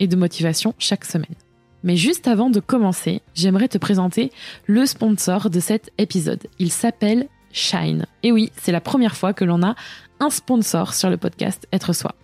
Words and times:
et 0.00 0.08
de 0.08 0.16
motivation 0.16 0.74
chaque 0.78 1.04
semaine. 1.04 1.36
Mais 1.82 1.96
juste 1.96 2.28
avant 2.28 2.50
de 2.50 2.60
commencer, 2.60 3.22
j'aimerais 3.34 3.68
te 3.68 3.78
présenter 3.78 4.32
le 4.66 4.84
sponsor 4.84 5.48
de 5.48 5.60
cet 5.60 5.90
épisode. 5.98 6.46
Il 6.58 6.72
s'appelle 6.72 7.28
Shine. 7.52 8.06
Et 8.22 8.32
oui, 8.32 8.50
c'est 8.56 8.72
la 8.72 8.80
première 8.80 9.16
fois 9.16 9.32
que 9.32 9.44
l'on 9.44 9.62
a 9.62 9.74
un 10.18 10.30
sponsor 10.30 10.94
sur 10.94 11.08
le 11.08 11.16
podcast 11.16 11.66
Être 11.72 11.92
Soi. 11.92 12.14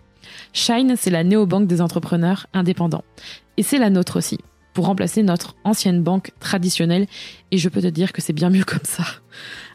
Shine, 0.53 0.95
c'est 0.97 1.09
la 1.09 1.23
néobanque 1.23 1.67
des 1.67 1.81
entrepreneurs 1.81 2.47
indépendants. 2.53 3.03
Et 3.57 3.63
c'est 3.63 3.79
la 3.79 3.89
nôtre 3.89 4.17
aussi, 4.17 4.37
pour 4.73 4.85
remplacer 4.85 5.23
notre 5.23 5.55
ancienne 5.63 6.03
banque 6.03 6.31
traditionnelle. 6.39 7.07
Et 7.51 7.57
je 7.57 7.69
peux 7.69 7.81
te 7.81 7.87
dire 7.87 8.13
que 8.13 8.21
c'est 8.21 8.33
bien 8.33 8.49
mieux 8.49 8.63
comme 8.65 8.79
ça. 8.83 9.05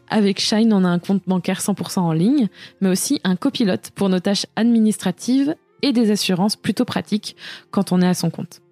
Avec 0.09 0.41
Shine, 0.41 0.73
on 0.73 0.85
a 0.85 0.89
un 0.89 0.99
compte 0.99 1.23
bancaire 1.27 1.61
100% 1.61 2.01
en 2.01 2.13
ligne, 2.13 2.49
mais 2.81 2.91
aussi 2.91 3.21
un 3.25 3.35
copilote 3.35 3.91
pour 3.95 4.09
nos 4.09 4.21
tâches 4.21 4.47
administratives 4.57 5.57
et 5.83 5.93
des 5.93 6.11
assurances 6.11 6.57
plutôt 6.57 6.85
pratiques 6.85 7.37
quand 7.71 7.93
on 7.93 8.01
est 8.01 8.07
à 8.07 8.15
son 8.15 8.31
compte. 8.31 8.63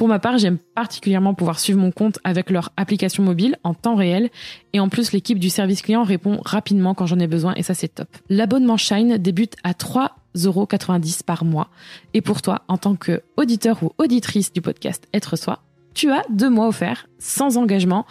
Pour 0.00 0.08
ma 0.08 0.18
part, 0.18 0.38
j'aime 0.38 0.56
particulièrement 0.56 1.34
pouvoir 1.34 1.60
suivre 1.60 1.78
mon 1.78 1.90
compte 1.90 2.20
avec 2.24 2.48
leur 2.48 2.72
application 2.78 3.22
mobile 3.22 3.58
en 3.64 3.74
temps 3.74 3.96
réel 3.96 4.30
et 4.72 4.80
en 4.80 4.88
plus 4.88 5.12
l'équipe 5.12 5.38
du 5.38 5.50
service 5.50 5.82
client 5.82 6.04
répond 6.04 6.40
rapidement 6.42 6.94
quand 6.94 7.04
j'en 7.04 7.18
ai 7.18 7.26
besoin 7.26 7.52
et 7.56 7.62
ça 7.62 7.74
c'est 7.74 7.96
top. 7.96 8.08
L'abonnement 8.30 8.78
Shine 8.78 9.18
débute 9.18 9.56
à 9.62 9.72
3,90€ 9.72 11.22
par 11.22 11.44
mois 11.44 11.68
et 12.14 12.22
pour 12.22 12.40
toi 12.40 12.62
en 12.68 12.78
tant 12.78 12.96
que 12.96 13.22
auditeur 13.36 13.82
ou 13.82 13.92
auditrice 13.98 14.54
du 14.54 14.62
podcast 14.62 15.06
Être 15.12 15.36
Soi, 15.36 15.58
tu 15.92 16.10
as 16.10 16.22
deux 16.30 16.48
mois 16.48 16.68
offerts 16.68 17.06
sans 17.18 17.58
engagement 17.58 18.06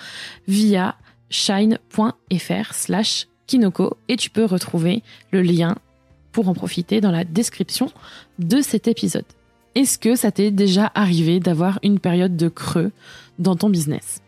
via 0.47 0.95
shine.fr 1.31 2.73
slash 2.73 3.27
kinoko 3.47 3.97
et 4.07 4.15
tu 4.15 4.29
peux 4.29 4.45
retrouver 4.45 5.01
le 5.31 5.41
lien 5.41 5.75
pour 6.31 6.49
en 6.49 6.53
profiter 6.53 7.01
dans 7.01 7.11
la 7.11 7.23
description 7.23 7.91
de 8.37 8.61
cet 8.61 8.87
épisode. 8.87 9.25
Est-ce 9.75 9.99
que 9.99 10.15
ça 10.15 10.31
t'est 10.31 10.51
déjà 10.51 10.91
arrivé 10.95 11.39
d'avoir 11.39 11.79
une 11.83 11.99
période 11.99 12.35
de 12.35 12.49
creux 12.49 12.91
dans 13.37 13.55
ton 13.55 13.69
business? 13.69 14.21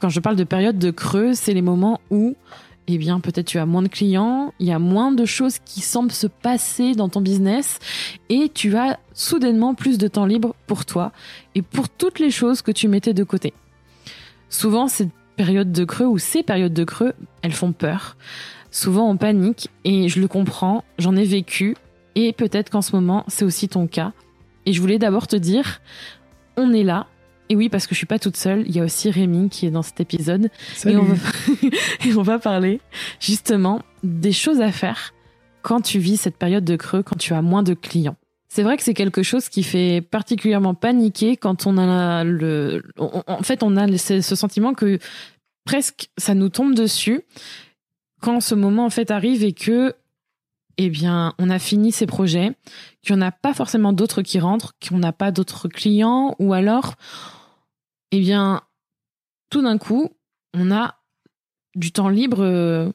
Quand 0.00 0.08
je 0.08 0.20
parle 0.20 0.36
de 0.36 0.44
période 0.44 0.78
de 0.78 0.90
creux, 0.90 1.34
c'est 1.34 1.52
les 1.52 1.62
moments 1.62 2.00
où, 2.10 2.34
eh 2.88 2.96
bien, 2.96 3.20
peut-être 3.20 3.46
tu 3.46 3.58
as 3.58 3.66
moins 3.66 3.82
de 3.82 3.88
clients, 3.88 4.54
il 4.58 4.66
y 4.66 4.72
a 4.72 4.78
moins 4.78 5.12
de 5.12 5.26
choses 5.26 5.58
qui 5.58 5.80
semblent 5.80 6.10
se 6.10 6.26
passer 6.26 6.94
dans 6.94 7.10
ton 7.10 7.20
business 7.20 7.78
et 8.30 8.50
tu 8.52 8.76
as 8.76 8.98
soudainement 9.12 9.74
plus 9.74 9.98
de 9.98 10.08
temps 10.08 10.24
libre 10.24 10.54
pour 10.66 10.86
toi 10.86 11.12
et 11.54 11.60
pour 11.60 11.90
toutes 11.90 12.18
les 12.18 12.30
choses 12.30 12.62
que 12.62 12.72
tu 12.72 12.88
mettais 12.88 13.12
de 13.12 13.24
côté. 13.24 13.52
Souvent, 14.48 14.88
cette 14.88 15.10
période 15.36 15.72
de 15.72 15.84
creux 15.84 16.06
ou 16.06 16.18
ces 16.18 16.42
périodes 16.42 16.74
de 16.74 16.84
creux, 16.84 17.12
elles 17.42 17.52
font 17.52 17.72
peur. 17.72 18.16
Souvent, 18.70 19.10
on 19.10 19.16
panique 19.16 19.68
et 19.84 20.08
je 20.08 20.20
le 20.20 20.28
comprends, 20.28 20.84
j'en 20.98 21.16
ai 21.16 21.24
vécu 21.24 21.76
et 22.14 22.32
peut-être 22.32 22.70
qu'en 22.70 22.82
ce 22.82 22.94
moment, 22.94 23.24
c'est 23.28 23.44
aussi 23.44 23.68
ton 23.68 23.86
cas. 23.86 24.12
Et 24.66 24.72
je 24.72 24.80
voulais 24.80 24.98
d'abord 24.98 25.26
te 25.26 25.36
dire, 25.36 25.80
on 26.56 26.72
est 26.72 26.84
là. 26.84 27.06
Et 27.48 27.56
oui, 27.56 27.68
parce 27.68 27.86
que 27.86 27.94
je 27.94 27.98
suis 27.98 28.06
pas 28.06 28.20
toute 28.20 28.36
seule. 28.36 28.64
Il 28.66 28.76
y 28.76 28.80
a 28.80 28.84
aussi 28.84 29.10
Rémi 29.10 29.48
qui 29.48 29.66
est 29.66 29.70
dans 29.70 29.82
cet 29.82 30.00
épisode. 30.00 30.50
Salut. 30.74 30.94
Et 30.94 30.98
on, 30.98 31.02
va, 31.02 31.14
et 32.06 32.14
on 32.14 32.22
va 32.22 32.38
parler 32.38 32.80
justement 33.18 33.82
des 34.04 34.32
choses 34.32 34.60
à 34.60 34.70
faire 34.70 35.14
quand 35.62 35.80
tu 35.80 35.98
vis 35.98 36.16
cette 36.16 36.36
période 36.36 36.64
de 36.64 36.76
creux, 36.76 37.02
quand 37.02 37.16
tu 37.16 37.34
as 37.34 37.42
moins 37.42 37.62
de 37.62 37.74
clients. 37.74 38.16
C'est 38.48 38.62
vrai 38.62 38.76
que 38.76 38.82
c'est 38.82 38.94
quelque 38.94 39.22
chose 39.22 39.48
qui 39.48 39.62
fait 39.62 40.00
particulièrement 40.00 40.74
paniquer 40.74 41.36
quand 41.36 41.66
on 41.66 41.78
a 41.78 42.24
le, 42.24 42.82
en 42.96 43.42
fait, 43.42 43.62
on 43.62 43.76
a 43.76 43.96
ce 43.96 44.34
sentiment 44.34 44.74
que 44.74 44.98
presque 45.64 46.10
ça 46.18 46.34
nous 46.34 46.48
tombe 46.48 46.74
dessus 46.74 47.22
quand 48.20 48.40
ce 48.40 48.54
moment 48.54 48.86
en 48.86 48.90
fait 48.90 49.10
arrive 49.10 49.44
et 49.44 49.52
que 49.52 49.94
eh 50.82 50.88
bien, 50.88 51.34
on 51.38 51.50
a 51.50 51.58
fini 51.58 51.92
ses 51.92 52.06
projets, 52.06 52.52
qu'il 53.02 53.14
n'y 53.14 53.22
en 53.22 53.26
a 53.26 53.32
pas 53.32 53.52
forcément 53.52 53.92
d'autres 53.92 54.22
qui 54.22 54.38
rentrent, 54.38 54.72
qu'on 54.80 54.96
n'a 54.96 55.12
pas 55.12 55.30
d'autres 55.30 55.68
clients, 55.68 56.34
ou 56.38 56.54
alors, 56.54 56.94
eh 58.12 58.20
bien, 58.20 58.62
tout 59.50 59.60
d'un 59.60 59.76
coup, 59.76 60.08
on 60.54 60.70
a 60.70 60.96
du 61.74 61.92
temps 61.92 62.08
libre 62.08 62.42
euh, 62.42 62.90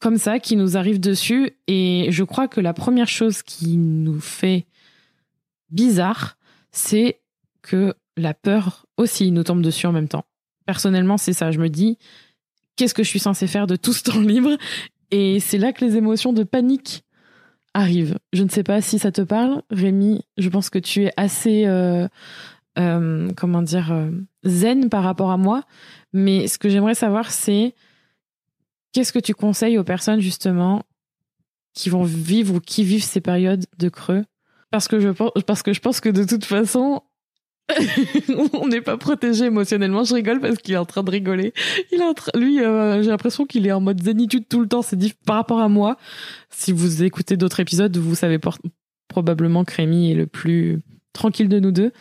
comme 0.00 0.18
ça 0.18 0.38
qui 0.38 0.56
nous 0.56 0.76
arrive 0.76 1.00
dessus. 1.00 1.56
Et 1.66 2.08
je 2.10 2.24
crois 2.24 2.46
que 2.46 2.60
la 2.60 2.74
première 2.74 3.08
chose 3.08 3.42
qui 3.42 3.78
nous 3.78 4.20
fait 4.20 4.66
bizarre, 5.70 6.36
c'est 6.72 7.22
que 7.62 7.94
la 8.18 8.34
peur 8.34 8.84
aussi 8.98 9.30
nous 9.30 9.44
tombe 9.44 9.62
dessus 9.62 9.86
en 9.86 9.92
même 9.92 10.08
temps. 10.08 10.26
Personnellement, 10.66 11.16
c'est 11.16 11.32
ça. 11.32 11.52
Je 11.52 11.58
me 11.58 11.68
dis, 11.68 11.96
qu'est-ce 12.80 12.94
que 12.94 13.02
je 13.02 13.10
suis 13.10 13.18
censée 13.18 13.46
faire 13.46 13.66
de 13.66 13.76
tout 13.76 13.92
ce 13.92 14.02
temps 14.02 14.20
libre 14.20 14.56
Et 15.10 15.38
c'est 15.38 15.58
là 15.58 15.74
que 15.74 15.84
les 15.84 15.96
émotions 15.96 16.32
de 16.32 16.44
panique 16.44 17.04
arrive. 17.74 18.18
Je 18.32 18.42
ne 18.42 18.48
sais 18.48 18.62
pas 18.62 18.80
si 18.80 18.98
ça 18.98 19.12
te 19.12 19.20
parle, 19.20 19.62
Rémi. 19.70 20.22
Je 20.38 20.48
pense 20.48 20.70
que 20.70 20.78
tu 20.78 21.04
es 21.04 21.12
assez, 21.18 21.66
euh, 21.66 22.08
euh, 22.78 23.30
comment 23.36 23.60
dire, 23.60 23.92
euh, 23.92 24.10
zen 24.44 24.88
par 24.88 25.02
rapport 25.02 25.30
à 25.30 25.36
moi. 25.36 25.64
Mais 26.14 26.48
ce 26.48 26.56
que 26.56 26.70
j'aimerais 26.70 26.94
savoir, 26.94 27.30
c'est 27.30 27.74
qu'est-ce 28.94 29.12
que 29.12 29.18
tu 29.18 29.34
conseilles 29.34 29.76
aux 29.76 29.84
personnes 29.84 30.20
justement 30.20 30.82
qui 31.74 31.90
vont 31.90 32.04
vivre 32.04 32.54
ou 32.54 32.60
qui 32.60 32.82
vivent 32.82 33.04
ces 33.04 33.20
périodes 33.20 33.66
de 33.76 33.90
creux? 33.90 34.24
Parce 34.70 34.88
que 34.88 34.98
je 35.00 35.80
pense 35.80 36.00
que 36.00 36.08
de 36.08 36.24
toute 36.24 36.46
façon, 36.46 37.02
on 38.54 38.68
n'est 38.68 38.80
pas 38.80 38.96
protégé 38.96 39.44
émotionnellement. 39.46 40.04
Je 40.04 40.14
rigole 40.14 40.40
parce 40.40 40.56
qu'il 40.56 40.74
est 40.74 40.78
en 40.78 40.84
train 40.84 41.02
de 41.02 41.10
rigoler. 41.10 41.52
Il 41.92 42.00
est 42.00 42.04
en 42.04 42.14
lui, 42.38 42.60
euh, 42.60 43.02
j'ai 43.02 43.10
l'impression 43.10 43.46
qu'il 43.46 43.66
est 43.66 43.72
en 43.72 43.80
mode 43.80 44.02
zénitude 44.02 44.44
tout 44.48 44.60
le 44.60 44.66
temps. 44.68 44.82
C'est 44.82 44.96
diff- 44.96 45.14
par 45.26 45.36
rapport 45.36 45.60
à 45.60 45.68
moi. 45.68 45.96
Si 46.50 46.72
vous 46.72 47.02
écoutez 47.04 47.36
d'autres 47.36 47.60
épisodes, 47.60 47.96
vous 47.96 48.14
savez 48.14 48.38
probablement 49.08 49.64
que 49.64 49.74
Rémi 49.74 50.10
est 50.10 50.14
le 50.16 50.26
plus 50.26 50.80
tranquille 51.12 51.48
de 51.48 51.60
nous 51.60 51.70
deux. 51.72 51.92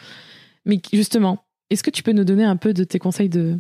Mais 0.66 0.80
justement, 0.92 1.44
est-ce 1.69 1.84
que 1.84 1.92
tu 1.92 2.03
peux 2.03 2.12
nous 2.14 2.24
donner 2.25 2.44
un 2.46 2.56
peu 2.58 2.74
de 2.74 2.84
tes 2.84 3.00
conseils 3.00 3.30
de, 3.30 3.59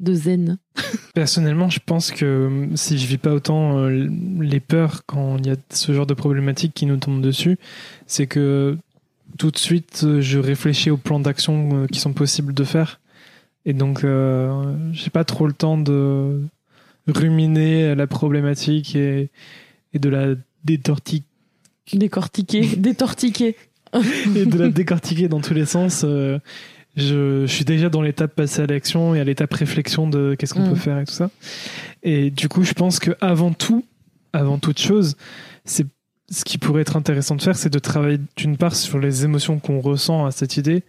de 0.00 0.14
zen? 0.14 0.58
Personnellement, 1.14 1.70
je 1.70 1.80
pense 1.84 2.10
que 2.10 2.24
euh, 2.24 2.76
si 2.76 2.98
je 2.98 3.06
vis 3.06 3.18
pas 3.18 3.32
autant 3.32 3.78
euh, 3.78 4.08
les 4.40 4.60
peurs 4.60 5.02
quand 5.06 5.36
il 5.38 5.46
y 5.46 5.50
a 5.50 5.56
ce 5.70 5.92
genre 5.92 6.06
de 6.06 6.14
problématiques 6.14 6.74
qui 6.74 6.86
nous 6.86 6.96
tombent 6.96 7.22
dessus, 7.22 7.58
c'est 8.06 8.26
que 8.26 8.76
tout 9.38 9.50
de 9.50 9.58
suite, 9.58 10.02
euh, 10.04 10.20
je 10.20 10.38
réfléchis 10.38 10.90
aux 10.90 10.96
plans 10.96 11.20
d'action 11.20 11.70
euh, 11.84 11.86
qui 11.86 12.00
sont 12.00 12.12
possibles 12.12 12.52
de 12.52 12.64
faire. 12.64 13.00
Et 13.64 13.72
donc, 13.72 14.04
euh, 14.04 14.74
j'ai 14.92 15.10
pas 15.10 15.24
trop 15.24 15.46
le 15.46 15.52
temps 15.52 15.78
de 15.78 16.42
ruminer 17.06 17.94
la 17.94 18.06
problématique 18.06 18.94
et, 18.96 19.30
et 19.94 19.98
de 19.98 20.08
la 20.08 20.34
détortiquer 20.64 21.24
Décortiquer, 21.94 22.60
détortiquer. 22.76 23.56
et 24.36 24.44
de 24.44 24.58
la 24.58 24.68
décortiquer 24.80 25.28
dans 25.28 25.40
tous 25.40 25.54
les 25.54 25.64
sens. 25.64 26.02
euh, 26.04 26.38
je, 26.96 27.46
je 27.46 27.52
suis 27.52 27.64
déjà 27.64 27.88
dans 27.88 28.02
l'étape 28.02 28.34
passée 28.34 28.60
à 28.62 28.66
l'action 28.66 29.14
et 29.14 29.20
à 29.20 29.24
l'étape 29.24 29.54
réflexion 29.54 30.08
de 30.08 30.34
qu'est-ce 30.38 30.52
qu'on 30.52 30.66
Mm. 30.66 30.70
peut 30.70 30.74
faire 30.76 30.98
et 30.98 31.04
tout 31.04 31.14
ça. 31.14 31.30
Et 32.02 32.30
du 32.30 32.48
coup, 32.48 32.64
je 32.64 32.72
pense 32.74 32.98
que 32.98 33.12
avant 33.20 33.52
tout, 33.52 33.84
avant 34.32 34.58
toute 34.58 34.78
chose, 34.80 35.16
c'est 35.64 35.86
ce 36.30 36.44
qui 36.44 36.58
pourrait 36.58 36.82
être 36.82 36.96
intéressant 36.96 37.36
de 37.36 37.42
faire, 37.42 37.56
c'est 37.56 37.72
de 37.72 37.78
travailler 37.78 38.18
d'une 38.36 38.56
part 38.56 38.74
sur 38.76 38.98
les 38.98 39.24
émotions 39.24 39.58
qu'on 39.58 39.80
ressent 39.80 40.26
à 40.26 40.30
cette 40.30 40.56
idée 40.56 40.82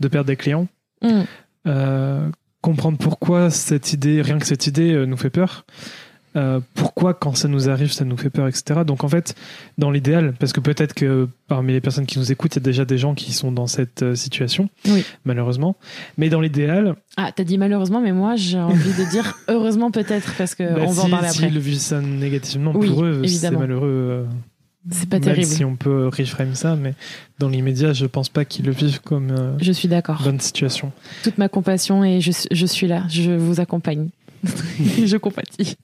de 0.00 0.08
perdre 0.08 0.26
des 0.28 0.36
clients, 0.36 0.66
Mm. 1.02 1.22
euh, 1.66 2.28
comprendre 2.60 2.98
pourquoi 2.98 3.50
cette 3.50 3.92
idée, 3.92 4.20
rien 4.22 4.38
que 4.38 4.46
cette 4.46 4.66
idée, 4.66 4.92
euh, 4.92 5.04
nous 5.06 5.16
fait 5.16 5.30
peur. 5.30 5.64
Euh, 6.36 6.60
pourquoi 6.74 7.14
quand 7.14 7.34
ça 7.34 7.48
nous 7.48 7.70
arrive 7.70 7.90
ça 7.90 8.04
nous 8.04 8.16
fait 8.18 8.28
peur 8.28 8.46
etc 8.46 8.82
donc 8.86 9.02
en 9.02 9.08
fait 9.08 9.34
dans 9.78 9.90
l'idéal 9.90 10.34
parce 10.38 10.52
que 10.52 10.60
peut-être 10.60 10.92
que 10.92 11.26
parmi 11.48 11.72
les 11.72 11.80
personnes 11.80 12.04
qui 12.04 12.18
nous 12.18 12.30
écoutent 12.30 12.54
il 12.54 12.58
y 12.58 12.62
a 12.62 12.64
déjà 12.64 12.84
des 12.84 12.98
gens 12.98 13.14
qui 13.14 13.32
sont 13.32 13.50
dans 13.50 13.66
cette 13.66 14.14
situation 14.14 14.68
Oui. 14.86 15.06
malheureusement 15.24 15.74
mais 16.18 16.28
dans 16.28 16.42
l'idéal 16.42 16.96
Ah, 17.16 17.32
t'as 17.34 17.44
dit 17.44 17.56
malheureusement, 17.56 18.02
mais 18.02 18.12
moi 18.12 18.36
j'ai 18.36 18.58
envie 18.58 18.92
de 18.92 19.10
dire 19.10 19.38
heureusement 19.48 19.90
peut-être 19.90 20.34
parce 20.36 20.54
que 20.54 20.64
bah, 20.64 20.82
on 20.86 20.90
va 20.92 21.02
en 21.02 21.04
si- 21.06 21.10
parler 21.10 21.28
après. 21.28 21.48
s'ils 21.48 21.58
vivent 21.58 21.78
ça 21.78 22.02
négativement 22.02 22.72
Oui, 22.74 22.88
pour 22.88 23.04
eux 23.04 23.22
c'est 23.26 23.50
malheureux 23.50 23.88
euh, 23.88 24.24
C'est 24.90 25.08
pas 25.08 25.16
même 25.16 25.24
terrible. 25.24 25.46
si 25.46 25.64
on 25.64 25.76
peut 25.76 26.08
reframe 26.08 26.54
ça 26.54 26.76
mais 26.76 26.94
dans 27.38 27.48
l'immédiat 27.48 27.92
je 27.92 28.06
pense 28.06 28.28
pas 28.28 28.44
qu'ils 28.44 28.64
le 28.64 28.72
vivent 28.72 29.00
comme 29.00 29.30
euh, 29.30 29.58
Je 29.60 29.72
suis 29.72 29.88
d'accord. 29.88 30.22
bonne 30.22 30.40
situation 30.40 30.92
Toute 31.24 31.36
ma 31.36 31.48
compassion 31.48 32.04
et 32.04 32.20
je, 32.20 32.32
je 32.50 32.66
suis 32.66 32.86
là. 32.86 33.04
Je 33.08 33.32
vous 33.32 33.60
accompagne. 33.60 34.08
je 34.44 35.16
compatis. 35.16 35.76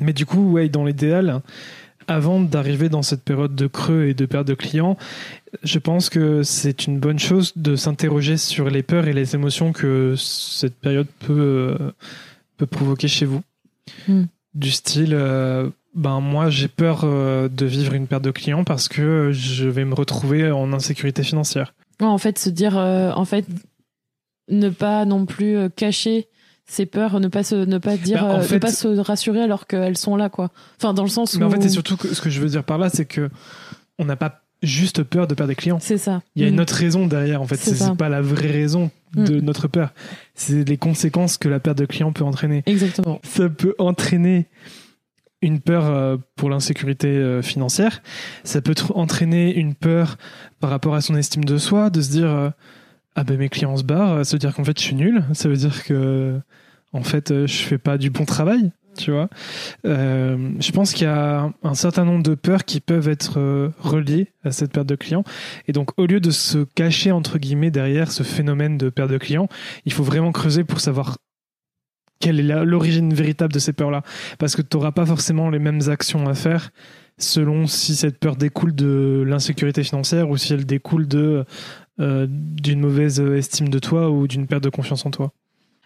Mais 0.00 0.12
du 0.12 0.26
coup, 0.26 0.50
ouais, 0.52 0.68
dans 0.68 0.84
l'idéal, 0.84 1.40
avant 2.08 2.40
d'arriver 2.40 2.88
dans 2.88 3.02
cette 3.02 3.22
période 3.22 3.54
de 3.54 3.66
creux 3.66 4.06
et 4.06 4.14
de 4.14 4.26
perte 4.26 4.46
de 4.46 4.54
clients, 4.54 4.96
je 5.62 5.78
pense 5.78 6.10
que 6.10 6.42
c'est 6.42 6.86
une 6.86 6.98
bonne 6.98 7.18
chose 7.18 7.52
de 7.56 7.76
s'interroger 7.76 8.36
sur 8.36 8.68
les 8.70 8.82
peurs 8.82 9.06
et 9.08 9.12
les 9.12 9.34
émotions 9.34 9.72
que 9.72 10.14
cette 10.16 10.74
période 10.74 11.06
peut, 11.20 11.76
euh, 11.80 11.92
peut 12.56 12.66
provoquer 12.66 13.08
chez 13.08 13.24
vous. 13.24 13.42
Hmm. 14.08 14.24
Du 14.54 14.70
style, 14.70 15.14
euh, 15.14 15.70
ben 15.94 16.20
moi 16.20 16.50
j'ai 16.50 16.68
peur 16.68 17.02
euh, 17.04 17.48
de 17.48 17.66
vivre 17.66 17.94
une 17.94 18.06
perte 18.06 18.22
de 18.24 18.30
clients 18.30 18.64
parce 18.64 18.88
que 18.88 19.30
je 19.32 19.68
vais 19.68 19.84
me 19.84 19.94
retrouver 19.94 20.50
en 20.50 20.72
insécurité 20.72 21.22
financière. 21.22 21.74
Ouais, 22.00 22.06
en 22.06 22.18
fait, 22.18 22.38
se 22.38 22.50
dire, 22.50 22.76
euh, 22.76 23.12
en 23.12 23.24
fait, 23.24 23.46
ne 24.50 24.68
pas 24.68 25.04
non 25.04 25.26
plus 25.26 25.56
euh, 25.56 25.68
cacher 25.68 26.26
ses 26.66 26.86
peurs, 26.86 27.20
ne 27.20 27.28
pas 27.28 27.44
se, 27.44 27.54
ne 27.54 27.78
pas 27.78 27.96
dire, 27.96 28.24
en 28.24 28.40
fait- 28.40 28.54
ne 28.54 28.58
pas 28.58 28.72
se 28.72 28.88
rassurer 28.98 29.42
alors 29.42 29.66
qu'elles 29.66 29.96
sont 29.98 30.16
là, 30.16 30.28
quoi. 30.28 30.50
Enfin, 30.78 30.94
dans 30.94 31.02
le 31.02 31.08
sens 31.08 31.36
Mais 31.36 31.44
où 31.44 31.48
en 31.48 31.50
fait, 31.50 31.62
c'est 31.62 31.68
surtout 31.68 31.96
ce 31.96 32.20
que 32.20 32.30
je 32.30 32.40
veux 32.40 32.48
dire 32.48 32.64
par 32.64 32.78
là, 32.78 32.88
c'est 32.90 33.04
que 33.04 33.30
on 33.98 34.04
n'a 34.06 34.16
pas 34.16 34.40
juste 34.62 35.02
peur 35.02 35.26
de 35.26 35.34
perdre 35.34 35.48
des 35.50 35.54
clients. 35.54 35.78
c'est 35.80 35.98
ça. 35.98 36.22
Il 36.36 36.42
y 36.42 36.44
a 36.46 36.48
une 36.48 36.56
Mm. 36.56 36.60
autre 36.60 36.74
raison 36.74 37.06
derrière, 37.06 37.42
en 37.42 37.46
fait. 37.46 37.56
C'est 37.56 37.96
pas 37.96 38.08
la 38.08 38.22
vraie 38.22 38.50
raison 38.50 38.90
de 39.14 39.36
Mm. 39.40 39.44
notre 39.44 39.68
peur. 39.68 39.92
C'est 40.34 40.66
les 40.66 40.78
conséquences 40.78 41.36
que 41.36 41.48
la 41.48 41.60
perte 41.60 41.76
de 41.78 41.84
clients 41.86 42.12
peut 42.12 42.24
entraîner. 42.24 42.62
Exactement. 42.66 43.20
Ça 43.22 43.48
peut 43.50 43.74
entraîner 43.78 44.46
une 45.44 45.60
peur 45.60 45.84
euh, 45.86 46.16
pour 46.36 46.48
l'insécurité 46.48 47.08
euh, 47.08 47.42
financière. 47.42 48.02
Ça 48.44 48.60
peut 48.60 48.72
tr- 48.72 48.92
entraîner 48.94 49.54
une 49.54 49.74
peur 49.74 50.16
par 50.60 50.70
rapport 50.70 50.94
à 50.94 51.00
son 51.00 51.14
estime 51.14 51.44
de 51.44 51.58
soi, 51.58 51.90
de 51.90 52.00
se 52.00 52.10
dire 52.10 52.30
euh, 52.30 52.50
ah 53.14 53.24
ben 53.24 53.36
mes 53.38 53.48
clients 53.48 53.76
se 53.76 53.84
barrent, 53.84 54.24
ça 54.24 54.32
veut 54.34 54.38
dire 54.40 54.54
qu'en 54.54 54.64
fait 54.64 54.78
je 54.78 54.84
suis 54.84 54.96
nul, 54.96 55.22
ça 55.34 55.48
veut 55.48 55.56
dire 55.56 55.84
que 55.84 56.40
en 56.92 57.02
fait 57.02 57.46
je 57.46 57.56
fais 57.62 57.78
pas 57.78 57.96
du 57.98 58.10
bon 58.10 58.24
travail, 58.24 58.72
tu 58.96 59.12
vois. 59.12 59.28
Je 59.84 60.70
pense 60.72 60.92
qu'il 60.92 61.04
y 61.04 61.10
a 61.10 61.52
un 61.62 61.74
certain 61.74 62.04
nombre 62.04 62.24
de 62.24 62.34
peurs 62.34 62.64
qui 62.64 62.80
peuvent 62.80 63.08
être 63.08 63.70
reliées 63.78 64.32
à 64.42 64.50
cette 64.50 64.72
perte 64.72 64.88
de 64.88 64.96
clients. 64.96 65.22
Et 65.68 65.72
donc 65.72 65.90
au 65.96 66.06
lieu 66.06 66.18
de 66.18 66.32
se 66.32 66.64
cacher 66.74 67.12
entre 67.12 67.38
guillemets 67.38 67.70
derrière 67.70 68.10
ce 68.10 68.24
phénomène 68.24 68.78
de 68.78 68.88
perte 68.88 69.10
de 69.10 69.18
clients, 69.18 69.48
il 69.84 69.92
faut 69.92 70.04
vraiment 70.04 70.32
creuser 70.32 70.64
pour 70.64 70.80
savoir 70.80 71.18
quelle 72.20 72.40
est 72.40 72.64
l'origine 72.64 73.12
véritable 73.12 73.52
de 73.52 73.58
ces 73.58 73.72
peurs-là. 73.72 74.02
Parce 74.38 74.56
que 74.56 74.62
tu 74.62 74.76
n'auras 74.76 74.92
pas 74.92 75.06
forcément 75.06 75.50
les 75.50 75.58
mêmes 75.58 75.88
actions 75.88 76.26
à 76.26 76.34
faire 76.34 76.70
selon 77.18 77.66
si 77.66 77.94
cette 77.94 78.18
peur 78.18 78.36
découle 78.36 78.74
de 78.74 79.22
l'insécurité 79.26 79.84
financière 79.84 80.28
ou 80.30 80.36
si 80.36 80.52
elle 80.52 80.66
découle 80.66 81.06
euh, 81.14 82.26
d'une 82.28 82.80
mauvaise 82.80 83.20
estime 83.20 83.68
de 83.68 83.78
toi 83.78 84.10
ou 84.10 84.26
d'une 84.26 84.46
perte 84.46 84.64
de 84.64 84.70
confiance 84.70 85.06
en 85.06 85.10
toi. 85.10 85.32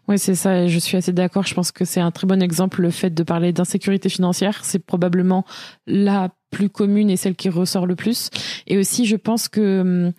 Oui, 0.08 0.18
c'est 0.18 0.34
ça. 0.34 0.66
Je 0.66 0.78
suis 0.78 0.96
assez 0.96 1.12
d'accord. 1.12 1.46
Je 1.46 1.54
pense 1.54 1.70
que 1.70 1.84
c'est 1.84 2.00
un 2.00 2.10
très 2.10 2.26
bon 2.26 2.42
exemple. 2.42 2.80
Le 2.80 2.90
fait 2.90 3.10
de 3.10 3.22
parler 3.22 3.52
d'insécurité 3.52 4.08
financière, 4.08 4.64
c'est 4.64 4.78
probablement 4.78 5.44
la 5.86 6.30
plus 6.50 6.70
commune 6.70 7.10
et 7.10 7.16
celle 7.16 7.34
qui 7.34 7.48
ressort 7.48 7.86
le 7.86 7.94
plus. 7.94 8.30
Et 8.66 8.78
aussi, 8.78 9.04
je 9.06 9.16
pense 9.16 9.48
que, 9.48 10.12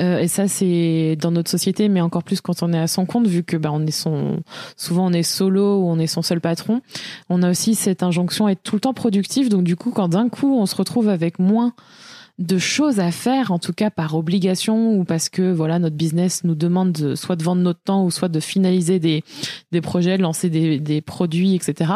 euh, 0.00 0.18
et 0.18 0.28
ça, 0.28 0.48
c'est 0.48 1.16
dans 1.20 1.30
notre 1.30 1.50
société, 1.50 1.88
mais 1.88 2.00
encore 2.00 2.22
plus 2.22 2.40
quand 2.40 2.62
on 2.62 2.72
est 2.72 2.78
à 2.78 2.86
son 2.86 3.06
compte, 3.06 3.26
vu 3.26 3.42
que 3.42 3.56
bah, 3.56 3.70
on 3.72 3.86
est 3.86 3.90
son, 3.90 4.42
souvent 4.76 5.06
on 5.06 5.12
est 5.12 5.22
solo 5.22 5.80
ou 5.80 5.88
on 5.88 5.98
est 5.98 6.06
son 6.06 6.22
seul 6.22 6.40
patron. 6.40 6.80
On 7.28 7.42
a 7.42 7.50
aussi 7.50 7.74
cette 7.74 8.02
injonction 8.02 8.46
à 8.46 8.52
être 8.52 8.62
tout 8.62 8.76
le 8.76 8.80
temps 8.80 8.94
productif. 8.94 9.48
Donc 9.48 9.64
du 9.64 9.76
coup, 9.76 9.90
quand 9.90 10.08
d'un 10.08 10.28
coup 10.28 10.56
on 10.58 10.66
se 10.66 10.76
retrouve 10.76 11.08
avec 11.08 11.38
moins 11.38 11.74
de 12.38 12.58
choses 12.58 12.98
à 12.98 13.12
faire, 13.12 13.52
en 13.52 13.60
tout 13.60 13.72
cas 13.72 13.90
par 13.90 14.16
obligation 14.16 14.96
ou 14.98 15.04
parce 15.04 15.28
que 15.28 15.52
voilà 15.52 15.78
notre 15.78 15.94
business 15.94 16.42
nous 16.42 16.56
demande 16.56 16.90
de- 16.90 17.14
soit 17.14 17.36
de 17.36 17.44
vendre 17.44 17.62
notre 17.62 17.80
temps 17.82 18.04
ou 18.04 18.10
soit 18.10 18.28
de 18.28 18.40
finaliser 18.40 18.98
des, 18.98 19.22
des 19.70 19.80
projets, 19.80 20.16
de 20.18 20.22
lancer 20.22 20.50
des, 20.50 20.80
des 20.80 21.00
produits, 21.00 21.54
etc. 21.54 21.92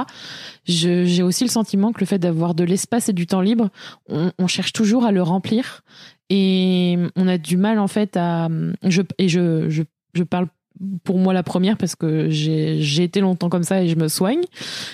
J'ai 0.65 1.23
aussi 1.23 1.43
le 1.45 1.51
sentiment 1.51 1.93
que 1.93 2.01
le 2.01 2.07
fait 2.07 2.19
d'avoir 2.21 2.55
de 2.55 2.63
l'espace 2.65 3.09
et 3.09 3.13
du 3.13 3.27
temps 3.27 3.41
libre, 3.41 3.69
on, 4.09 4.31
on 4.39 4.47
cherche 4.47 4.73
toujours 4.73 5.05
à 5.05 5.11
le 5.13 5.23
remplir 5.23 5.83
et 6.31 6.97
on 7.17 7.27
a 7.27 7.37
du 7.39 7.57
mal 7.57 7.79
en 7.79 7.89
fait 7.89 8.17
à 8.17 8.49
je, 8.85 9.03
et 9.19 9.29
je, 9.29 9.69
je, 9.71 9.83
je 10.15 10.23
parle 10.23 10.47
pour 11.05 11.19
moi 11.19 11.33
la 11.33 11.43
première 11.43 11.77
parce 11.77 11.97
que 11.97 12.29
j'ai 12.31 13.03
été 13.03 13.21
longtemps 13.21 13.49
comme 13.49 13.63
ça 13.65 13.83
et 13.83 13.89
je 13.89 13.97
me 13.97 14.09
soigne 14.09 14.43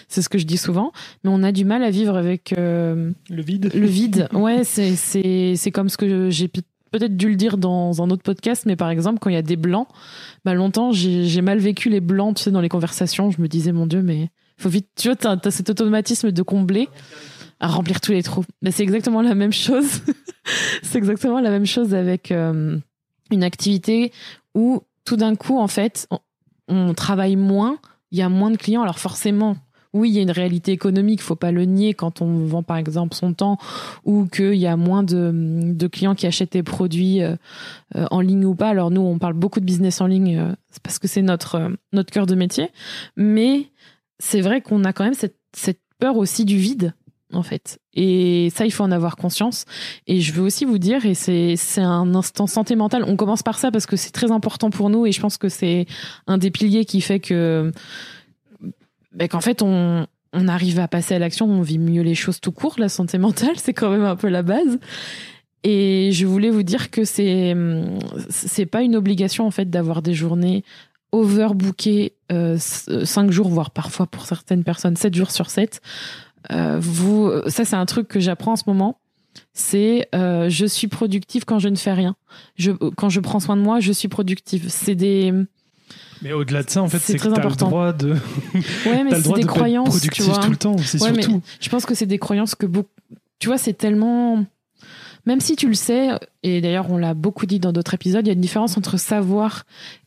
c'est 0.08 0.22
ce 0.22 0.28
que 0.28 0.38
je 0.38 0.46
dis 0.46 0.56
souvent 0.56 0.92
mais 1.22 1.30
on 1.32 1.42
a 1.42 1.52
du 1.52 1.64
mal 1.64 1.82
à 1.82 1.90
vivre 1.90 2.16
avec 2.16 2.54
euh, 2.56 3.10
Le 3.28 3.42
vide 3.42 3.70
le 3.74 3.86
vide, 3.86 4.28
ouais, 4.32 4.62
c'est 4.64 5.70
comme 5.72 5.88
ce 5.88 5.96
que 5.96 6.30
j'ai 6.30 6.48
peut- 6.48 6.62
peut-être 6.90 7.16
dû 7.16 7.28
le 7.28 7.36
dire 7.36 7.58
dans 7.58 8.02
un 8.02 8.10
autre 8.10 8.22
podcast, 8.22 8.64
mais 8.66 8.76
par 8.76 8.88
exemple 8.90 9.18
quand 9.20 9.28
il 9.28 9.34
y 9.34 9.38
a 9.38 9.42
des 9.42 9.56
blancs, 9.56 9.88
bah 10.44 10.54
longtemps 10.54 10.92
j'ai 10.92 11.24
j'ai 11.24 11.42
mal 11.42 11.58
vécu 11.58 11.88
les 11.90 12.00
blancs, 12.00 12.36
tu 12.36 12.44
sais, 12.44 12.50
dans 12.52 12.60
les 12.60 12.68
conversations. 12.68 13.30
Je 13.32 13.42
me 13.42 13.48
disais 13.48 13.72
mon 13.72 13.86
Dieu, 13.86 14.00
mais 14.02 14.30
faut 14.58 14.68
vite, 14.68 14.86
tu 14.96 15.08
vois, 15.08 15.16
t'as 15.16 15.36
as 15.44 15.50
cet 15.50 15.70
automatisme 15.70 16.30
de 16.30 16.42
combler, 16.42 16.88
à 17.58 17.66
remplir 17.66 18.00
tous 18.00 18.12
les 18.12 18.22
trous. 18.22 18.44
Mais 18.62 18.70
c'est 18.70 18.84
exactement 18.84 19.22
la 19.22 19.34
même 19.34 19.52
chose. 19.52 20.02
c'est 20.82 20.98
exactement 20.98 21.40
la 21.40 21.50
même 21.50 21.66
chose 21.66 21.94
avec 21.94 22.30
euh, 22.30 22.78
une 23.32 23.42
activité 23.42 24.12
où 24.54 24.82
tout 25.04 25.16
d'un 25.16 25.34
coup, 25.34 25.58
en 25.58 25.68
fait, 25.68 26.08
on, 26.68 26.94
travaille 26.94 27.36
moins, 27.36 27.78
il 28.10 28.18
y 28.18 28.22
a 28.22 28.28
moins 28.28 28.50
de 28.50 28.56
clients. 28.56 28.82
Alors 28.82 28.98
forcément, 28.98 29.56
oui, 29.92 30.10
il 30.10 30.14
y 30.14 30.18
a 30.18 30.22
une 30.22 30.30
réalité 30.30 30.72
économique, 30.72 31.22
faut 31.22 31.36
pas 31.36 31.52
le 31.52 31.64
nier 31.64 31.94
quand 31.94 32.20
on 32.20 32.46
vend 32.46 32.62
par 32.62 32.78
exemple 32.78 33.14
son 33.14 33.32
temps 33.32 33.58
ou 34.04 34.26
qu'il 34.26 34.54
y 34.54 34.66
a 34.66 34.76
moins 34.76 35.02
de, 35.02 35.86
clients 35.86 36.14
qui 36.14 36.26
achètent 36.26 36.52
des 36.52 36.62
produits 36.62 37.22
euh, 37.22 37.36
euh, 37.94 38.06
en 38.10 38.20
ligne 38.20 38.44
ou 38.44 38.54
pas. 38.54 38.70
Alors 38.70 38.90
nous, 38.90 39.02
on 39.02 39.18
parle 39.18 39.34
beaucoup 39.34 39.60
de 39.60 39.64
business 39.64 40.00
en 40.00 40.06
ligne 40.06 40.38
euh, 40.38 40.52
parce 40.82 40.98
que 40.98 41.06
c'est 41.06 41.22
notre 41.22 41.70
notre 41.92 42.12
cœur 42.12 42.26
de 42.26 42.34
métier, 42.34 42.70
mais 43.16 43.70
c'est 44.18 44.40
vrai 44.40 44.62
qu'on 44.62 44.84
a 44.84 44.92
quand 44.92 45.04
même 45.04 45.14
cette 45.14 45.80
peur 46.00 46.16
aussi 46.16 46.44
du 46.44 46.56
vide 46.56 46.92
en 47.36 47.42
fait. 47.42 47.78
Et 47.94 48.50
ça, 48.54 48.64
il 48.64 48.72
faut 48.72 48.84
en 48.84 48.90
avoir 48.90 49.16
conscience. 49.16 49.64
Et 50.06 50.20
je 50.20 50.32
veux 50.32 50.42
aussi 50.42 50.64
vous 50.64 50.78
dire, 50.78 51.04
et 51.06 51.14
c'est 51.14 51.56
un 51.78 52.14
instant 52.14 52.46
santé 52.46 52.76
mentale. 52.76 53.04
On 53.06 53.16
commence 53.16 53.42
par 53.42 53.58
ça 53.58 53.70
parce 53.70 53.86
que 53.86 53.96
c'est 53.96 54.10
très 54.10 54.30
important 54.30 54.70
pour 54.70 54.90
nous, 54.90 55.06
et 55.06 55.12
je 55.12 55.20
pense 55.20 55.36
que 55.36 55.48
c'est 55.48 55.86
un 56.26 56.38
des 56.38 56.50
piliers 56.50 56.84
qui 56.84 57.00
fait 57.00 57.20
que 57.20 57.72
ben, 59.12 59.28
qu'en 59.28 59.40
fait 59.40 59.62
on 59.62 60.06
on 60.34 60.48
arrive 60.48 60.80
à 60.80 60.88
passer 60.88 61.14
à 61.14 61.18
l'action, 61.18 61.46
on 61.46 61.62
vit 61.62 61.78
mieux 61.78 62.02
les 62.02 62.16
choses 62.16 62.40
tout 62.40 62.52
court. 62.52 62.74
La 62.78 62.88
santé 62.88 63.18
mentale, 63.18 63.56
c'est 63.56 63.72
quand 63.72 63.90
même 63.90 64.04
un 64.04 64.16
peu 64.16 64.28
la 64.28 64.42
base. 64.42 64.78
Et 65.62 66.10
je 66.12 66.26
voulais 66.26 66.50
vous 66.50 66.62
dire 66.62 66.90
que 66.90 67.04
c'est 67.04 67.54
c'est 68.28 68.66
pas 68.66 68.82
une 68.82 68.96
obligation 68.96 69.46
en 69.46 69.50
fait 69.50 69.70
d'avoir 69.70 70.02
des 70.02 70.12
journées 70.12 70.62
overbookées 71.12 72.14
euh, 72.32 72.58
5 72.58 73.30
jours 73.30 73.48
voire 73.48 73.70
parfois 73.70 74.06
pour 74.06 74.26
certaines 74.26 74.64
personnes 74.64 74.96
7 74.96 75.14
jours 75.14 75.30
sur 75.30 75.48
7. 75.48 75.80
Euh, 76.52 76.78
vous 76.80 77.30
ça 77.46 77.64
c'est 77.64 77.76
un 77.76 77.86
truc 77.86 78.08
que 78.08 78.20
j'apprends 78.20 78.52
en 78.52 78.56
ce 78.56 78.64
moment. 78.66 78.98
C'est 79.52 80.08
euh, 80.14 80.48
je 80.48 80.66
suis 80.66 80.86
productive 80.88 81.44
quand 81.44 81.58
je 81.58 81.68
ne 81.68 81.76
fais 81.76 81.92
rien. 81.92 82.14
Je 82.56 82.70
quand 82.72 83.08
je 83.08 83.20
prends 83.20 83.40
soin 83.40 83.56
de 83.56 83.62
moi, 83.62 83.80
je 83.80 83.92
suis 83.92 84.08
productive. 84.08 84.66
C'est 84.68 84.94
des 84.94 85.32
Mais 86.22 86.32
au-delà 86.32 86.62
de 86.62 86.70
ça, 86.70 86.82
en 86.82 86.88
fait, 86.88 86.98
C'est 86.98 87.14
que 87.14 87.18
très 87.18 87.28
tu 87.30 87.34
as 87.34 87.38
le 87.38 87.46
important. 87.46 87.68
droit 87.68 87.92
de, 87.92 88.12
ouais 88.86 89.04
mais 89.04 89.20
c'est 89.20 89.32
des 89.32 89.42
de 89.42 89.46
croyances 89.46 89.86
tu 90.00 90.08
productif 90.08 90.24
vois. 90.26 90.38
tout 90.38 90.50
le 90.50 90.56
temps. 90.56 90.76
C'est 90.78 91.02
Ouais, 91.02 91.12
surtout. 91.22 91.42
je 91.60 91.68
pense 91.68 91.84
que 91.86 91.94
c'est 91.94 92.06
des 92.06 92.18
croyances 92.18 92.54
que 92.54 92.66
beaucoup. 92.66 92.88
Tu 93.40 93.48
vois, 93.48 93.58
c'est 93.58 93.72
tellement. 93.74 94.44
Même 95.26 95.40
si 95.40 95.56
tu 95.56 95.66
le 95.68 95.74
sais, 95.74 96.10
et 96.42 96.60
d'ailleurs 96.60 96.90
on 96.90 96.98
l'a 96.98 97.14
beaucoup 97.14 97.46
dit 97.46 97.58
dans 97.58 97.72
d'autres 97.72 97.94
épisodes, 97.94 98.24
il 98.26 98.28
y 98.28 98.30
a 98.30 98.34
une 98.34 98.40
différence 98.42 98.76
entre 98.76 98.98
savoir 98.98 99.64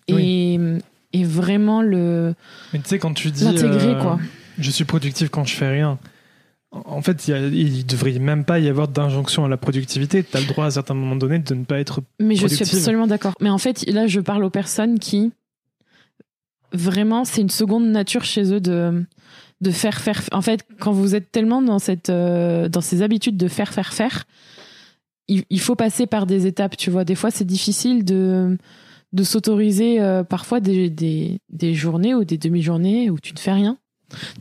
et, 0.08 0.60
et 1.12 1.24
vraiment 1.24 1.82
le 1.82 2.36
Mais 2.72 2.80
tu 2.80 2.88
sais, 2.90 3.00
quand 3.00 3.14
tu 3.14 3.32
dis. 3.32 3.44
l'intégrer 3.44 3.96
euh, 3.96 4.02
quoi. 4.02 4.20
Je 4.60 4.70
suis 4.72 4.86
productif 4.86 5.30
quand 5.30 5.44
je 5.44 5.56
fais 5.56 5.70
rien. 5.70 5.98
En 6.72 7.02
fait, 7.02 7.28
il, 7.28 7.56
il 7.56 7.86
devrait 7.86 8.20
même 8.20 8.44
pas 8.44 8.60
y 8.60 8.68
avoir 8.68 8.88
d'injonction 8.88 9.46
à 9.46 9.48
la 9.48 9.58
productivité. 9.58 10.24
Tu 10.24 10.36
as 10.36 10.42
le 10.42 10.48
droit 10.48 10.66
à 10.66 10.72
certains 10.72 10.94
moments 10.94 11.16
donnés 11.16 11.40
de 11.40 11.54
ne 11.54 11.64
pas 11.64 11.80
être. 11.80 12.02
Mais 12.20 12.36
je 12.36 12.48
suis 12.48 12.64
absolument 12.64 13.08
d'accord. 13.08 13.34
Mais 13.40 13.50
en 13.50 13.58
fait, 13.58 13.90
là, 13.90 14.08
je 14.08 14.20
parle 14.20 14.44
aux 14.44 14.50
personnes 14.50 15.00
qui 15.00 15.32
vraiment, 16.74 17.24
c'est 17.26 17.42
une 17.42 17.50
seconde 17.50 17.88
nature 17.88 18.24
chez 18.24 18.54
eux 18.54 18.60
de 18.60 19.06
de 19.62 19.72
faire 19.72 20.00
faire. 20.02 20.22
En 20.32 20.42
fait, 20.42 20.66
quand 20.80 20.92
vous 20.92 21.16
êtes 21.16 21.32
tellement 21.32 21.62
dans 21.62 21.80
cette 21.80 22.10
euh, 22.10 22.70
dans 22.70 22.82
ces 22.82 23.02
habitudes 23.02 23.38
de 23.38 23.48
faire 23.48 23.74
faire 23.74 23.94
faire, 23.94 24.26
il, 25.28 25.46
il 25.50 25.60
faut 25.60 25.76
passer 25.76 26.06
par 26.06 26.26
des 26.26 26.46
étapes. 26.46 26.78
Tu 26.78 26.90
vois, 26.92 27.06
des 27.06 27.16
fois, 27.16 27.32
c'est 27.32 27.46
difficile 27.46 28.06
de 28.06 28.58
de 29.14 29.24
s'autoriser 29.24 30.02
euh, 30.02 30.24
parfois 30.24 30.60
des, 30.60 30.90
des 30.90 31.40
des 31.50 31.74
journées 31.74 32.14
ou 32.14 32.26
des 32.26 32.38
demi-journées 32.38 33.10
où 33.10 33.20
tu 33.20 33.34
ne 33.34 33.40
fais 33.40 33.54
rien. 33.54 33.78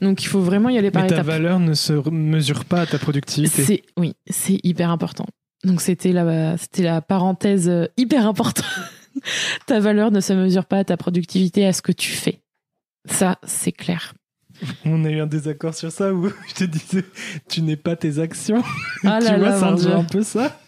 Donc, 0.00 0.22
il 0.22 0.26
faut 0.26 0.40
vraiment 0.40 0.68
y 0.68 0.78
aller 0.78 0.90
par 0.90 1.02
Mais 1.02 1.08
ta 1.08 1.14
étapes. 1.16 1.26
valeur 1.26 1.58
ne 1.58 1.74
se 1.74 1.92
re- 1.92 2.10
mesure 2.10 2.64
pas 2.64 2.82
à 2.82 2.86
ta 2.86 2.98
productivité. 2.98 3.64
C'est 3.64 3.82
oui, 3.98 4.14
c'est 4.30 4.60
hyper 4.62 4.90
important. 4.90 5.26
Donc 5.64 5.80
c'était 5.80 6.12
la 6.12 6.56
c'était 6.58 6.82
la 6.84 7.00
parenthèse 7.00 7.68
euh, 7.68 7.86
hyper 7.96 8.26
importante. 8.26 8.64
ta 9.66 9.80
valeur 9.80 10.10
ne 10.12 10.20
se 10.20 10.32
mesure 10.34 10.66
pas 10.66 10.78
à 10.78 10.84
ta 10.84 10.96
productivité, 10.96 11.66
à 11.66 11.72
ce 11.72 11.82
que 11.82 11.92
tu 11.92 12.12
fais. 12.12 12.42
Ça, 13.08 13.38
c'est 13.44 13.72
clair. 13.72 14.14
On 14.84 15.04
a 15.04 15.10
eu 15.10 15.20
un 15.20 15.26
désaccord 15.26 15.74
sur 15.74 15.90
ça 15.90 16.12
où 16.14 16.28
je 16.48 16.54
te 16.54 16.64
disais, 16.64 17.04
tu 17.48 17.62
n'es 17.62 17.76
pas 17.76 17.96
tes 17.96 18.18
actions? 18.20 18.62
Ah 19.04 19.18
tu 19.20 19.24
là 19.26 19.38
vois, 19.38 19.48
là, 19.48 19.58
ça 19.60 19.70
rejoint 19.70 19.96
un 19.98 20.04
peu 20.04 20.22
ça? 20.22 20.60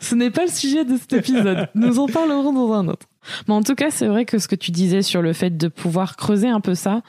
Ce 0.00 0.14
n'est 0.14 0.30
pas 0.30 0.44
le 0.46 0.50
sujet 0.50 0.84
de 0.84 0.96
cet 0.96 1.12
épisode. 1.12 1.68
Nous 1.74 1.98
en 1.98 2.06
parlerons 2.06 2.52
dans 2.52 2.72
un 2.72 2.88
autre. 2.88 3.06
Mais 3.48 3.54
en 3.54 3.62
tout 3.62 3.74
cas, 3.74 3.90
c'est 3.90 4.06
vrai 4.06 4.24
que 4.24 4.38
ce 4.38 4.48
que 4.48 4.54
tu 4.54 4.70
disais 4.70 5.02
sur 5.02 5.22
le 5.22 5.32
fait 5.32 5.56
de 5.56 5.68
pouvoir 5.68 6.16
creuser 6.16 6.48
un 6.48 6.60
peu 6.60 6.74
ça, 6.74 7.02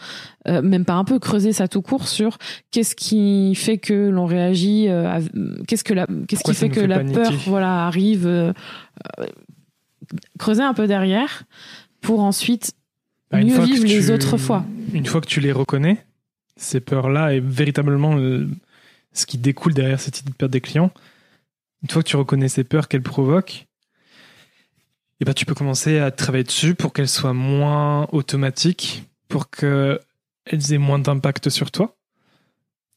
euh, 0.47 0.61
même 0.61 0.85
pas 0.85 0.93
un 0.93 1.03
peu 1.03 1.19
creuser 1.19 1.53
ça 1.53 1.67
tout 1.67 1.81
court 1.81 2.07
sur 2.07 2.37
qu'est-ce 2.71 2.95
qui 2.95 3.55
fait 3.55 3.77
que 3.77 4.09
l'on 4.09 4.25
réagit, 4.25 4.87
euh, 4.89 5.19
qu'est-ce 5.67 5.83
que 5.83 5.93
la, 5.93 6.07
qu'est-ce 6.27 6.43
qui 6.43 6.53
fait 6.53 6.69
que 6.69 6.79
la 6.79 7.03
peur, 7.03 7.31
voilà, 7.47 7.85
arrive, 7.85 8.25
euh, 8.27 8.53
creuser 10.37 10.63
un 10.63 10.73
peu 10.73 10.87
derrière 10.87 11.43
pour 12.01 12.21
ensuite 12.21 12.73
bah, 13.31 13.43
mieux 13.43 13.59
vivre 13.59 13.85
les 13.85 14.11
autres 14.11 14.37
fois. 14.37 14.65
Une 14.93 15.05
fois 15.05 15.21
que 15.21 15.27
tu 15.27 15.41
les 15.41 15.51
reconnais, 15.51 16.05
ces 16.55 16.79
peurs-là 16.79 17.33
et 17.33 17.39
véritablement 17.39 18.17
ce 19.13 19.25
qui 19.25 19.37
découle 19.37 19.73
derrière 19.73 19.99
cette 19.99 20.19
idée 20.21 20.31
de 20.31 20.35
perdre 20.35 20.53
des 20.53 20.61
clients, 20.61 20.91
une 21.83 21.89
fois 21.89 22.01
que 22.01 22.07
tu 22.07 22.15
reconnais 22.15 22.49
ces 22.49 22.63
peurs 22.63 22.87
qu'elles 22.87 23.03
provoquent, 23.03 23.66
et 25.19 25.25
ben, 25.25 25.33
tu 25.33 25.45
peux 25.45 25.55
commencer 25.55 25.99
à 25.99 26.11
travailler 26.11 26.43
dessus 26.43 26.75
pour 26.75 26.93
qu'elles 26.93 27.07
soient 27.07 27.33
moins 27.33 28.07
automatiques, 28.11 29.03
pour 29.29 29.49
qu'elles 29.49 29.99
aient 30.45 30.77
moins 30.77 30.99
d'impact 30.99 31.49
sur 31.49 31.71
toi. 31.71 31.97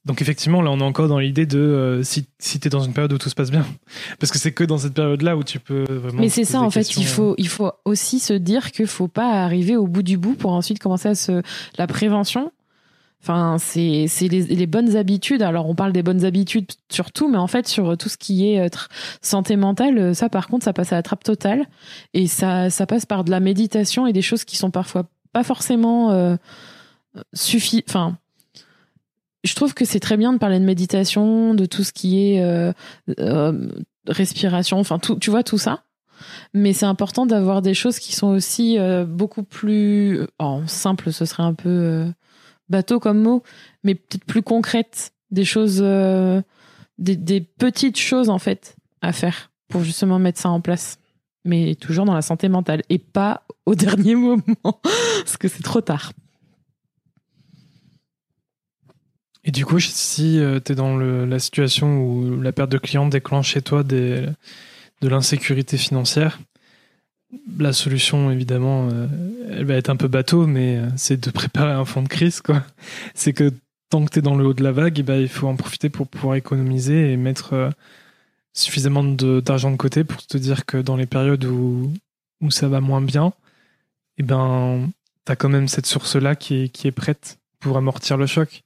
Donc 0.06 0.22
effectivement, 0.22 0.62
là, 0.62 0.70
on 0.70 0.80
est 0.80 0.84
encore 0.84 1.08
dans 1.08 1.18
l'idée 1.18 1.44
de 1.44 1.58
euh, 1.58 2.02
si, 2.02 2.26
si 2.38 2.58
tu 2.58 2.68
es 2.68 2.70
dans 2.70 2.80
une 2.80 2.94
période 2.94 3.12
où 3.12 3.18
tout 3.18 3.28
se 3.28 3.34
passe 3.34 3.50
bien. 3.50 3.66
Parce 4.18 4.32
que 4.32 4.38
c'est 4.38 4.52
que 4.52 4.64
dans 4.64 4.78
cette 4.78 4.94
période-là 4.94 5.36
où 5.36 5.44
tu 5.44 5.60
peux 5.60 5.84
vraiment... 5.88 6.20
Mais 6.20 6.30
c'est 6.30 6.44
ça, 6.44 6.60
en 6.60 6.70
fait, 6.70 6.96
il 6.96 7.06
faut, 7.06 7.34
il 7.36 7.48
faut 7.48 7.72
aussi 7.84 8.18
se 8.18 8.32
dire 8.32 8.72
qu'il 8.72 8.86
faut 8.86 9.08
pas 9.08 9.42
arriver 9.42 9.76
au 9.76 9.86
bout 9.86 10.02
du 10.02 10.16
bout 10.16 10.34
pour 10.34 10.52
ensuite 10.52 10.78
commencer 10.78 11.08
à 11.08 11.14
se... 11.14 11.42
La 11.76 11.86
prévention, 11.86 12.50
Enfin, 13.22 13.56
c'est 13.58 14.06
les, 14.20 14.42
les, 14.42 14.66
bonnes 14.66 14.96
habitudes. 14.96 15.42
Alors, 15.42 15.68
on 15.68 15.74
parle 15.74 15.92
des 15.92 16.02
bonnes 16.02 16.24
habitudes 16.24 16.68
surtout, 16.88 17.28
mais 17.28 17.36
en 17.36 17.46
fait, 17.46 17.68
sur 17.68 17.98
tout 17.98 18.08
ce 18.08 18.16
qui 18.16 18.50
est 18.50 18.60
euh, 18.60 18.68
santé 19.20 19.56
mentale, 19.56 19.98
euh, 19.98 20.14
ça, 20.14 20.30
par 20.30 20.48
contre, 20.48 20.64
ça 20.64 20.72
passe 20.72 20.92
à 20.92 20.96
la 20.96 21.02
trappe 21.02 21.22
totale. 21.22 21.66
Et 22.14 22.26
ça, 22.26 22.70
ça 22.70 22.86
passe 22.86 23.04
par 23.04 23.24
de 23.24 23.30
la 23.30 23.40
méditation 23.40 24.06
et 24.06 24.14
des 24.14 24.22
choses 24.22 24.44
qui 24.44 24.56
sont 24.56 24.70
parfois 24.70 25.04
pas 25.32 25.44
forcément 25.44 26.10
euh, 26.10 26.36
suffi. 27.32 27.84
Enfin, 27.88 28.16
je 29.44 29.54
trouve 29.54 29.74
que 29.74 29.84
c'est 29.84 30.00
très 30.00 30.16
bien 30.16 30.32
de 30.32 30.38
parler 30.38 30.58
de 30.58 30.64
méditation, 30.64 31.54
de 31.54 31.66
tout 31.66 31.84
ce 31.84 31.92
qui 31.92 32.32
est 32.32 32.42
euh, 32.42 32.72
euh, 33.18 33.68
respiration. 34.06 34.78
Enfin, 34.78 34.98
tout, 34.98 35.16
tu 35.16 35.30
vois 35.30 35.42
tout 35.42 35.58
ça. 35.58 35.84
Mais 36.52 36.72
c'est 36.72 36.86
important 36.86 37.26
d'avoir 37.26 37.62
des 37.62 37.74
choses 37.74 37.98
qui 37.98 38.14
sont 38.14 38.28
aussi 38.28 38.76
beaucoup 39.08 39.42
plus 39.42 40.26
oh, 40.38 40.60
simples. 40.66 41.12
Ce 41.12 41.24
serait 41.24 41.42
un 41.42 41.54
peu 41.54 42.12
bateau 42.70 43.00
comme 43.00 43.18
mot, 43.18 43.42
mais 43.84 43.94
peut-être 43.94 44.24
plus 44.24 44.42
concrète, 44.42 45.12
des 45.30 45.44
choses, 45.44 45.80
euh, 45.82 46.40
des, 46.98 47.40
petites 47.40 47.98
choses 47.98 48.30
en 48.30 48.38
fait 48.38 48.76
à 49.02 49.12
faire 49.12 49.50
pour 49.68 49.82
justement 49.82 50.18
mettre 50.18 50.40
ça 50.40 50.48
en 50.48 50.60
place. 50.60 50.98
Mais 51.44 51.74
toujours 51.74 52.04
dans 52.04 52.14
la 52.14 52.22
santé 52.22 52.48
mentale 52.48 52.82
et 52.88 52.98
pas 52.98 53.42
au 53.66 53.74
dernier 53.74 54.14
moment, 54.14 54.44
parce 54.62 55.36
que 55.36 55.48
c'est 55.48 55.62
trop 55.62 55.80
tard. 55.80 56.12
Et 59.44 59.52
du 59.52 59.64
coup, 59.64 59.80
si 59.80 60.38
euh, 60.38 60.60
tu 60.62 60.72
es 60.72 60.74
dans 60.74 60.98
la 60.98 61.38
situation 61.38 62.02
où 62.02 62.40
la 62.42 62.52
perte 62.52 62.70
de 62.70 62.78
clients 62.78 63.08
déclenche 63.08 63.48
chez 63.48 63.62
toi 63.62 63.82
de 63.82 64.34
l'insécurité 65.00 65.78
financière, 65.78 66.38
la 67.58 67.72
solution, 67.72 68.30
évidemment, 68.30 68.88
euh, 68.90 69.06
elle 69.50 69.64
va 69.64 69.74
être 69.74 69.90
un 69.90 69.96
peu 69.96 70.08
bateau, 70.08 70.46
mais 70.46 70.78
euh, 70.78 70.88
c'est 70.96 71.22
de 71.22 71.30
préparer 71.30 71.72
un 71.72 71.84
fond 71.84 72.02
de 72.02 72.08
crise, 72.08 72.40
quoi. 72.40 72.64
C'est 73.14 73.32
que 73.32 73.52
tant 73.88 74.04
que 74.04 74.10
tu 74.10 74.22
dans 74.22 74.36
le 74.36 74.44
haut 74.46 74.54
de 74.54 74.62
la 74.62 74.72
vague, 74.72 74.98
eh 74.98 75.02
ben, 75.02 75.20
il 75.20 75.28
faut 75.28 75.48
en 75.48 75.56
profiter 75.56 75.88
pour 75.88 76.06
pouvoir 76.08 76.36
économiser 76.36 77.12
et 77.12 77.16
mettre 77.16 77.54
euh, 77.54 77.70
suffisamment 78.52 79.04
d'argent 79.04 79.70
de, 79.70 79.76
côté 79.76 80.04
pour 80.04 80.24
te 80.26 80.38
dire 80.38 80.66
que 80.66 80.76
dans 80.76 80.96
les 80.96 81.06
périodes 81.06 81.44
où, 81.44 81.92
où 82.40 82.50
ça 82.50 82.68
va 82.68 82.80
moins 82.80 83.00
bien, 83.00 83.32
eh 84.18 84.22
ben, 84.22 84.90
tu 85.26 85.36
quand 85.36 85.48
même 85.48 85.68
cette 85.68 85.86
source-là 85.86 86.36
qui 86.36 86.64
est, 86.64 86.68
qui 86.68 86.88
est 86.88 86.92
prête 86.92 87.38
pour 87.60 87.76
amortir 87.76 88.16
le 88.16 88.26
choc. 88.26 88.62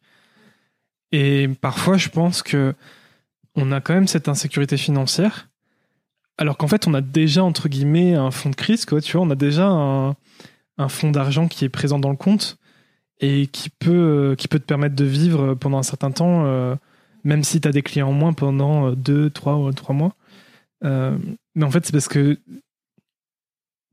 Et 1.12 1.48
parfois, 1.60 1.96
je 1.96 2.08
pense 2.08 2.42
que 2.42 2.74
on 3.56 3.72
a 3.72 3.80
quand 3.80 3.94
même 3.94 4.08
cette 4.08 4.28
insécurité 4.28 4.76
financière 4.76 5.48
alors 6.36 6.56
qu'en 6.56 6.68
fait, 6.68 6.86
on 6.86 6.94
a 6.94 7.00
déjà, 7.00 7.44
entre 7.44 7.68
guillemets, 7.68 8.14
un 8.14 8.30
fonds 8.30 8.50
de 8.50 8.56
crise, 8.56 8.84
quoi, 8.84 9.00
tu 9.00 9.16
vois, 9.16 9.26
on 9.26 9.30
a 9.30 9.36
déjà 9.36 9.66
un, 9.68 10.16
fonds 10.88 11.10
d'argent 11.10 11.46
qui 11.46 11.64
est 11.64 11.68
présent 11.68 11.98
dans 11.98 12.10
le 12.10 12.16
compte 12.16 12.58
et 13.20 13.46
qui 13.46 13.70
peut, 13.70 13.92
euh, 14.32 14.34
qui 14.34 14.48
peut 14.48 14.58
te 14.58 14.64
permettre 14.64 14.96
de 14.96 15.04
vivre 15.04 15.54
pendant 15.54 15.78
un 15.78 15.84
certain 15.84 16.10
temps, 16.10 16.44
euh, 16.46 16.74
même 17.22 17.44
si 17.44 17.60
tu 17.60 17.68
as 17.68 17.72
des 17.72 17.82
clients 17.82 18.08
en 18.08 18.12
moins 18.12 18.32
pendant 18.32 18.88
euh, 18.88 18.94
deux, 18.96 19.30
trois 19.30 19.56
ou 19.56 19.72
trois 19.72 19.94
mois. 19.94 20.16
mais 20.82 21.64
en 21.64 21.70
fait, 21.70 21.86
c'est 21.86 21.92
parce 21.92 22.08
que 22.08 22.38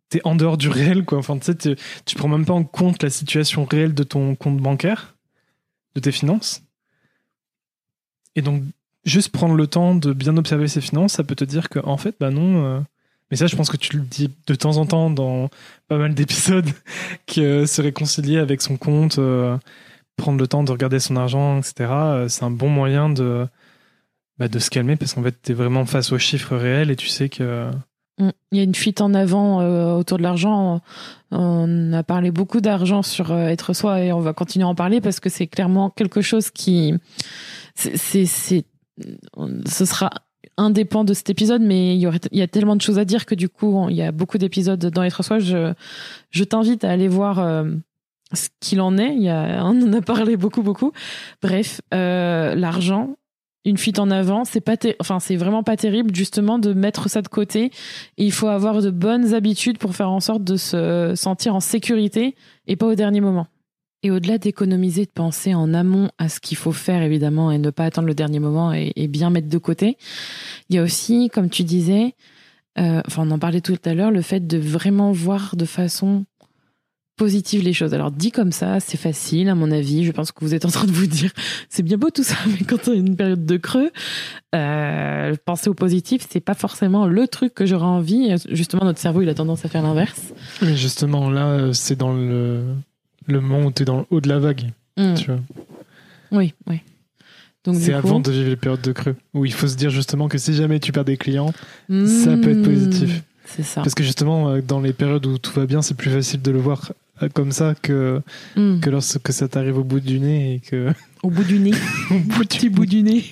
tu 0.09 0.17
es 0.17 0.21
en 0.25 0.35
dehors 0.35 0.57
du 0.57 0.69
réel, 0.69 1.05
quoi. 1.05 1.19
Enfin, 1.19 1.37
tu 1.37 1.53
sais, 1.53 1.75
tu 2.05 2.15
prends 2.15 2.27
même 2.27 2.45
pas 2.45 2.53
en 2.53 2.63
compte 2.63 3.03
la 3.03 3.09
situation 3.09 3.65
réelle 3.65 3.93
de 3.93 4.03
ton 4.03 4.35
compte 4.35 4.57
bancaire, 4.57 5.15
de 5.95 6.01
tes 6.01 6.11
finances. 6.11 6.63
Et 8.35 8.41
donc, 8.41 8.63
juste 9.03 9.29
prendre 9.29 9.55
le 9.55 9.67
temps 9.67 9.95
de 9.95 10.13
bien 10.13 10.37
observer 10.37 10.67
ses 10.67 10.81
finances, 10.81 11.13
ça 11.13 11.23
peut 11.23 11.35
te 11.35 11.43
dire 11.43 11.69
que 11.69 11.79
en 11.79 11.97
fait, 11.97 12.15
bah 12.19 12.29
non. 12.29 12.65
Euh, 12.65 12.79
mais 13.29 13.37
ça, 13.37 13.47
je 13.47 13.55
pense 13.55 13.69
que 13.69 13.77
tu 13.77 13.97
le 13.97 14.03
dis 14.03 14.29
de 14.47 14.55
temps 14.55 14.77
en 14.77 14.85
temps 14.85 15.09
dans 15.09 15.49
pas 15.87 15.97
mal 15.97 16.13
d'épisodes, 16.13 16.69
que 17.27 17.65
se 17.65 17.81
réconcilier 17.81 18.37
avec 18.37 18.61
son 18.61 18.77
compte, 18.77 19.19
euh, 19.19 19.57
prendre 20.17 20.39
le 20.39 20.47
temps 20.47 20.63
de 20.63 20.71
regarder 20.71 20.99
son 20.99 21.15
argent, 21.15 21.59
etc. 21.59 21.73
Euh, 21.89 22.27
c'est 22.27 22.43
un 22.43 22.51
bon 22.51 22.69
moyen 22.69 23.09
de 23.09 23.47
bah, 24.37 24.47
de 24.47 24.59
se 24.59 24.69
calmer 24.69 24.95
parce 24.95 25.13
qu'en 25.13 25.23
fait, 25.23 25.35
tu 25.41 25.51
es 25.51 25.55
vraiment 25.55 25.85
face 25.85 26.11
aux 26.11 26.17
chiffres 26.17 26.55
réels 26.55 26.91
et 26.91 26.95
tu 26.95 27.07
sais 27.07 27.29
que 27.29 27.71
mm. 28.19 28.29
il 28.51 28.57
y 28.57 28.61
a 28.61 28.63
une 28.63 28.75
fuite 28.75 29.01
en 29.01 29.13
avant 29.13 29.95
autour 29.97 30.17
de 30.17 30.23
l'argent. 30.23 30.81
On 31.31 31.93
a 31.93 32.03
parlé 32.03 32.31
beaucoup 32.31 32.59
d'argent 32.59 33.01
sur 33.01 33.33
être 33.33 33.73
soi 33.73 34.01
et 34.01 34.11
on 34.11 34.19
va 34.19 34.33
continuer 34.33 34.65
à 34.65 34.67
en 34.67 34.75
parler 34.75 34.99
parce 34.99 35.21
que 35.21 35.29
c'est 35.29 35.47
clairement 35.47 35.89
quelque 35.89 36.21
chose 36.21 36.49
qui 36.51 36.93
c'est 37.75 38.65
ce 39.65 39.85
sera 39.85 40.09
indépendant 40.57 41.05
de 41.05 41.13
cet 41.13 41.29
épisode, 41.29 41.61
mais 41.61 41.95
il 41.95 41.99
y, 41.99 42.07
aurait, 42.07 42.19
il 42.31 42.39
y 42.39 42.41
a 42.41 42.47
tellement 42.47 42.75
de 42.75 42.81
choses 42.81 42.99
à 42.99 43.05
dire 43.05 43.25
que 43.25 43.35
du 43.35 43.49
coup, 43.49 43.87
il 43.89 43.95
y 43.95 44.01
a 44.01 44.11
beaucoup 44.11 44.37
d'épisodes 44.37 44.79
dans 44.79 45.03
les 45.03 45.11
trois 45.11 45.23
soirs. 45.23 45.39
Je, 45.39 45.73
je 46.29 46.43
t'invite 46.43 46.83
à 46.83 46.91
aller 46.91 47.07
voir 47.07 47.39
euh, 47.39 47.63
ce 48.33 48.49
qu'il 48.59 48.81
en 48.81 48.97
est. 48.97 49.13
Il 49.15 49.23
y 49.23 49.29
a, 49.29 49.63
on 49.63 49.81
en 49.81 49.93
a 49.93 50.01
parlé 50.01 50.37
beaucoup, 50.37 50.61
beaucoup. 50.61 50.91
Bref, 51.41 51.81
euh, 51.93 52.55
l'argent, 52.55 53.15
une 53.65 53.77
fuite 53.77 53.99
en 53.99 54.09
avant, 54.09 54.43
c'est 54.43 54.61
pas, 54.61 54.75
enfin, 54.99 55.19
c'est 55.19 55.35
vraiment 55.35 55.63
pas 55.63 55.77
terrible 55.77 56.15
justement 56.15 56.57
de 56.57 56.73
mettre 56.73 57.09
ça 57.09 57.21
de 57.21 57.27
côté. 57.27 57.71
Il 58.17 58.31
faut 58.31 58.47
avoir 58.47 58.81
de 58.81 58.89
bonnes 58.89 59.33
habitudes 59.33 59.77
pour 59.77 59.95
faire 59.95 60.09
en 60.09 60.19
sorte 60.19 60.43
de 60.43 60.57
se 60.57 61.13
sentir 61.15 61.55
en 61.55 61.59
sécurité 61.59 62.35
et 62.67 62.75
pas 62.75 62.87
au 62.87 62.95
dernier 62.95 63.21
moment. 63.21 63.47
Et 64.03 64.11
au-delà 64.11 64.37
d'économiser, 64.37 65.05
de 65.05 65.11
penser 65.11 65.53
en 65.53 65.73
amont 65.73 66.09
à 66.17 66.27
ce 66.27 66.39
qu'il 66.39 66.57
faut 66.57 66.71
faire, 66.71 67.03
évidemment, 67.03 67.51
et 67.51 67.59
ne 67.59 67.69
pas 67.69 67.85
attendre 67.85 68.07
le 68.07 68.15
dernier 68.15 68.39
moment 68.39 68.73
et, 68.73 69.07
bien 69.07 69.29
mettre 69.29 69.49
de 69.49 69.57
côté, 69.57 69.97
il 70.69 70.75
y 70.75 70.79
a 70.79 70.83
aussi, 70.83 71.29
comme 71.31 71.49
tu 71.49 71.63
disais, 71.63 72.15
euh, 72.79 73.01
enfin, 73.05 73.27
on 73.27 73.31
en 73.31 73.39
parlait 73.39 73.61
tout 73.61 73.77
à 73.85 73.93
l'heure, 73.93 74.11
le 74.11 74.21
fait 74.21 74.47
de 74.47 74.57
vraiment 74.57 75.11
voir 75.11 75.55
de 75.55 75.65
façon 75.65 76.25
positive 77.15 77.61
les 77.61 77.73
choses. 77.73 77.93
Alors, 77.93 78.09
dit 78.09 78.31
comme 78.31 78.51
ça, 78.51 78.79
c'est 78.79 78.97
facile, 78.97 79.49
à 79.49 79.53
mon 79.53 79.69
avis. 79.69 80.03
Je 80.03 80.11
pense 80.11 80.31
que 80.31 80.43
vous 80.43 80.55
êtes 80.55 80.65
en 80.65 80.69
train 80.69 80.87
de 80.87 80.91
vous 80.91 81.05
dire, 81.05 81.31
c'est 81.69 81.83
bien 81.83 81.97
beau 81.97 82.09
tout 82.09 82.23
ça, 82.23 82.35
mais 82.47 82.65
quand 82.65 82.87
on 82.87 82.93
a 82.93 82.95
une 82.95 83.15
période 83.15 83.45
de 83.45 83.57
creux, 83.57 83.91
euh, 84.55 85.35
penser 85.45 85.69
au 85.69 85.75
positif, 85.75 86.25
c'est 86.27 86.39
pas 86.39 86.55
forcément 86.55 87.05
le 87.05 87.27
truc 87.27 87.53
que 87.53 87.67
j'aurais 87.67 87.85
envie. 87.85 88.35
Justement, 88.49 88.83
notre 88.83 88.99
cerveau, 88.99 89.21
il 89.21 89.29
a 89.29 89.35
tendance 89.35 89.63
à 89.63 89.69
faire 89.69 89.83
l'inverse. 89.83 90.33
Justement, 90.63 91.29
là, 91.29 91.71
c'est 91.73 91.95
dans 91.95 92.13
le 92.13 92.63
le 93.27 93.41
moment 93.41 93.67
où 93.67 93.71
tu 93.71 93.83
es 93.83 93.85
dans 93.85 93.99
le 93.99 94.05
haut 94.09 94.21
de 94.21 94.29
la 94.29 94.39
vague. 94.39 94.71
Hmm. 94.97 95.15
Tu 95.15 95.25
vois. 95.25 95.39
Oui, 96.31 96.53
oui. 96.67 96.81
C'est 97.73 97.93
avant 97.93 98.19
de 98.19 98.31
vivre 98.31 98.49
les 98.49 98.55
périodes 98.55 98.81
de 98.81 98.91
creux, 98.91 99.15
où 99.33 99.45
il 99.45 99.53
faut 99.53 99.67
se 99.67 99.75
dire 99.75 99.91
justement 99.91 100.27
que 100.27 100.39
si 100.39 100.53
jamais 100.55 100.79
tu 100.79 100.91
perds 100.91 101.05
des 101.05 101.17
clients, 101.17 101.53
ça 101.89 102.35
peut 102.37 102.51
être 102.51 102.63
positif. 102.63 103.21
C'est 103.45 103.63
ça. 103.63 103.81
Parce 103.81 103.95
que 103.95 104.03
justement, 104.03 104.49
euh, 104.49 104.61
dans 104.61 104.79
les 104.79 104.93
périodes 104.93 105.25
où 105.25 105.37
tout 105.37 105.51
va 105.51 105.65
bien, 105.65 105.81
c'est 105.81 105.95
plus 105.95 106.09
facile 106.09 106.41
de 106.41 106.51
le 106.51 106.59
voir 106.59 106.93
euh, 107.21 107.29
comme 107.29 107.51
ça 107.51 107.75
que, 107.75 108.21
hmm. 108.55 108.79
que 108.79 108.89
lorsque 108.89 109.31
ça 109.33 109.47
t'arrive 109.47 109.77
au 109.77 109.83
bout 109.83 109.99
du 109.99 110.19
nez 110.19 110.55
et 110.55 110.59
que... 110.59 110.93
Au 111.21 111.29
bout 111.29 111.43
du 111.43 111.59
nez 111.59 111.73
Au 112.11 112.19
bout 112.19 112.45
du 112.45 112.69
bout 112.69 112.85
du 112.85 113.03
nez 113.03 113.25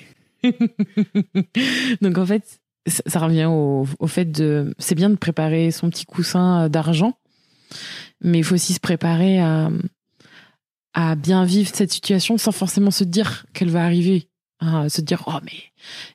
Donc 2.01 2.17
en 2.17 2.25
fait, 2.25 2.59
ça 2.85 3.19
revient 3.19 3.45
au, 3.45 3.87
au 3.99 4.07
fait 4.07 4.25
de... 4.25 4.73
C'est 4.77 4.95
bien 4.95 5.09
de 5.09 5.15
préparer 5.15 5.71
son 5.71 5.89
petit 5.89 6.05
coussin 6.05 6.65
euh, 6.65 6.69
d'argent, 6.69 7.17
mais 8.21 8.39
il 8.39 8.43
faut 8.43 8.55
aussi 8.55 8.73
se 8.73 8.79
préparer 8.79 9.39
à, 9.39 9.69
à 10.93 11.15
bien 11.15 11.45
vivre 11.45 11.69
cette 11.73 11.91
situation 11.91 12.37
sans 12.37 12.51
forcément 12.51 12.91
se 12.91 13.03
dire 13.03 13.45
qu'elle 13.53 13.69
va 13.69 13.83
arriver. 13.83 14.27
Hein, 14.61 14.89
se 14.89 14.99
dire 14.99 15.23
oh 15.27 15.39
mais 15.45 15.57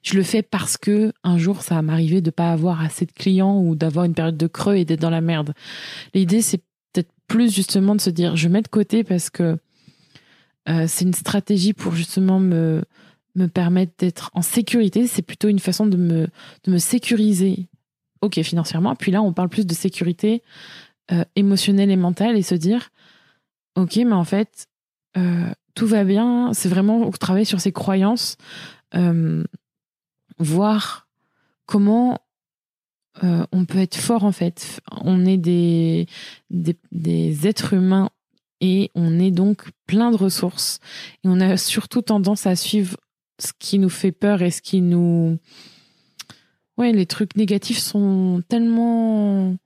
je 0.02 0.16
le 0.16 0.22
fais 0.22 0.42
parce 0.42 0.76
que 0.76 1.14
un 1.22 1.38
jour 1.38 1.62
ça 1.62 1.76
va 1.76 1.82
m'arriver 1.82 2.20
de 2.20 2.28
pas 2.28 2.52
avoir 2.52 2.82
assez 2.82 3.06
de 3.06 3.12
clients 3.12 3.58
ou 3.58 3.74
d'avoir 3.74 4.04
une 4.04 4.12
période 4.12 4.36
de 4.36 4.46
creux 4.46 4.76
et 4.76 4.84
d'être 4.84 5.00
dans 5.00 5.08
la 5.08 5.22
merde. 5.22 5.54
L'idée 6.12 6.42
c'est 6.42 6.60
peut-être 6.92 7.08
plus 7.26 7.54
justement 7.54 7.94
de 7.94 8.02
se 8.02 8.10
dire 8.10 8.36
je 8.36 8.48
mets 8.48 8.60
de 8.60 8.68
côté 8.68 9.02
parce 9.02 9.30
que 9.30 9.56
euh, 10.68 10.84
c'est 10.86 11.06
une 11.06 11.14
stratégie 11.14 11.72
pour 11.72 11.94
justement 11.94 12.38
me 12.38 12.84
me 13.34 13.46
permettre 13.46 13.92
d'être 13.98 14.30
en 14.34 14.42
sécurité. 14.42 15.06
C'est 15.06 15.22
plutôt 15.22 15.48
une 15.48 15.58
façon 15.58 15.86
de 15.86 15.96
me 15.96 16.28
de 16.64 16.70
me 16.70 16.76
sécuriser. 16.76 17.66
Ok 18.20 18.42
financièrement. 18.42 18.94
Puis 18.94 19.10
là 19.10 19.22
on 19.22 19.32
parle 19.32 19.48
plus 19.48 19.64
de 19.64 19.72
sécurité 19.72 20.42
euh, 21.12 21.24
émotionnelle 21.36 21.90
et 21.90 21.96
mentale 21.96 22.36
et 22.36 22.42
se 22.42 22.54
dire, 22.54 22.90
ok, 23.76 23.96
mais 23.96 24.12
en 24.12 24.24
fait, 24.24 24.68
euh, 25.16 25.52
tout 25.74 25.86
va 25.86 26.04
bien. 26.04 26.52
C'est 26.52 26.68
vraiment 26.68 27.10
travailler 27.12 27.44
sur 27.44 27.60
ses 27.60 27.72
croyances, 27.72 28.36
euh, 28.94 29.44
voir 30.38 31.08
comment 31.66 32.18
euh, 33.22 33.44
on 33.52 33.64
peut 33.64 33.78
être 33.78 33.96
fort 33.96 34.24
en 34.24 34.32
fait. 34.32 34.80
On 35.02 35.24
est 35.24 35.36
des, 35.36 36.06
des, 36.50 36.76
des, 36.90 37.46
êtres 37.46 37.74
humains 37.74 38.10
et 38.60 38.90
on 38.94 39.18
est 39.20 39.30
donc 39.30 39.70
plein 39.86 40.10
de 40.10 40.16
ressources. 40.16 40.80
Et 41.24 41.28
on 41.28 41.40
a 41.40 41.56
surtout 41.56 42.02
tendance 42.02 42.46
à 42.46 42.56
suivre 42.56 42.96
ce 43.38 43.52
qui 43.58 43.78
nous 43.78 43.90
fait 43.90 44.12
peur 44.12 44.42
et 44.42 44.50
ce 44.50 44.62
qui 44.62 44.80
nous... 44.80 45.38
Ouais, 46.76 46.90
les 46.90 47.06
trucs 47.06 47.36
négatifs 47.36 47.78
sont 47.78 48.42
tellement 48.48 49.56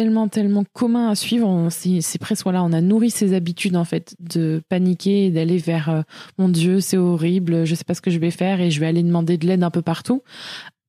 tellement 0.00 0.28
tellement 0.28 0.64
communs 0.72 1.10
à 1.10 1.14
suivre 1.14 1.68
c'est 1.70 2.18
presque 2.18 2.44
voilà 2.44 2.64
on 2.64 2.72
a 2.72 2.80
nourri 2.80 3.10
ces 3.10 3.34
habitudes 3.34 3.76
en 3.76 3.84
fait 3.84 4.14
de 4.18 4.62
paniquer 4.70 5.26
et 5.26 5.30
d'aller 5.30 5.58
vers 5.58 5.90
euh, 5.90 6.02
mon 6.38 6.48
dieu 6.48 6.80
c'est 6.80 6.96
horrible 6.96 7.66
je 7.66 7.74
sais 7.74 7.84
pas 7.84 7.92
ce 7.92 8.00
que 8.00 8.10
je 8.10 8.18
vais 8.18 8.30
faire 8.30 8.62
et 8.62 8.70
je 8.70 8.80
vais 8.80 8.86
aller 8.86 9.02
demander 9.02 9.36
de 9.36 9.46
l'aide 9.46 9.62
un 9.62 9.70
peu 9.70 9.82
partout 9.82 10.22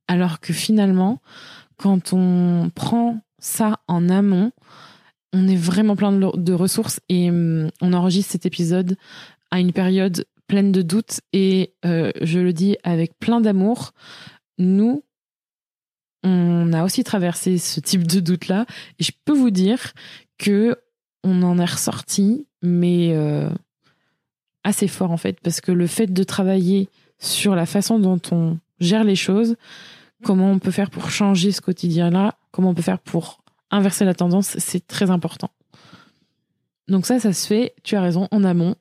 alors 0.08 0.40
que 0.40 0.54
finalement 0.54 1.20
quand 1.82 2.14
on 2.14 2.70
prend 2.74 3.20
ça 3.40 3.80
en 3.88 4.08
amont, 4.10 4.52
on 5.34 5.48
est 5.48 5.56
vraiment 5.56 5.96
plein 5.96 6.12
de, 6.12 6.54
ressources 6.54 7.02
et 7.10 7.30
hum, 7.30 7.70
on 7.82 7.94
enregistre 7.94 8.32
cet 8.32 8.46
épisode 8.46 8.96
à 9.50 9.60
une 9.60 9.74
période 9.74 10.26
pleine 10.48 10.72
de 10.72 10.82
doutes 10.82 11.22
et 11.34 11.74
euh, 11.86 12.12
je 12.22 12.40
le 12.40 12.54
dis 12.54 12.78
avec 12.84 13.18
plein 13.20 13.42
d'amour. 13.42 13.94
Nous, 14.58 15.04
on 16.24 16.74
a 16.74 16.84
aussi 16.84 17.04
traversé 17.04 17.58
ce 17.58 17.80
type 17.80 18.06
de 18.06 18.20
doute-là. 18.20 18.66
Et 19.00 19.04
je 19.04 19.12
peux 19.26 19.34
vous 19.34 19.50
dire 19.50 19.94
que 20.38 20.78
on 21.24 21.44
en 21.44 21.60
est 21.60 21.66
ressorti, 21.66 22.48
mais 22.62 23.12
euh, 23.14 23.50
assez 24.64 24.88
fort 24.88 25.12
en 25.12 25.18
fait, 25.18 25.40
parce 25.42 25.62
que 25.62 25.72
le 25.72 25.88
fait 25.88 26.08
de 26.08 26.24
travailler 26.24 26.90
sur 27.20 27.56
la 27.56 27.66
façon 27.66 28.00
dont 28.00 28.20
on 28.32 28.58
gère 28.80 29.04
les 29.04 29.16
choses, 29.16 29.56
comment 30.24 30.52
on 30.52 30.60
peut 30.60 30.72
faire 30.72 30.90
pour 30.90 31.12
changer 31.12 31.52
ce 31.52 31.62
quotidien-là, 31.62 32.36
comment 32.52 32.70
on 32.70 32.74
peut 32.74 32.82
faire 32.82 33.00
pour 33.00 33.44
inverser 33.70 34.06
la 34.06 34.14
tendance, 34.14 34.58
c'est 34.58 34.86
très 34.86 35.10
important. 35.10 35.52
Donc 36.88 37.06
ça, 37.06 37.20
ça 37.20 37.34
se 37.34 37.48
fait, 37.48 37.74
tu 37.84 37.96
as 37.96 38.02
raison, 38.02 38.28
en 38.32 38.44
amont, 38.44 38.76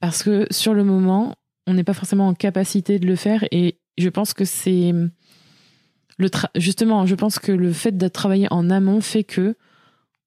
parce 0.00 0.22
que 0.22 0.46
sur 0.50 0.74
le 0.74 0.82
moment, 0.82 1.36
on 1.66 1.74
n'est 1.74 1.84
pas 1.84 1.94
forcément 1.94 2.26
en 2.26 2.34
capacité 2.34 2.98
de 2.98 3.06
le 3.06 3.16
faire. 3.16 3.44
Et 3.52 3.78
je 3.98 4.08
pense 4.08 4.34
que 4.34 4.44
c'est 4.44 4.92
le 6.20 6.28
justement, 6.54 7.06
je 7.06 7.14
pense 7.14 7.38
que 7.38 7.50
le 7.50 7.72
fait 7.72 7.96
de 7.96 8.08
travailler 8.08 8.46
en 8.50 8.70
amont 8.70 9.00
fait 9.00 9.24
que 9.24 9.56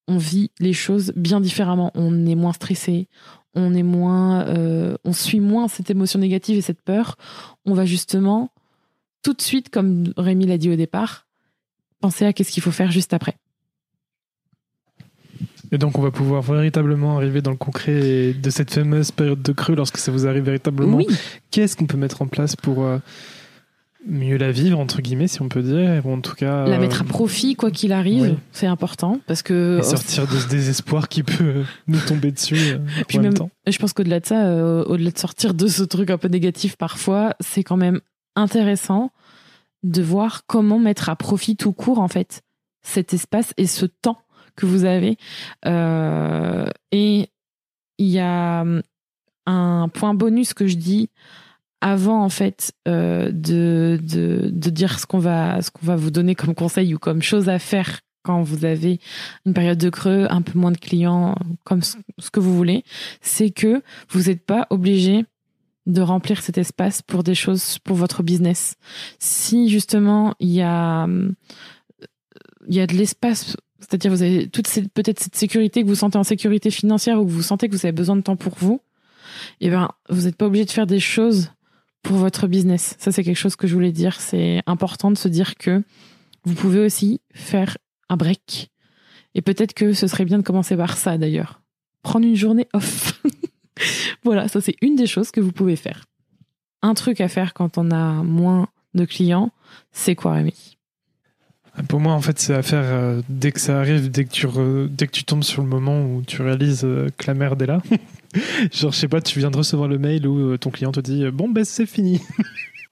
on 0.08 0.18
vit 0.18 0.52
les 0.60 0.74
choses 0.74 1.14
bien 1.16 1.40
différemment. 1.40 1.92
On 1.96 2.26
est 2.26 2.36
moins 2.36 2.52
stressé, 2.52 3.08
on 3.54 3.74
est 3.74 3.84
moins, 3.84 4.46
euh, 4.48 4.96
on 5.06 5.14
suit 5.14 5.40
moins 5.40 5.68
cette 5.68 5.90
émotion 5.90 6.20
négative 6.20 6.58
et 6.58 6.62
cette 6.62 6.82
peur. 6.82 7.16
On 7.66 7.74
va 7.74 7.86
justement 7.86 8.52
tout 9.22 9.34
de 9.34 9.42
suite, 9.42 9.70
comme 9.70 10.12
Rémi 10.18 10.46
l'a 10.46 10.58
dit 10.58 10.70
au 10.70 10.76
départ, 10.76 11.28
penser 12.02 12.26
à 12.26 12.34
qu'est-ce 12.34 12.52
qu'il 12.52 12.64
faut 12.64 12.72
faire 12.72 12.92
juste 12.92 13.14
après. 13.14 13.36
Et 15.72 15.78
donc, 15.78 15.98
on 15.98 16.02
va 16.02 16.12
pouvoir 16.12 16.42
véritablement 16.42 17.18
arriver 17.18 17.42
dans 17.42 17.52
le 17.52 17.58
concret 17.58 18.34
de 18.34 18.50
cette 18.50 18.72
fameuse 18.72 19.12
période 19.12 19.42
de 19.42 19.52
creux 19.54 19.76
lorsque 19.76 19.98
ça 19.98 20.12
vous 20.12 20.28
arrive 20.28 20.44
véritablement. 20.44 21.00
Qu'est-ce 21.50 21.76
qu'on 21.76 21.88
peut 21.88 21.98
mettre 21.98 22.22
en 22.22 22.28
place 22.28 22.56
pour 22.56 22.84
euh, 22.84 23.00
mieux 24.06 24.38
la 24.38 24.52
vivre, 24.52 24.80
entre 24.80 25.02
guillemets, 25.02 25.28
si 25.28 25.42
on 25.42 25.50
peut 25.50 25.62
dire, 25.62 26.06
ou 26.06 26.14
en 26.14 26.22
tout 26.22 26.36
cas. 26.36 26.66
La 26.66 26.78
mettre 26.78 27.02
à 27.02 27.06
profit, 27.06 27.56
quoi 27.56 27.72
qu'il 27.72 27.92
arrive, 27.92 28.38
c'est 28.52 28.68
important. 28.68 29.20
Parce 29.28 29.42
que. 29.42 29.80
Et 29.80 29.84
sortir 29.84 30.28
de 30.28 30.38
ce 30.38 30.48
désespoir 30.48 31.08
qui 31.08 31.24
peut 31.24 31.64
nous 31.88 32.00
tomber 32.00 32.32
dessus. 32.32 32.56
Euh, 32.56 32.80
puis 33.08 33.20
même, 33.20 33.34
temps. 33.34 33.50
je 33.68 33.78
pense 33.78 33.94
qu'au-delà 33.94 34.20
de 34.20 34.26
ça, 34.26 34.46
euh, 34.46 34.84
au-delà 34.86 35.12
de 35.12 35.18
sortir 35.18 35.54
de 35.54 35.68
ce 35.68 35.84
truc 35.84 36.10
un 36.10 36.18
peu 36.18 36.28
négatif 36.28 36.76
parfois, 36.76 37.36
c'est 37.40 37.64
quand 37.64 37.78
même 37.78 38.00
intéressant 38.36 39.12
de 39.84 40.02
voir 40.02 40.46
comment 40.48 40.80
mettre 40.80 41.10
à 41.10 41.16
profit 41.16 41.56
tout 41.56 41.74
court 41.74 42.00
en 42.00 42.08
fait 42.08 42.42
cet 42.82 43.14
espace 43.14 43.54
et 43.58 43.68
ce 43.68 43.86
temps 43.86 44.20
que 44.56 44.66
vous 44.66 44.86
avez. 44.86 45.18
Euh, 45.66 46.68
et 46.92 47.30
il 47.98 48.08
y 48.08 48.20
a 48.20 48.62
hum, 48.62 48.82
un 49.46 49.90
point 49.90 50.14
bonus 50.14 50.54
que 50.54 50.68
je 50.68 50.76
dis 50.76 51.10
avant 51.84 52.24
en 52.24 52.30
fait 52.30 52.72
euh, 52.88 53.30
de, 53.32 54.00
de, 54.02 54.50
de, 54.52 54.70
dire 54.70 55.00
ce 55.00 55.06
qu'on 55.06 55.20
va 55.20 55.62
ce 55.62 55.70
qu'on 55.70 55.86
va 55.86 55.98
vous 55.98 56.12
donner 56.12 56.34
comme 56.34 56.56
conseil 56.56 56.96
ou 56.96 57.00
comme 57.00 57.22
chose 57.22 57.50
à 57.50 57.60
faire 57.60 58.00
quand 58.24 58.42
vous 58.42 58.64
avez 58.64 59.02
une 59.46 59.54
période 59.54 59.78
de 59.78 59.90
creux, 59.90 60.28
un 60.30 60.42
peu 60.42 60.58
moins 60.58 60.72
de 60.72 60.78
clients, 60.78 61.36
comme 61.66 61.82
ce 61.84 61.98
que 62.32 62.40
vous 62.40 62.56
voulez, 62.56 62.86
c'est 63.20 63.50
que 63.50 63.84
vous 64.10 64.30
n'êtes 64.30 64.46
pas 64.46 64.66
obligé 64.70 65.26
de 65.86 66.00
remplir 66.00 66.42
cet 66.42 66.58
espace 66.58 67.02
pour 67.02 67.22
des 67.22 67.36
choses 67.36 67.80
pour 67.80 67.98
votre 67.98 68.24
business. 68.24 68.76
Si 69.20 69.68
justement 69.68 70.34
il 70.40 70.52
y 70.52 70.62
a 70.62 71.06
il 72.70 72.76
y 72.76 72.80
a 72.80 72.88
de 72.88 72.94
l'espace, 72.94 73.58
c'est-à-dire 73.82 74.10
vous 74.10 74.22
avez 74.22 74.48
toute 74.48 74.68
cette 74.68 74.90
peut-être 74.94 75.20
cette 75.20 75.36
sécurité 75.36 75.84
que 75.84 75.88
vous 75.88 75.96
sentez 75.96 76.18
en 76.18 76.24
sécurité 76.24 76.72
financière 76.72 77.20
ou 77.20 77.26
que 77.26 77.32
vous 77.32 77.42
sentez 77.42 77.68
que 77.68 77.74
vous 77.76 77.86
avez 77.86 77.92
besoin 77.92 78.16
de 78.16 78.22
temps 78.22 78.38
pour 78.38 78.54
vous, 78.56 78.80
et 79.60 79.68
eh 79.68 79.70
ben 79.70 79.90
vous 80.08 80.22
n'êtes 80.22 80.38
pas 80.38 80.46
obligé 80.46 80.64
de 80.64 80.72
faire 80.72 80.88
des 80.88 81.02
choses 81.02 81.52
pour 82.04 82.18
votre 82.18 82.48
business. 82.48 82.96
Ça 83.00 83.12
c'est 83.12 83.24
quelque 83.24 83.38
chose 83.38 83.56
que 83.56 83.68
je 83.68 83.74
voulais 83.74 83.92
dire. 83.92 84.20
C'est 84.20 84.62
important 84.68 85.10
de 85.10 85.18
se 85.18 85.28
dire 85.28 85.56
que 85.56 85.82
vous 86.44 86.54
pouvez 86.54 86.80
aussi 86.80 87.22
faire 87.34 87.78
un 88.10 88.18
break. 88.18 88.70
Et 89.36 89.42
peut-être 89.42 89.74
que 89.74 89.94
ce 89.94 90.08
serait 90.08 90.26
bien 90.26 90.38
de 90.38 90.44
commencer 90.44 90.78
par 90.78 90.98
ça 90.98 91.18
d'ailleurs. 91.18 91.62
Prendre 92.04 92.28
une 92.28 92.36
journée 92.36 92.68
off. 92.74 93.22
voilà, 94.24 94.48
ça 94.48 94.62
c'est 94.62 94.76
une 94.82 94.96
des 94.96 95.08
choses 95.08 95.32
que 95.32 95.42
vous 95.42 95.52
pouvez 95.52 95.76
faire. 95.76 96.06
Un 96.82 96.94
truc 96.94 97.22
à 97.22 97.30
faire 97.30 97.54
quand 97.54 97.78
on 97.78 97.92
a 97.92 98.22
moins 98.24 98.68
de 98.94 99.06
clients, 99.06 99.52
c'est 99.92 100.16
quoi 100.16 100.34
Rémi? 100.34 100.78
Pour 101.88 102.00
moi, 102.00 102.14
en 102.14 102.22
fait, 102.22 102.38
c'est 102.38 102.54
à 102.54 102.62
faire 102.62 102.84
euh, 102.84 103.22
dès 103.30 103.52
que 103.52 103.60
ça 103.60 103.80
arrive, 103.80 104.12
dès 104.12 104.26
que 104.26 104.30
tu, 104.30 104.48
dès 104.90 105.08
que 105.08 105.12
tu 105.12 105.24
tombes 105.24 105.44
sur 105.44 105.64
le 105.64 105.68
moment 105.68 106.04
où 106.04 106.22
tu 106.22 106.42
réalises 106.44 106.84
euh, 106.84 107.10
que 107.18 107.26
la 107.26 107.34
merde 107.34 107.60
est 107.64 107.66
là. 107.66 107.82
Genre, 108.72 108.92
je 108.92 108.98
sais 108.98 109.08
pas, 109.08 109.22
tu 109.22 109.40
viens 109.40 109.52
de 109.52 109.58
recevoir 109.58 109.88
le 109.88 109.98
mail 109.98 110.28
où 110.28 110.52
euh, 110.52 110.58
ton 110.58 110.70
client 110.70 110.92
te 110.92 111.00
dit 111.00 111.26
Bon, 111.32 111.50
ben 111.50 111.66
c'est 111.66 111.86
fini. 111.86 112.22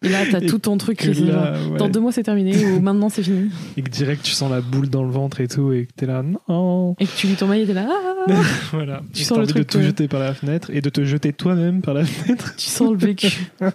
Et 0.04 0.10
là, 0.10 0.20
t'as 0.30 0.42
tout 0.48 0.58
ton 0.58 0.78
truc 0.78 0.98
qui 0.98 1.30
dans 1.78 1.90
deux 1.90 2.00
mois 2.00 2.12
c'est 2.12 2.24
terminé 2.24 2.66
ou 2.66 2.80
maintenant 2.80 3.10
c'est 3.10 3.24
fini. 3.24 3.52
Et 3.78 3.84
que 3.84 3.90
direct 3.90 4.24
tu 4.24 4.32
sens 4.32 4.50
la 4.50 4.62
boule 4.62 4.90
dans 4.90 5.04
le 5.04 5.12
ventre 5.12 5.42
et 5.42 5.48
tout 5.48 5.72
et 5.74 5.86
que 5.86 5.94
t'es 5.94 6.08
là 6.08 6.24
non. 6.24 6.96
Et 7.00 7.06
que 7.06 7.16
tu 7.16 7.28
lis 7.28 7.36
ton 7.36 7.48
mail 7.48 7.62
et 7.62 7.68
t'es 7.68 7.74
là. 7.74 7.88
Ah. 8.28 8.34
voilà. 8.72 9.02
Tu 9.14 9.24
sens 9.24 9.38
le 9.38 9.46
truc 9.46 9.60
de 9.60 9.72
tout 9.72 9.82
jeter 9.82 10.08
par 10.08 10.20
la 10.20 10.34
fenêtre 10.34 10.72
et 10.72 10.82
de 10.82 10.90
te 10.90 11.04
jeter 11.04 11.34
toi-même 11.34 11.82
par 11.82 11.94
la 11.94 12.06
fenêtre. 12.06 12.56
Tu 12.58 12.68
sens 12.68 12.92
le 12.92 12.98
vécu. 12.98 13.52
euh, 13.62 13.72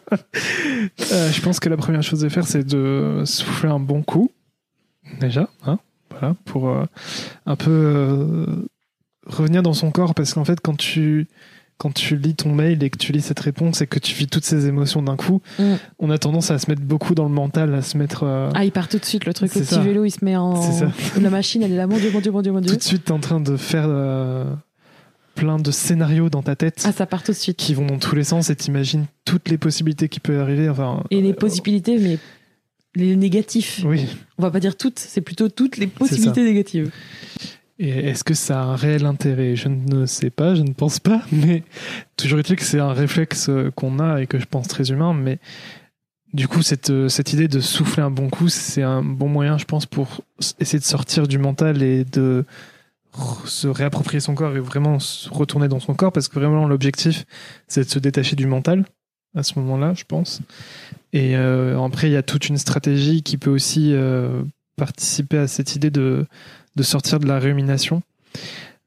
je 1.33 1.41
pense 1.41 1.61
que 1.61 1.69
la 1.69 1.77
première 1.77 2.03
chose 2.03 2.25
à 2.25 2.29
faire 2.29 2.47
c'est 2.47 2.67
de 2.67 3.23
souffler 3.25 3.69
un 3.69 3.81
bon 3.81 4.03
coup 4.03 4.31
déjà, 5.21 5.49
hein, 5.65 5.79
voilà, 6.11 6.35
pour 6.45 6.69
euh, 6.69 6.85
un 7.47 7.57
peu 7.57 7.71
euh, 7.71 8.47
revenir 9.27 9.63
dans 9.63 9.75
son 9.75 9.91
corps 9.91 10.15
parce 10.15 10.35
qu'en 10.35 10.45
fait 10.45 10.61
quand 10.61 10.77
tu 10.77 11.29
quand 11.79 11.93
tu 11.93 12.17
lis 12.17 12.35
ton 12.35 12.55
mail 12.55 12.83
et 12.83 12.91
que 12.91 12.97
tu 12.97 13.13
lis 13.13 13.21
cette 13.21 13.41
réponse 13.41 13.83
et 13.83 13.87
que 13.87 13.99
tu 13.99 14.15
vis 14.15 14.27
toutes 14.27 14.45
ces 14.45 14.67
émotions 14.67 15.03
d'un 15.03 15.17
coup, 15.17 15.43
mm. 15.59 15.75
on 15.99 16.11
a 16.11 16.17
tendance 16.17 16.51
à 16.51 16.59
se 16.59 16.71
mettre 16.71 16.83
beaucoup 16.83 17.15
dans 17.15 17.25
le 17.25 17.35
mental, 17.35 17.75
à 17.75 17.83
se 17.83 17.99
mettre. 17.99 18.23
Euh, 18.23 18.51
ah, 18.55 18.65
il 18.65 18.73
part 18.73 18.89
tout 18.89 18.99
de 18.99 19.05
suite, 19.05 19.27
le 19.27 19.35
truc, 19.35 19.55
le 19.55 19.61
petit 19.61 19.79
vélo, 19.81 20.05
il 20.05 20.11
se 20.11 20.25
met 20.25 20.37
en. 20.37 20.57
Ça. 20.57 20.91
La 21.21 21.31
machine, 21.31 21.63
elle 21.63 21.73
est 21.73 21.77
là, 21.77 21.87
mon 21.87 21.99
Dieu, 21.99 22.11
mon 22.11 22.21
Dieu, 22.21 22.33
mon 22.33 22.41
Dieu, 22.41 22.53
mon 22.53 22.61
Dieu. 22.61 22.71
Tout 22.71 22.77
de 22.79 22.83
suite, 22.83 23.05
t'es 23.05 23.13
en 23.13 23.21
train 23.21 23.41
de 23.41 23.59
faire 23.59 23.85
euh, 23.89 24.45
plein 25.35 25.59
de 25.59 25.71
scénarios 25.71 26.31
dans 26.31 26.43
ta 26.43 26.57
tête. 26.57 26.83
Ah, 26.87 26.93
ça 26.93 27.05
part 27.05 27.23
tout 27.23 27.33
de 27.33 27.37
suite. 27.37 27.59
Qui 27.59 27.75
vont 27.75 27.87
dans 27.87 27.99
tous 27.99 28.15
les 28.15 28.25
sens 28.25 28.49
et 28.49 28.57
t'imagines 28.57 29.05
toutes 29.27 29.51
les 29.51 29.59
possibilités 29.59 30.09
qui 30.09 30.21
peuvent 30.21 30.41
arriver. 30.41 30.71
Enfin, 30.71 31.05
et 31.11 31.21
les 31.21 31.35
possibilités, 31.35 31.99
mais 31.99 32.19
les 32.95 33.17
négatifs. 33.17 33.83
Oui. 33.85 34.07
On 34.39 34.43
va 34.43 34.51
pas 34.51 34.61
dire 34.61 34.77
toutes, 34.77 34.99
c'est 34.99 35.21
plutôt 35.21 35.51
toutes 35.51 35.77
les 35.77 35.87
possibilités 35.87 36.43
négatives. 36.43 36.91
Et 37.79 38.09
est-ce 38.09 38.25
que 38.25 38.35
ça 38.35 38.61
a 38.61 38.65
un 38.65 38.77
réel 38.77 39.05
intérêt? 39.05 39.55
Je 39.55 39.69
ne 39.69 40.07
sais 40.07 40.31
pas, 40.31 40.55
je 40.55 40.63
ne 40.63 40.73
pense 40.73 40.99
pas, 40.99 41.23
mais 41.33 41.63
toujours 42.17 42.39
est-il 42.39 42.57
que 42.57 42.65
c'est 42.65 42.81
un 42.81 42.93
réflexe 42.93 43.51
qu'on 43.75 43.99
a 43.99 44.23
et 44.23 44.27
que 44.27 44.39
je 44.39 44.47
pense 44.47 44.69
très 44.69 44.91
humain, 44.91 45.13
mais 45.15 45.39
du 46.33 46.49
coup, 46.49 46.63
cette, 46.63 47.09
cette 47.09 47.33
idée 47.33 47.49
de 47.49 47.61
souffler 47.61 48.03
un 48.03 48.11
bon 48.11 48.29
coup, 48.29 48.49
c'est 48.49 48.83
un 48.83 49.03
bon 49.03 49.29
moyen, 49.29 49.59
je 49.59 49.65
pense, 49.65 49.87
pour 49.87 50.23
essayer 50.61 50.79
de 50.79 50.85
sortir 50.85 51.29
du 51.29 51.39
mental 51.39 51.83
et 51.83 52.05
de 52.05 52.45
se 53.45 53.69
réapproprier 53.69 54.21
son 54.21 54.35
corps 54.35 54.55
et 54.57 54.61
vraiment 54.61 54.99
se 54.99 55.31
retourner 55.31 55.69
dans 55.69 55.81
son 55.81 55.95
corps, 55.95 56.13
parce 56.13 56.29
que 56.29 56.39
vraiment 56.39 56.67
l'objectif, 56.67 57.25
c'est 57.69 57.85
de 57.85 57.89
se 57.89 57.99
détacher 57.99 58.37
du 58.37 58.47
mental 58.47 58.85
à 59.35 59.43
ce 59.43 59.59
moment-là, 59.59 59.95
je 59.95 60.05
pense. 60.05 60.41
Et 61.13 61.37
euh, 61.37 61.81
après, 61.83 62.09
il 62.09 62.13
y 62.13 62.17
a 62.17 62.23
toute 62.23 62.49
une 62.49 62.59
stratégie 62.59 63.23
qui 63.23 63.37
peut 63.37 63.51
aussi 63.51 63.93
euh, 63.93 64.43
participer 64.77 65.39
à 65.39 65.47
cette 65.47 65.77
idée 65.77 65.91
de 65.91 66.27
de 66.77 66.83
sortir 66.83 67.19
de 67.19 67.27
la 67.27 67.39
rumination. 67.39 68.03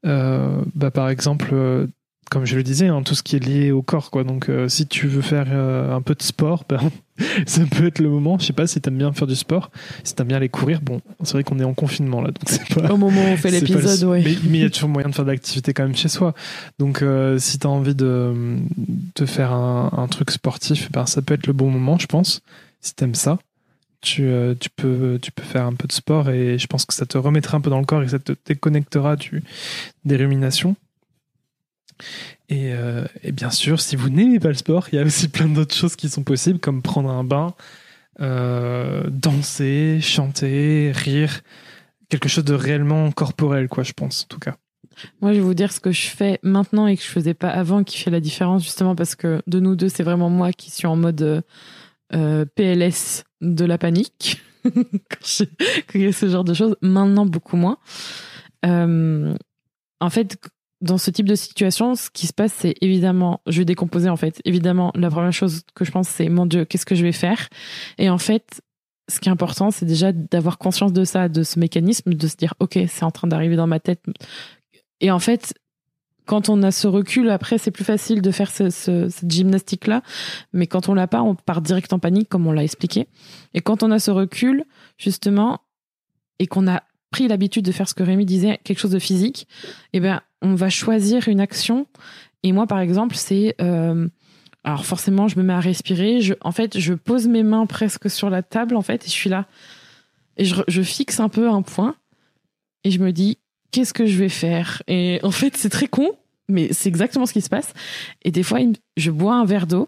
Euh, 0.05 0.61
bah, 0.75 0.91
par 0.91 1.09
exemple, 1.09 1.49
euh, 1.51 1.87
comme 2.29 2.45
je 2.45 2.55
le 2.55 2.63
disais, 2.63 2.87
hein, 2.87 3.01
tout 3.03 3.15
ce 3.15 3.23
qui 3.23 3.35
est 3.35 3.43
lié 3.43 3.71
au 3.71 3.81
corps. 3.81 4.11
Quoi. 4.11 4.23
Donc, 4.23 4.49
euh, 4.49 4.69
si 4.69 4.87
tu 4.87 5.07
veux 5.07 5.21
faire 5.21 5.51
un 5.51 6.01
peu 6.01 6.13
de 6.13 6.21
sport, 6.21 6.63
ben, 6.69 6.79
ça 7.45 7.61
peut 7.65 7.87
être 7.87 7.99
le 7.99 8.09
moment. 8.09 8.37
Je 8.39 8.45
sais 8.45 8.53
pas 8.53 8.67
si 8.67 8.79
t'aimes 8.79 8.97
bien 8.97 9.11
faire 9.11 9.27
du 9.27 9.35
sport, 9.35 9.71
si 10.03 10.15
t'aimes 10.15 10.27
bien 10.27 10.37
aller 10.37 10.49
courir. 10.49 10.81
Bon, 10.81 11.01
c'est 11.23 11.33
vrai 11.33 11.43
qu'on 11.43 11.59
est 11.59 11.63
en 11.63 11.73
confinement 11.73 12.21
là, 12.21 12.29
donc 12.29 12.43
c'est 12.45 12.67
pas. 12.75 12.93
Au 12.93 12.97
moment 12.97 13.21
où 13.21 13.27
on 13.27 13.37
fait 13.37 13.51
l'épisode, 13.59 14.03
ouais. 14.03 14.21
Mais 14.23 14.33
il 14.33 14.57
y 14.57 14.63
a 14.63 14.69
toujours 14.69 14.89
moyen 14.89 15.09
de 15.09 15.15
faire 15.15 15.25
de 15.25 15.31
l'activité 15.31 15.73
quand 15.73 15.83
même 15.83 15.95
chez 15.95 16.09
soi. 16.09 16.33
Donc, 16.77 17.03
si 17.39 17.59
t'as 17.59 17.69
envie 17.69 17.95
de, 17.95 18.57
de 19.15 19.25
faire 19.25 19.51
un, 19.51 19.91
un 19.97 20.07
truc 20.07 20.31
sportif, 20.31 20.91
ben, 20.91 21.05
ça 21.05 21.21
peut 21.21 21.33
être 21.33 21.47
le 21.47 21.53
bon 21.53 21.71
moment, 21.71 21.97
je 21.97 22.07
pense. 22.07 22.41
Si 22.81 22.95
t'aimes 22.95 23.15
ça, 23.15 23.39
tu, 24.01 24.23
euh, 24.23 24.55
tu, 24.59 24.69
peux, 24.69 25.19
tu 25.21 25.31
peux 25.31 25.43
faire 25.43 25.65
un 25.65 25.73
peu 25.73 25.87
de 25.87 25.93
sport 25.93 26.29
et 26.29 26.57
je 26.57 26.67
pense 26.67 26.85
que 26.85 26.93
ça 26.93 27.05
te 27.05 27.17
remettra 27.17 27.57
un 27.57 27.61
peu 27.61 27.69
dans 27.69 27.79
le 27.79 27.85
corps 27.85 28.03
et 28.03 28.09
ça 28.09 28.19
te 28.19 28.33
déconnectera 28.45 29.15
du, 29.15 29.43
des 30.05 30.15
ruminations. 30.15 30.75
Et, 32.47 32.73
euh, 32.73 33.05
et 33.23 33.31
bien 33.31 33.51
sûr, 33.51 33.81
si 33.81 33.95
vous 33.95 34.09
n'aimez 34.09 34.39
pas 34.39 34.47
le 34.47 34.53
sport, 34.53 34.87
il 34.91 34.95
y 34.95 34.99
a 34.99 35.03
aussi 35.03 35.27
plein 35.27 35.47
d'autres 35.47 35.75
choses 35.75 35.95
qui 35.95 36.09
sont 36.09 36.23
possibles, 36.23 36.59
comme 36.59 36.81
prendre 36.81 37.09
un 37.09 37.23
bain, 37.25 37.53
euh, 38.21 39.03
danser, 39.09 39.99
chanter, 40.01 40.91
rire, 40.95 41.41
quelque 42.07 42.29
chose 42.29 42.45
de 42.45 42.53
réellement 42.53 43.11
corporel, 43.11 43.67
quoi, 43.67 43.83
je 43.83 43.93
pense, 43.93 44.23
en 44.23 44.27
tout 44.33 44.39
cas. 44.39 44.55
Moi, 45.21 45.31
je 45.31 45.37
vais 45.37 45.43
vous 45.43 45.53
dire 45.53 45.71
ce 45.71 45.79
que 45.79 45.91
je 45.91 46.07
fais 46.07 46.39
maintenant 46.41 46.87
et 46.87 46.97
que 46.97 47.03
je 47.03 47.07
faisais 47.07 47.33
pas 47.33 47.49
avant, 47.49 47.83
qui 47.83 47.97
fait 47.97 48.11
la 48.11 48.19
différence, 48.19 48.63
justement 48.63 48.95
parce 48.95 49.15
que 49.15 49.41
de 49.47 49.59
nous 49.59 49.75
deux, 49.75 49.89
c'est 49.89 50.03
vraiment 50.03 50.29
moi 50.29 50.53
qui 50.53 50.71
suis 50.71 50.87
en 50.87 50.95
mode 50.95 51.43
euh, 52.13 52.45
PLS 52.55 53.23
de 53.41 53.65
la 53.65 53.77
panique 53.77 54.41
quand, 54.63 55.25
je- 55.25 56.11
ce 56.11 56.29
genre 56.29 56.43
de 56.43 56.53
choses. 56.53 56.75
Maintenant, 56.81 57.25
beaucoup 57.25 57.57
moins. 57.57 57.77
Euh, 58.65 59.35
en 60.01 60.09
fait, 60.09 60.37
dans 60.81 60.97
ce 60.97 61.11
type 61.11 61.27
de 61.27 61.35
situation, 61.35 61.95
ce 61.95 62.09
qui 62.09 62.27
se 62.27 62.33
passe, 62.33 62.53
c'est 62.53 62.75
évidemment, 62.81 63.41
je 63.47 63.59
vais 63.59 63.65
décomposer 63.65 64.09
en 64.09 64.15
fait. 64.17 64.41
Évidemment, 64.45 64.91
la 64.95 65.09
première 65.09 65.33
chose 65.33 65.61
que 65.75 65.83
je 65.85 65.91
pense, 65.91 66.07
c'est 66.07 66.29
mon 66.29 66.45
Dieu, 66.45 66.65
qu'est-ce 66.65 66.85
que 66.85 66.95
je 66.95 67.03
vais 67.03 67.11
faire? 67.11 67.49
Et 67.97 68.09
en 68.09 68.17
fait, 68.17 68.61
ce 69.09 69.19
qui 69.19 69.27
est 69.27 69.31
important, 69.31 69.71
c'est 69.71 69.85
déjà 69.85 70.11
d'avoir 70.13 70.57
conscience 70.57 70.93
de 70.93 71.03
ça, 71.03 71.27
de 71.29 71.43
ce 71.43 71.59
mécanisme, 71.59 72.13
de 72.13 72.27
se 72.27 72.35
dire, 72.37 72.53
ok, 72.59 72.79
c'est 72.87 73.03
en 73.03 73.11
train 73.11 73.27
d'arriver 73.27 73.55
dans 73.55 73.67
ma 73.67 73.79
tête. 73.79 74.01
Et 75.01 75.11
en 75.11 75.19
fait, 75.19 75.53
quand 76.29 76.47
on 76.47 76.61
a 76.61 76.69
ce 76.71 76.87
recul, 76.87 77.27
après, 77.31 77.57
c'est 77.57 77.71
plus 77.71 77.83
facile 77.83 78.21
de 78.21 78.29
faire 78.29 78.51
ce- 78.51 78.69
ce- 78.69 79.09
cette 79.09 79.31
gymnastique-là. 79.31 80.03
Mais 80.53 80.67
quand 80.67 80.87
on 80.87 80.93
l'a 80.93 81.07
pas, 81.07 81.23
on 81.23 81.33
part 81.33 81.61
direct 81.61 81.91
en 81.91 81.97
panique, 81.97 82.29
comme 82.29 82.45
on 82.45 82.51
l'a 82.51 82.63
expliqué. 82.63 83.07
Et 83.55 83.61
quand 83.61 83.81
on 83.81 83.89
a 83.89 83.97
ce 83.97 84.11
recul, 84.11 84.63
justement, 84.99 85.61
et 86.37 86.45
qu'on 86.45 86.67
a 86.67 86.83
pris 87.09 87.27
l'habitude 87.27 87.65
de 87.65 87.71
faire 87.71 87.89
ce 87.89 87.95
que 87.95 88.03
Rémi 88.03 88.25
disait, 88.27 88.59
quelque 88.63 88.77
chose 88.77 88.91
de 88.91 88.99
physique, 88.99 89.47
eh 89.93 89.99
ben, 89.99 90.21
on 90.43 90.53
va 90.53 90.69
choisir 90.69 91.27
une 91.27 91.39
action. 91.39 91.87
Et 92.43 92.51
moi, 92.51 92.67
par 92.67 92.79
exemple, 92.79 93.15
c'est, 93.15 93.55
euh, 93.59 94.07
alors 94.63 94.85
forcément, 94.85 95.27
je 95.27 95.35
me 95.39 95.43
mets 95.43 95.53
à 95.53 95.59
respirer. 95.59 96.19
En 96.41 96.51
fait, 96.51 96.77
je 96.77 96.93
pose 96.93 97.27
mes 97.27 97.41
mains 97.41 97.65
presque 97.65 98.07
sur 98.07 98.29
la 98.29 98.43
table, 98.43 98.75
en 98.75 98.83
fait, 98.83 99.03
et 99.03 99.07
je 99.07 99.13
suis 99.21 99.31
là. 99.31 99.47
Et 100.37 100.45
je 100.45 100.81
fixe 100.83 101.19
un 101.19 101.29
peu 101.29 101.49
un 101.49 101.63
point. 101.63 101.95
Et 102.83 102.91
je 102.91 102.99
me 102.99 103.11
dis, 103.11 103.39
qu'est-ce 103.71 103.93
que 103.93 104.05
je 104.05 104.17
vais 104.17 104.29
faire? 104.29 104.83
Et 104.87 105.19
en 105.23 105.31
fait, 105.31 105.55
c'est 105.57 105.69
très 105.69 105.87
con, 105.87 106.11
mais 106.47 106.69
c'est 106.71 106.89
exactement 106.89 107.25
ce 107.25 107.33
qui 107.33 107.41
se 107.41 107.49
passe. 107.49 107.73
Et 108.23 108.31
des 108.31 108.43
fois, 108.43 108.59
je 108.97 109.11
bois 109.11 109.35
un 109.35 109.45
verre 109.45 109.67
d'eau. 109.67 109.87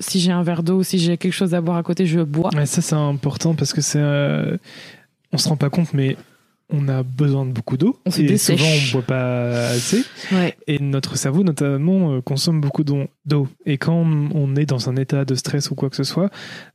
Si 0.00 0.20
j'ai 0.20 0.32
un 0.32 0.42
verre 0.42 0.62
d'eau, 0.62 0.82
si 0.82 0.98
j'ai 0.98 1.16
quelque 1.16 1.32
chose 1.32 1.54
à 1.54 1.60
boire 1.60 1.76
à 1.76 1.82
côté, 1.82 2.06
je 2.06 2.20
bois. 2.20 2.50
Ouais, 2.54 2.66
ça, 2.66 2.82
c'est 2.82 2.94
important 2.94 3.54
parce 3.54 3.72
que 3.72 3.80
c'est. 3.80 4.00
euh, 4.00 4.56
on 5.32 5.38
se 5.38 5.48
rend 5.48 5.56
pas 5.56 5.70
compte, 5.70 5.94
mais 5.94 6.16
on 6.76 6.88
a 6.88 7.02
besoin 7.02 7.46
de 7.46 7.52
beaucoup 7.52 7.76
d'eau. 7.76 7.98
On 8.06 8.10
Et 8.10 8.36
souvent, 8.38 8.64
on 8.64 8.92
boit 8.92 9.02
pas 9.02 9.68
assez. 9.68 10.02
Ouais. 10.32 10.56
Et 10.66 10.78
notre 10.78 11.16
cerveau, 11.16 11.42
notamment, 11.42 12.12
euh, 12.14 12.20
consomme 12.20 12.60
beaucoup 12.60 12.84
d'eau-. 12.84 13.48
Et 13.66 13.78
quand 13.78 14.04
on 14.34 14.56
est 14.56 14.66
dans 14.66 14.88
un 14.88 14.96
état 14.96 15.24
de 15.24 15.34
stress 15.34 15.70
ou 15.70 15.74
quoi 15.74 15.90
que 15.90 15.96
ce 15.96 16.04
soit, 16.04 16.30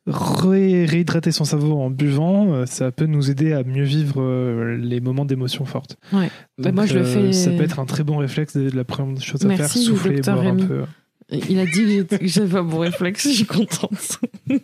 ré- 0.07 0.85
réhydrater 0.85 1.31
son 1.31 1.43
cerveau 1.45 1.79
en 1.79 1.89
buvant, 1.89 2.53
euh, 2.53 2.65
ça 2.65 2.91
peut 2.91 3.05
nous 3.05 3.29
aider 3.29 3.53
à 3.53 3.63
mieux 3.63 3.83
vivre 3.83 4.21
euh, 4.21 4.77
les 4.77 4.99
moments 5.01 5.25
d'émotion 5.25 5.65
fortes. 5.65 5.97
Ouais. 6.13 6.29
Bah, 6.57 6.71
moi, 6.71 6.85
je 6.85 6.95
le 6.95 7.03
fais- 7.03 7.33
Ça 7.33 7.51
peut 7.51 7.63
être 7.63 7.79
un 7.79 7.85
très 7.85 8.03
bon 8.03 8.17
réflexe 8.17 8.55
de 8.57 8.69
la 8.75 8.83
première 8.83 9.21
chose 9.21 9.43
à 9.45 9.47
Merci, 9.47 9.79
faire, 9.85 9.88
souffler, 9.95 10.15
docteur 10.15 10.35
boire 10.35 10.45
Rémi. 10.47 10.63
un 10.63 10.65
peu. 10.67 10.81
Il 11.47 11.59
a 11.59 11.65
dit 11.67 12.03
que 12.09 12.25
j'avais 12.25 12.57
un 12.57 12.63
bon 12.63 12.79
réflexe, 12.79 13.27
je 13.29 13.35
suis 13.35 13.45
contente. 13.45 14.19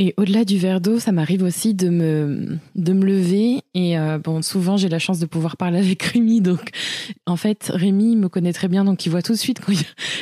Et 0.00 0.14
au-delà 0.16 0.44
du 0.44 0.58
verre 0.58 0.80
d'eau, 0.80 1.00
ça 1.00 1.10
m'arrive 1.10 1.42
aussi 1.42 1.74
de 1.74 1.88
me, 1.88 2.58
de 2.76 2.92
me 2.92 3.04
lever. 3.04 3.62
Et 3.74 3.98
euh, 3.98 4.18
bon, 4.18 4.42
souvent, 4.42 4.76
j'ai 4.76 4.88
la 4.88 5.00
chance 5.00 5.18
de 5.18 5.26
pouvoir 5.26 5.56
parler 5.56 5.78
avec 5.80 6.00
Rémi. 6.04 6.40
Donc, 6.40 6.70
en 7.26 7.36
fait, 7.36 7.72
Rémi 7.74 8.14
me 8.14 8.28
connaît 8.28 8.52
très 8.52 8.68
bien. 8.68 8.84
Donc, 8.84 9.04
il 9.04 9.08
voit 9.10 9.22
tout 9.22 9.32
de 9.32 9.38
suite 9.38 9.60
quand 9.60 9.72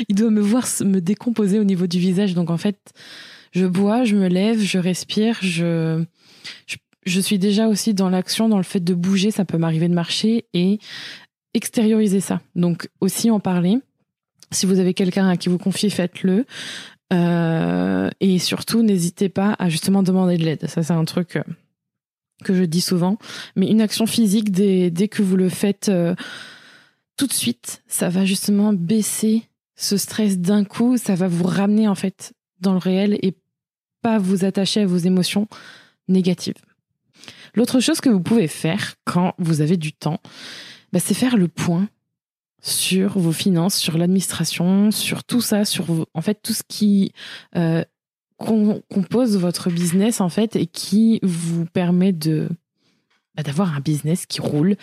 il, 0.08 0.14
doit 0.14 0.30
me 0.30 0.40
voir 0.40 0.66
me 0.82 1.00
décomposer 1.00 1.60
au 1.60 1.64
niveau 1.64 1.86
du 1.86 1.98
visage. 1.98 2.32
Donc, 2.32 2.48
en 2.48 2.56
fait, 2.56 2.78
je 3.52 3.66
bois, 3.66 4.04
je 4.04 4.16
me 4.16 4.28
lève, 4.28 4.58
je 4.58 4.78
respire. 4.78 5.36
Je, 5.42 6.02
je, 6.66 6.76
je 7.04 7.20
suis 7.20 7.38
déjà 7.38 7.68
aussi 7.68 7.92
dans 7.92 8.08
l'action, 8.08 8.48
dans 8.48 8.56
le 8.56 8.62
fait 8.62 8.80
de 8.80 8.94
bouger. 8.94 9.30
Ça 9.30 9.44
peut 9.44 9.58
m'arriver 9.58 9.88
de 9.88 9.94
marcher 9.94 10.46
et 10.54 10.78
extérioriser 11.52 12.20
ça. 12.20 12.40
Donc, 12.54 12.88
aussi 13.02 13.30
en 13.30 13.40
parler. 13.40 13.76
Si 14.52 14.64
vous 14.64 14.78
avez 14.78 14.94
quelqu'un 14.94 15.28
à 15.28 15.36
qui 15.36 15.48
vous 15.50 15.58
confiez, 15.58 15.90
faites-le. 15.90 16.46
Euh, 17.12 18.10
et 18.20 18.38
surtout, 18.38 18.82
n'hésitez 18.82 19.28
pas 19.28 19.54
à 19.58 19.68
justement 19.68 20.02
demander 20.02 20.38
de 20.38 20.44
l'aide. 20.44 20.66
Ça, 20.68 20.82
c'est 20.82 20.92
un 20.92 21.04
truc 21.04 21.36
euh, 21.36 21.42
que 22.44 22.54
je 22.54 22.64
dis 22.64 22.80
souvent. 22.80 23.18
Mais 23.54 23.68
une 23.68 23.80
action 23.80 24.06
physique, 24.06 24.50
dès, 24.50 24.90
dès 24.90 25.08
que 25.08 25.22
vous 25.22 25.36
le 25.36 25.48
faites 25.48 25.88
euh, 25.88 26.14
tout 27.16 27.26
de 27.26 27.32
suite, 27.32 27.82
ça 27.86 28.08
va 28.08 28.24
justement 28.24 28.72
baisser 28.72 29.44
ce 29.76 29.96
stress 29.96 30.38
d'un 30.38 30.64
coup. 30.64 30.96
Ça 30.96 31.14
va 31.14 31.28
vous 31.28 31.46
ramener 31.46 31.88
en 31.88 31.94
fait 31.94 32.32
dans 32.60 32.72
le 32.72 32.78
réel 32.78 33.18
et 33.22 33.36
pas 34.02 34.18
vous 34.18 34.44
attacher 34.44 34.82
à 34.82 34.86
vos 34.86 34.96
émotions 34.96 35.48
négatives. 36.08 36.54
L'autre 37.54 37.80
chose 37.80 38.00
que 38.00 38.10
vous 38.10 38.20
pouvez 38.20 38.48
faire 38.48 38.94
quand 39.04 39.34
vous 39.38 39.60
avez 39.60 39.76
du 39.76 39.92
temps, 39.92 40.20
bah, 40.92 41.00
c'est 41.00 41.14
faire 41.14 41.36
le 41.36 41.48
point 41.48 41.88
sur 42.66 43.18
vos 43.18 43.32
finances, 43.32 43.76
sur 43.76 43.96
l'administration, 43.98 44.90
sur 44.90 45.24
tout 45.24 45.40
ça, 45.40 45.64
sur 45.64 45.84
vos- 45.84 46.06
en 46.14 46.20
fait 46.20 46.40
tout 46.42 46.52
ce 46.52 46.62
qui 46.66 47.12
euh, 47.56 47.84
com- 48.38 48.80
compose 48.92 49.36
votre 49.38 49.70
business 49.70 50.20
en 50.20 50.28
fait 50.28 50.56
et 50.56 50.66
qui 50.66 51.20
vous 51.22 51.64
permet 51.66 52.12
de 52.12 52.48
bah, 53.36 53.42
d'avoir 53.42 53.76
un 53.76 53.80
business 53.80 54.24
qui 54.26 54.40
roule 54.40 54.76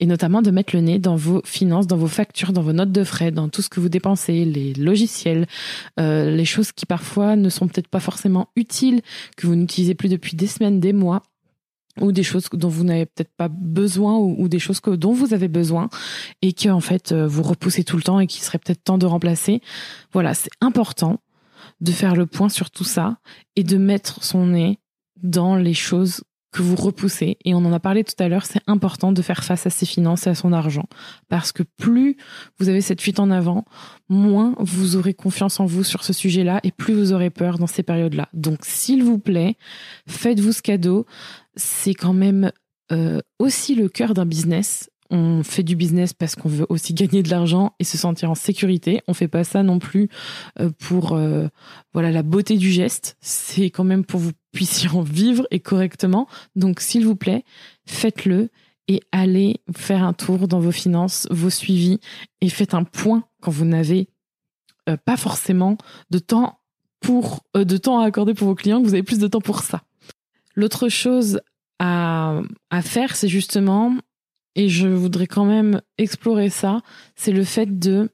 et 0.00 0.06
notamment 0.06 0.40
de 0.42 0.50
mettre 0.50 0.74
le 0.74 0.80
nez 0.80 0.98
dans 0.98 1.14
vos 1.16 1.42
finances, 1.44 1.86
dans 1.86 1.98
vos 1.98 2.06
factures, 2.08 2.52
dans 2.52 2.62
vos 2.62 2.72
notes 2.72 2.90
de 2.90 3.04
frais, 3.04 3.30
dans 3.30 3.48
tout 3.50 3.60
ce 3.62 3.68
que 3.68 3.80
vous 3.80 3.90
dépensez, 3.90 4.44
les 4.46 4.72
logiciels, 4.72 5.46
euh, 6.00 6.30
les 6.34 6.46
choses 6.46 6.72
qui 6.72 6.86
parfois 6.86 7.36
ne 7.36 7.50
sont 7.50 7.68
peut-être 7.68 7.88
pas 7.88 8.00
forcément 8.00 8.48
utiles, 8.56 9.02
que 9.36 9.46
vous 9.46 9.54
n'utilisez 9.56 9.94
plus 9.94 10.08
depuis 10.08 10.36
des 10.36 10.46
semaines, 10.46 10.80
des 10.80 10.94
mois 10.94 11.22
ou 12.00 12.12
des 12.12 12.22
choses 12.22 12.48
dont 12.52 12.68
vous 12.68 12.84
n'avez 12.84 13.06
peut-être 13.06 13.32
pas 13.36 13.48
besoin 13.48 14.16
ou, 14.16 14.48
des 14.48 14.58
choses 14.58 14.80
que, 14.80 14.90
dont 14.90 15.12
vous 15.12 15.34
avez 15.34 15.48
besoin 15.48 15.88
et 16.42 16.52
que 16.52 16.68
en 16.68 16.80
fait 16.80 17.12
euh, 17.12 17.26
vous 17.26 17.42
repoussez 17.42 17.84
tout 17.84 17.96
le 17.96 18.02
temps 18.02 18.20
et 18.20 18.26
qu'il 18.26 18.42
serait 18.42 18.58
peut-être 18.58 18.82
temps 18.82 18.98
de 18.98 19.06
remplacer. 19.06 19.60
Voilà, 20.12 20.34
c'est 20.34 20.50
important 20.60 21.20
de 21.80 21.92
faire 21.92 22.16
le 22.16 22.26
point 22.26 22.48
sur 22.48 22.70
tout 22.70 22.84
ça 22.84 23.18
et 23.56 23.64
de 23.64 23.76
mettre 23.76 24.22
son 24.24 24.46
nez 24.46 24.78
dans 25.22 25.56
les 25.56 25.74
choses 25.74 26.22
que 26.52 26.62
vous 26.62 26.76
repoussez. 26.76 27.36
Et 27.44 27.54
on 27.54 27.58
en 27.58 27.72
a 27.72 27.80
parlé 27.80 28.04
tout 28.04 28.14
à 28.18 28.28
l'heure, 28.28 28.46
c'est 28.46 28.62
important 28.66 29.12
de 29.12 29.20
faire 29.22 29.44
face 29.44 29.66
à 29.66 29.70
ses 29.70 29.86
finances 29.86 30.26
et 30.26 30.30
à 30.30 30.34
son 30.34 30.52
argent. 30.52 30.86
Parce 31.28 31.52
que 31.52 31.62
plus 31.62 32.16
vous 32.58 32.68
avez 32.68 32.80
cette 32.80 33.00
fuite 33.00 33.20
en 33.20 33.30
avant, 33.30 33.64
moins 34.08 34.54
vous 34.58 34.96
aurez 34.96 35.14
confiance 35.14 35.60
en 35.60 35.66
vous 35.66 35.84
sur 35.84 36.04
ce 36.04 36.12
sujet-là 36.12 36.60
et 36.62 36.72
plus 36.72 36.94
vous 36.94 37.12
aurez 37.12 37.30
peur 37.30 37.58
dans 37.58 37.66
ces 37.66 37.82
périodes-là. 37.82 38.28
Donc, 38.32 38.60
s'il 38.62 39.02
vous 39.04 39.18
plaît, 39.18 39.56
faites-vous 40.06 40.52
ce 40.52 40.62
cadeau. 40.62 41.06
C'est 41.58 41.94
quand 41.94 42.12
même 42.12 42.52
euh, 42.92 43.20
aussi 43.38 43.74
le 43.74 43.88
cœur 43.88 44.14
d'un 44.14 44.24
business. 44.24 44.90
On 45.10 45.42
fait 45.42 45.62
du 45.62 45.74
business 45.74 46.12
parce 46.12 46.36
qu'on 46.36 46.48
veut 46.48 46.66
aussi 46.68 46.94
gagner 46.94 47.22
de 47.22 47.30
l'argent 47.30 47.74
et 47.80 47.84
se 47.84 47.98
sentir 47.98 48.30
en 48.30 48.34
sécurité. 48.34 49.02
On 49.08 49.14
fait 49.14 49.28
pas 49.28 49.44
ça 49.44 49.62
non 49.62 49.78
plus 49.78 50.08
euh, 50.60 50.70
pour 50.78 51.12
euh, 51.12 51.48
voilà 51.92 52.12
la 52.12 52.22
beauté 52.22 52.56
du 52.56 52.70
geste. 52.70 53.16
C'est 53.20 53.70
quand 53.70 53.84
même 53.84 54.04
pour 54.04 54.20
vous 54.20 54.30
puissiez 54.52 54.88
en 54.90 55.02
vivre 55.02 55.46
et 55.50 55.60
correctement. 55.60 56.28
Donc 56.54 56.80
s'il 56.80 57.04
vous 57.04 57.16
plaît, 57.16 57.44
faites-le 57.86 58.50
et 58.86 59.02
allez 59.12 59.60
faire 59.76 60.04
un 60.04 60.12
tour 60.12 60.46
dans 60.48 60.60
vos 60.60 60.72
finances, 60.72 61.26
vos 61.30 61.50
suivis 61.50 62.00
et 62.40 62.48
faites 62.48 62.72
un 62.72 62.84
point 62.84 63.24
quand 63.42 63.50
vous 63.50 63.66
n'avez 63.66 64.08
pas 65.04 65.18
forcément 65.18 65.76
de 66.08 66.18
temps 66.18 66.60
pour 67.00 67.44
de 67.54 67.76
temps 67.76 68.00
à 68.00 68.06
accorder 68.06 68.32
pour 68.32 68.48
vos 68.48 68.54
clients, 68.54 68.80
que 68.80 68.86
vous 68.86 68.94
avez 68.94 69.02
plus 69.02 69.18
de 69.18 69.26
temps 69.26 69.42
pour 69.42 69.60
ça. 69.60 69.82
L'autre 70.58 70.88
chose 70.88 71.40
à, 71.78 72.42
faire, 72.82 73.16
c'est 73.16 73.28
justement, 73.28 73.96
et 74.54 74.68
je 74.68 74.88
voudrais 74.88 75.26
quand 75.26 75.44
même 75.44 75.80
explorer 75.96 76.50
ça, 76.50 76.80
c'est 77.14 77.32
le 77.32 77.44
fait 77.44 77.78
de 77.78 78.10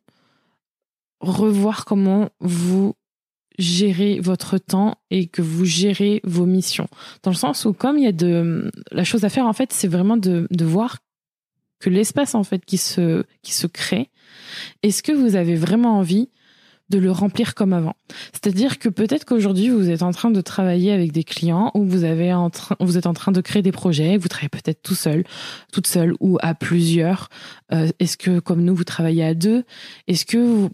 revoir 1.21 1.85
comment 1.85 2.29
vous 2.41 2.95
gérez 3.59 4.21
votre 4.21 4.59
temps 4.59 4.97
et 5.11 5.27
que 5.29 5.43
vous 5.43 5.65
gérez 5.65 6.21
vos 6.25 6.45
missions. 6.45 6.89
Dans 7.23 7.31
le 7.31 7.37
sens 7.37 7.65
où, 7.65 7.73
comme 7.73 7.99
il 7.99 8.05
y 8.05 8.09
a 8.09 8.13
de 8.13 8.71
la 8.91 9.05
chose 9.05 9.25
à 9.25 9.29
faire, 9.29 9.47
en 9.47 9.53
fait, 9.53 9.73
c'est 9.73 9.89
vraiment 9.89 10.17
de, 10.17 10.47
de 10.51 10.65
voir 10.65 10.99
que 11.81 11.91
l'espace 11.91 12.35
en 12.35 12.45
fait 12.45 12.65
qui 12.65 12.79
se 12.79 13.25
qui 13.43 13.53
se 13.53 13.67
crée, 13.67 14.11
est-ce 14.83 15.03
que 15.03 15.13
vous 15.13 15.37
avez 15.37 15.55
vraiment 15.55 15.99
envie 15.99 16.31
de 16.91 16.99
le 16.99 17.11
remplir 17.11 17.55
comme 17.55 17.73
avant. 17.73 17.95
C'est-à-dire 18.33 18.79
que 18.79 18.89
peut-être 18.89 19.25
qu'aujourd'hui 19.25 19.69
vous 19.69 19.89
êtes 19.91 20.03
en 20.03 20.13
train 20.13 20.31
de 20.31 20.41
travailler 20.41 20.93
avec 20.93 21.13
des 21.13 21.25
clients 21.25 21.71
ou 21.75 21.85
vous 21.85 22.05
avez 22.05 22.33
en 22.33 22.51
vous 22.81 22.99
êtes 22.99 23.07
en 23.07 23.15
train 23.15 23.33
de 23.33 23.41
créer 23.41 23.63
des 23.63 23.73
projets, 23.73 24.17
vous 24.17 24.29
travaillez 24.29 24.51
peut-être 24.51 24.83
tout 24.83 24.95
seul, 24.95 25.25
toute 25.73 25.87
seule 25.87 26.15
ou 26.21 26.39
à 26.43 26.55
plusieurs. 26.55 27.31
Euh, 27.73 27.89
est-ce 28.01 28.17
que 28.17 28.39
comme 28.39 28.63
nous 28.63 28.75
vous 28.75 28.85
travaillez 28.85 29.25
à 29.25 29.35
deux? 29.35 29.65
Est-ce 30.09 30.27
que 30.27 30.39
vous, 30.39 30.71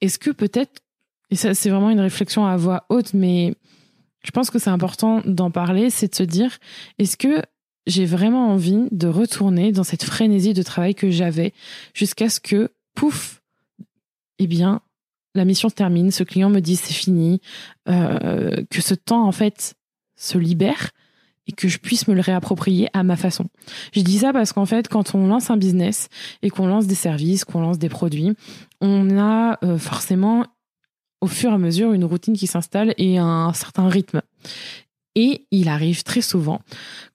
est-ce 0.00 0.18
que 0.18 0.30
peut-être 0.30 0.82
et 1.30 1.36
ça 1.36 1.54
c'est 1.54 1.70
vraiment 1.70 1.90
une 1.90 2.00
réflexion 2.00 2.44
à 2.46 2.56
voix 2.56 2.84
haute, 2.88 3.14
mais 3.14 3.54
je 4.24 4.32
pense 4.32 4.50
que 4.50 4.58
c'est 4.58 4.70
important 4.70 5.22
d'en 5.24 5.50
parler, 5.52 5.90
c'est 5.90 6.08
de 6.08 6.14
se 6.14 6.24
dire 6.24 6.58
est-ce 6.98 7.16
que 7.16 7.42
j'ai 7.86 8.04
vraiment 8.04 8.48
envie 8.48 8.88
de 8.90 9.06
retourner 9.06 9.70
dans 9.70 9.84
cette 9.84 10.04
frénésie 10.04 10.54
de 10.54 10.62
travail 10.62 10.94
que 10.94 11.10
j'avais 11.10 11.52
jusqu'à 11.94 12.28
ce 12.28 12.40
que 12.40 12.70
pouf, 12.94 13.42
eh 14.38 14.48
bien 14.48 14.82
la 15.34 15.44
mission 15.44 15.68
se 15.68 15.74
termine, 15.74 16.10
ce 16.10 16.24
client 16.24 16.50
me 16.50 16.60
dit 16.60 16.76
c'est 16.76 16.92
fini, 16.92 17.40
euh, 17.88 18.64
que 18.70 18.80
ce 18.80 18.94
temps 18.94 19.26
en 19.26 19.32
fait 19.32 19.74
se 20.16 20.38
libère 20.38 20.90
et 21.46 21.52
que 21.52 21.68
je 21.68 21.78
puisse 21.78 22.06
me 22.08 22.14
le 22.14 22.20
réapproprier 22.20 22.88
à 22.92 23.02
ma 23.02 23.16
façon. 23.16 23.46
Je 23.92 24.02
dis 24.02 24.18
ça 24.18 24.32
parce 24.32 24.52
qu'en 24.52 24.66
fait, 24.66 24.88
quand 24.88 25.14
on 25.14 25.26
lance 25.26 25.50
un 25.50 25.56
business 25.56 26.08
et 26.42 26.50
qu'on 26.50 26.66
lance 26.66 26.86
des 26.86 26.94
services, 26.94 27.44
qu'on 27.44 27.60
lance 27.60 27.78
des 27.78 27.88
produits, 27.88 28.34
on 28.80 29.18
a 29.18 29.58
euh, 29.64 29.78
forcément 29.78 30.46
au 31.20 31.26
fur 31.26 31.50
et 31.50 31.54
à 31.54 31.58
mesure 31.58 31.92
une 31.92 32.04
routine 32.04 32.36
qui 32.36 32.46
s'installe 32.46 32.94
et 32.98 33.18
un 33.18 33.52
certain 33.52 33.88
rythme. 33.88 34.22
Et 35.14 35.46
il 35.50 35.68
arrive 35.68 36.02
très 36.02 36.22
souvent 36.22 36.60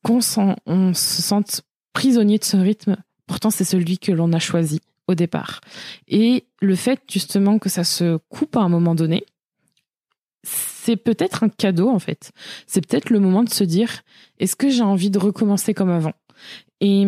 qu'on 0.04 0.20
on 0.66 0.94
se 0.94 1.22
sente 1.22 1.62
prisonnier 1.94 2.38
de 2.38 2.44
ce 2.44 2.58
rythme. 2.58 2.98
Pourtant, 3.26 3.50
c'est 3.50 3.64
celui 3.64 3.98
que 3.98 4.12
l'on 4.12 4.34
a 4.34 4.40
choisi 4.40 4.80
au 5.08 5.16
départ. 5.16 5.62
Et 6.08 6.46
le 6.62 6.76
fait 6.76 7.02
justement 7.10 7.60
que 7.60 7.70
ça 7.70 7.84
se 7.84 8.18
coupe 8.30 8.56
à 8.56 8.62
un 8.62 8.70
moment 8.70 8.96
donné, 8.96 9.26
c'est 10.44 10.98
peut-être 10.98 11.44
un 11.44 11.50
cadeau 11.50 11.90
en 11.90 12.00
fait. 12.00 12.32
C'est 12.68 12.86
peut-être 12.86 13.10
le 13.10 13.20
moment 13.20 13.44
de 13.44 13.50
se 13.50 13.64
dire 13.64 14.02
est-ce 14.40 14.56
que 14.56 14.70
j'ai 14.70 14.84
envie 14.84 15.10
de 15.10 15.20
recommencer 15.20 15.74
comme 15.74 15.90
avant? 15.90 16.14
Et 16.82 17.06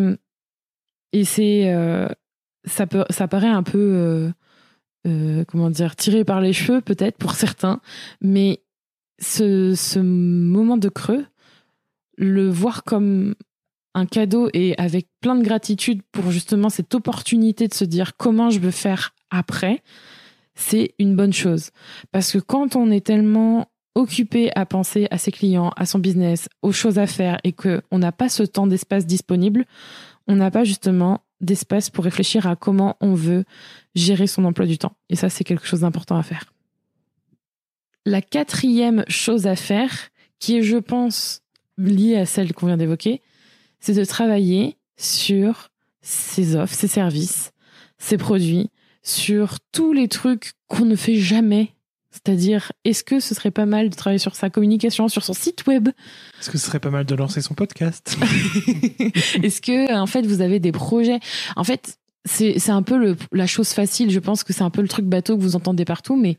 et 1.12 1.24
c'est 1.24 1.72
euh, 1.72 2.08
ça 2.64 2.86
peut 2.86 3.04
ça 3.10 3.28
paraît 3.28 3.46
un 3.46 3.62
peu 3.62 3.78
euh, 3.78 4.30
euh, 5.06 5.44
comment 5.46 5.70
dire 5.70 5.96
tiré 5.96 6.24
par 6.24 6.40
les 6.40 6.52
cheveux 6.52 6.80
peut-être 6.80 7.16
pour 7.16 7.32
certains, 7.32 7.80
mais 8.20 8.62
ce, 9.20 9.74
ce 9.74 9.98
moment 9.98 10.76
de 10.76 10.88
creux, 10.88 11.26
le 12.16 12.48
voir 12.48 12.84
comme 12.84 13.34
un 13.98 14.06
cadeau 14.06 14.48
et 14.54 14.74
avec 14.78 15.08
plein 15.20 15.34
de 15.34 15.42
gratitude 15.42 16.02
pour 16.12 16.30
justement 16.30 16.70
cette 16.70 16.94
opportunité 16.94 17.68
de 17.68 17.74
se 17.74 17.84
dire 17.84 18.16
comment 18.16 18.50
je 18.50 18.60
veux 18.60 18.70
faire 18.70 19.14
après, 19.30 19.82
c'est 20.54 20.94
une 20.98 21.16
bonne 21.16 21.32
chose. 21.32 21.70
Parce 22.12 22.32
que 22.32 22.38
quand 22.38 22.76
on 22.76 22.90
est 22.90 23.04
tellement 23.04 23.68
occupé 23.94 24.50
à 24.54 24.64
penser 24.64 25.08
à 25.10 25.18
ses 25.18 25.32
clients, 25.32 25.72
à 25.76 25.84
son 25.84 25.98
business, 25.98 26.48
aux 26.62 26.72
choses 26.72 26.98
à 26.98 27.06
faire 27.06 27.38
et 27.44 27.52
qu'on 27.52 27.98
n'a 27.98 28.12
pas 28.12 28.28
ce 28.28 28.42
temps 28.42 28.66
d'espace 28.66 29.06
disponible, 29.06 29.66
on 30.26 30.36
n'a 30.36 30.50
pas 30.50 30.64
justement 30.64 31.20
d'espace 31.40 31.90
pour 31.90 32.04
réfléchir 32.04 32.46
à 32.46 32.56
comment 32.56 32.96
on 33.00 33.14
veut 33.14 33.44
gérer 33.94 34.26
son 34.26 34.44
emploi 34.44 34.66
du 34.66 34.78
temps. 34.78 34.92
Et 35.08 35.16
ça, 35.16 35.28
c'est 35.28 35.44
quelque 35.44 35.66
chose 35.66 35.80
d'important 35.80 36.16
à 36.16 36.22
faire. 36.22 36.52
La 38.06 38.22
quatrième 38.22 39.04
chose 39.08 39.46
à 39.46 39.56
faire, 39.56 39.92
qui 40.38 40.56
est, 40.56 40.62
je 40.62 40.76
pense, 40.76 41.42
liée 41.76 42.16
à 42.16 42.26
celle 42.26 42.52
qu'on 42.52 42.66
vient 42.66 42.76
d'évoquer, 42.76 43.20
c'est 43.80 43.94
de 43.94 44.04
travailler 44.04 44.76
sur 44.96 45.70
ses 46.02 46.56
offres, 46.56 46.74
ses 46.74 46.88
services, 46.88 47.52
ses 47.98 48.16
produits, 48.16 48.70
sur 49.02 49.58
tous 49.72 49.92
les 49.92 50.08
trucs 50.08 50.52
qu'on 50.66 50.84
ne 50.84 50.96
fait 50.96 51.16
jamais. 51.16 51.74
C'est-à-dire, 52.10 52.72
est-ce 52.84 53.04
que 53.04 53.20
ce 53.20 53.34
serait 53.34 53.50
pas 53.50 53.66
mal 53.66 53.90
de 53.90 53.94
travailler 53.94 54.18
sur 54.18 54.34
sa 54.34 54.50
communication, 54.50 55.08
sur 55.08 55.24
son 55.24 55.34
site 55.34 55.66
web? 55.66 55.88
Est-ce 56.40 56.50
que 56.50 56.58
ce 56.58 56.66
serait 56.66 56.80
pas 56.80 56.90
mal 56.90 57.04
de 57.04 57.14
lancer 57.14 57.40
son 57.40 57.54
podcast? 57.54 58.16
Est-ce 59.42 59.60
que, 59.60 59.94
en 59.94 60.06
fait, 60.06 60.26
vous 60.26 60.40
avez 60.40 60.58
des 60.58 60.72
projets? 60.72 61.20
En 61.56 61.64
fait, 61.64 61.98
c'est 62.24 62.70
un 62.70 62.82
peu 62.82 62.98
le, 62.98 63.16
la 63.32 63.46
chose 63.46 63.68
facile. 63.68 64.10
Je 64.10 64.18
pense 64.18 64.42
que 64.42 64.52
c'est 64.52 64.62
un 64.62 64.70
peu 64.70 64.82
le 64.82 64.88
truc 64.88 65.06
bateau 65.06 65.36
que 65.36 65.42
vous 65.42 65.56
entendez 65.56 65.84
partout, 65.84 66.16
mais 66.16 66.36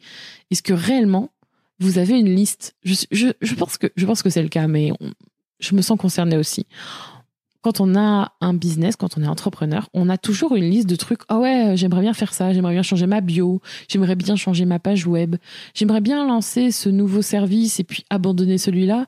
est-ce 0.51 0.61
que 0.61 0.73
réellement 0.73 1.31
vous 1.79 1.97
avez 1.97 2.19
une 2.19 2.35
liste? 2.35 2.75
Je, 2.83 2.95
je, 3.11 3.27
je, 3.41 3.55
pense 3.55 3.77
que 3.77 3.87
je 3.95 4.05
pense 4.05 4.21
que 4.21 4.29
c'est 4.29 4.43
le 4.43 4.49
cas, 4.49 4.67
mais 4.67 4.91
je 5.59 5.75
me 5.75 5.81
sens 5.81 5.97
concernée 5.97 6.37
aussi 6.37 6.67
quand 7.61 7.81
on 7.81 7.95
a 7.95 8.33
un 8.39 8.53
business, 8.53 8.95
quand 8.95 9.17
on 9.17 9.23
est 9.23 9.27
entrepreneur, 9.27 9.89
on 9.93 10.09
a 10.09 10.17
toujours 10.17 10.55
une 10.55 10.69
liste 10.69 10.87
de 10.87 10.95
trucs. 10.95 11.21
Ah 11.27 11.39
ouais, 11.39 11.73
j'aimerais 11.75 12.01
bien 12.01 12.13
faire 12.13 12.33
ça, 12.33 12.53
j'aimerais 12.53 12.73
bien 12.73 12.83
changer 12.83 13.05
ma 13.05 13.21
bio, 13.21 13.61
j'aimerais 13.87 14.15
bien 14.15 14.35
changer 14.35 14.65
ma 14.65 14.79
page 14.79 15.05
web, 15.05 15.35
j'aimerais 15.73 16.01
bien 16.01 16.25
lancer 16.25 16.71
ce 16.71 16.89
nouveau 16.89 17.21
service 17.21 17.79
et 17.79 17.83
puis 17.83 18.05
abandonner 18.09 18.57
celui-là, 18.57 19.05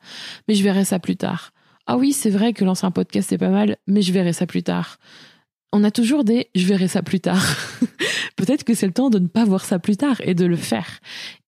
mais 0.48 0.56
je 0.56 0.64
verrai 0.64 0.84
ça 0.84 1.00
plus 1.00 1.16
tard. 1.16 1.52
Ah 1.88 1.98
oui, 1.98 2.14
c'est 2.14 2.30
vrai 2.30 2.54
que 2.54 2.66
lancer 2.66 2.86
un 2.86 2.92
podcast 2.92 3.30
c'est 3.30 3.38
pas 3.38 3.50
mal, 3.50 3.78
mais 3.88 4.02
je 4.02 4.12
verrai 4.12 4.34
ça 4.34 4.46
plus 4.46 4.64
tard. 4.64 4.98
On 5.72 5.84
a 5.86 5.92
toujours 5.92 6.24
des 6.24 6.50
je 6.54 6.66
verrai 6.66 6.90
ça 6.90 7.02
plus 7.02 7.22
tard. 7.22 7.46
Peut-être 8.36 8.64
que 8.64 8.74
c'est 8.74 8.88
le 8.88 8.94
temps 8.94 9.10
de 9.10 9.20
ne 9.20 9.28
pas 9.28 9.46
voir 9.46 9.64
ça 9.64 9.80
plus 9.80 9.96
tard 9.96 10.20
et 10.22 10.34
de 10.34 10.46
le 10.46 10.58
faire 10.58 11.00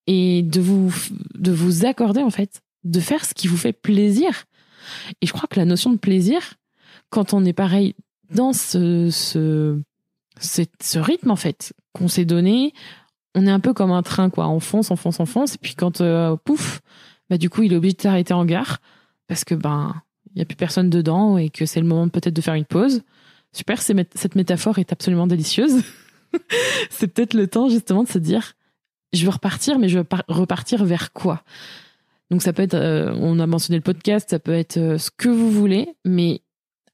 et 0.08 0.42
de 0.44 0.62
vous 0.62 0.94
de 1.36 1.52
vous 1.52 1.86
accorder 1.86 2.22
en 2.22 2.30
fait 2.30 2.62
de 2.84 3.00
faire 3.00 3.26
ce 3.26 3.34
qui 3.34 3.48
vous 3.48 3.58
fait 3.58 3.74
plaisir. 3.74 4.46
Et 5.22 5.28
je 5.28 5.34
crois 5.34 5.48
que 5.50 5.60
la 5.60 5.66
notion 5.66 5.92
de 5.92 5.98
plaisir, 5.98 6.56
quand 7.14 7.36
on 7.36 7.46
est 7.46 7.54
pareil 7.54 7.94
dans 8.32 8.54
ce, 8.54 9.12
ce, 9.12 9.80
ce, 10.40 10.98
rythme, 10.98 11.30
en 11.30 11.36
fait, 11.36 11.74
qu'on 11.94 12.08
s'est 12.08 12.26
donné, 12.26 12.74
on 13.36 13.46
est 13.46 13.52
un 13.52 13.60
peu 13.60 13.72
comme 13.74 13.92
un 13.92 14.02
train, 14.02 14.32
quoi. 14.32 14.48
On 14.48 14.60
fonce, 14.60 14.90
on 14.90 14.96
fonce, 14.96 15.20
on 15.20 15.28
fonce. 15.28 15.54
Et 15.54 15.58
puis 15.60 15.76
quand, 15.76 16.02
euh, 16.02 16.36
pouf, 16.44 16.82
bah, 17.30 17.38
du 17.38 17.52
coup, 17.52 17.62
il 17.62 17.72
est 17.72 17.76
obligé 17.76 17.94
de 17.94 18.02
s'arrêter 18.02 18.34
en 18.34 18.46
gare 18.46 18.80
parce 19.28 19.44
que, 19.44 19.54
ben, 19.54 20.02
il 20.34 20.38
n'y 20.38 20.42
a 20.42 20.46
plus 20.46 20.56
personne 20.56 20.90
dedans 20.90 21.38
et 21.38 21.52
que 21.52 21.68
c'est 21.68 21.80
le 21.80 21.86
moment 21.86 22.10
peut-être 22.10 22.34
de 22.34 22.42
faire 22.42 22.56
une 22.56 22.66
pause. 22.66 23.04
Super, 23.52 23.80
cette 23.80 24.36
métaphore 24.36 24.80
est 24.80 24.92
absolument 24.92 25.28
délicieuse. 25.28 25.84
c'est 26.90 27.08
peut-être 27.14 27.36
le 27.36 27.46
temps, 27.46 27.70
justement, 27.70 28.02
de 28.02 28.10
se 28.10 28.18
dire, 28.18 28.54
je 29.14 29.24
veux 29.24 29.30
repartir, 29.30 29.78
mais 29.78 29.88
je 29.88 30.00
veux 30.00 30.06
repartir 30.30 30.84
vers 30.84 31.14
quoi? 31.14 31.44
Donc 32.32 32.42
ça 32.42 32.54
peut 32.54 32.64
être, 32.64 32.74
euh, 32.74 33.14
on 33.18 33.38
a 33.38 33.46
mentionné 33.46 33.78
le 33.78 33.84
podcast, 33.84 34.32
ça 34.32 34.40
peut 34.40 34.54
être 34.54 34.78
euh, 34.78 34.98
ce 34.98 35.12
que 35.16 35.30
vous 35.30 35.52
voulez, 35.52 35.90
mais 36.04 36.42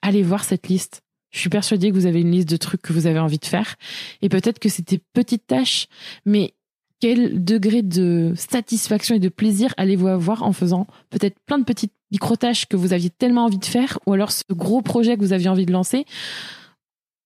allez 0.01 0.23
voir 0.23 0.43
cette 0.43 0.67
liste. 0.67 1.01
Je 1.31 1.39
suis 1.39 1.49
persuadée 1.49 1.89
que 1.89 1.95
vous 1.95 2.05
avez 2.05 2.21
une 2.21 2.31
liste 2.31 2.49
de 2.49 2.57
trucs 2.57 2.81
que 2.81 2.93
vous 2.93 3.05
avez 3.05 3.19
envie 3.19 3.37
de 3.37 3.45
faire. 3.45 3.75
Et 4.21 4.29
peut-être 4.29 4.59
que 4.59 4.69
des 4.81 4.99
petites 5.13 5.45
tâches, 5.45 5.87
mais 6.25 6.53
quel 6.99 7.43
degré 7.43 7.81
de 7.81 8.33
satisfaction 8.35 9.15
et 9.15 9.19
de 9.19 9.29
plaisir 9.29 9.73
allez-vous 9.77 10.07
avoir 10.07 10.43
en 10.43 10.51
faisant 10.51 10.87
peut-être 11.09 11.39
plein 11.45 11.59
de 11.59 11.63
petites 11.63 11.93
micro-tâches 12.11 12.65
que 12.65 12.75
vous 12.75 12.93
aviez 12.93 13.09
tellement 13.09 13.45
envie 13.45 13.59
de 13.59 13.65
faire, 13.65 13.99
ou 14.05 14.13
alors 14.13 14.31
ce 14.31 14.43
gros 14.51 14.81
projet 14.81 15.15
que 15.15 15.21
vous 15.21 15.33
aviez 15.33 15.49
envie 15.49 15.65
de 15.65 15.71
lancer, 15.71 16.05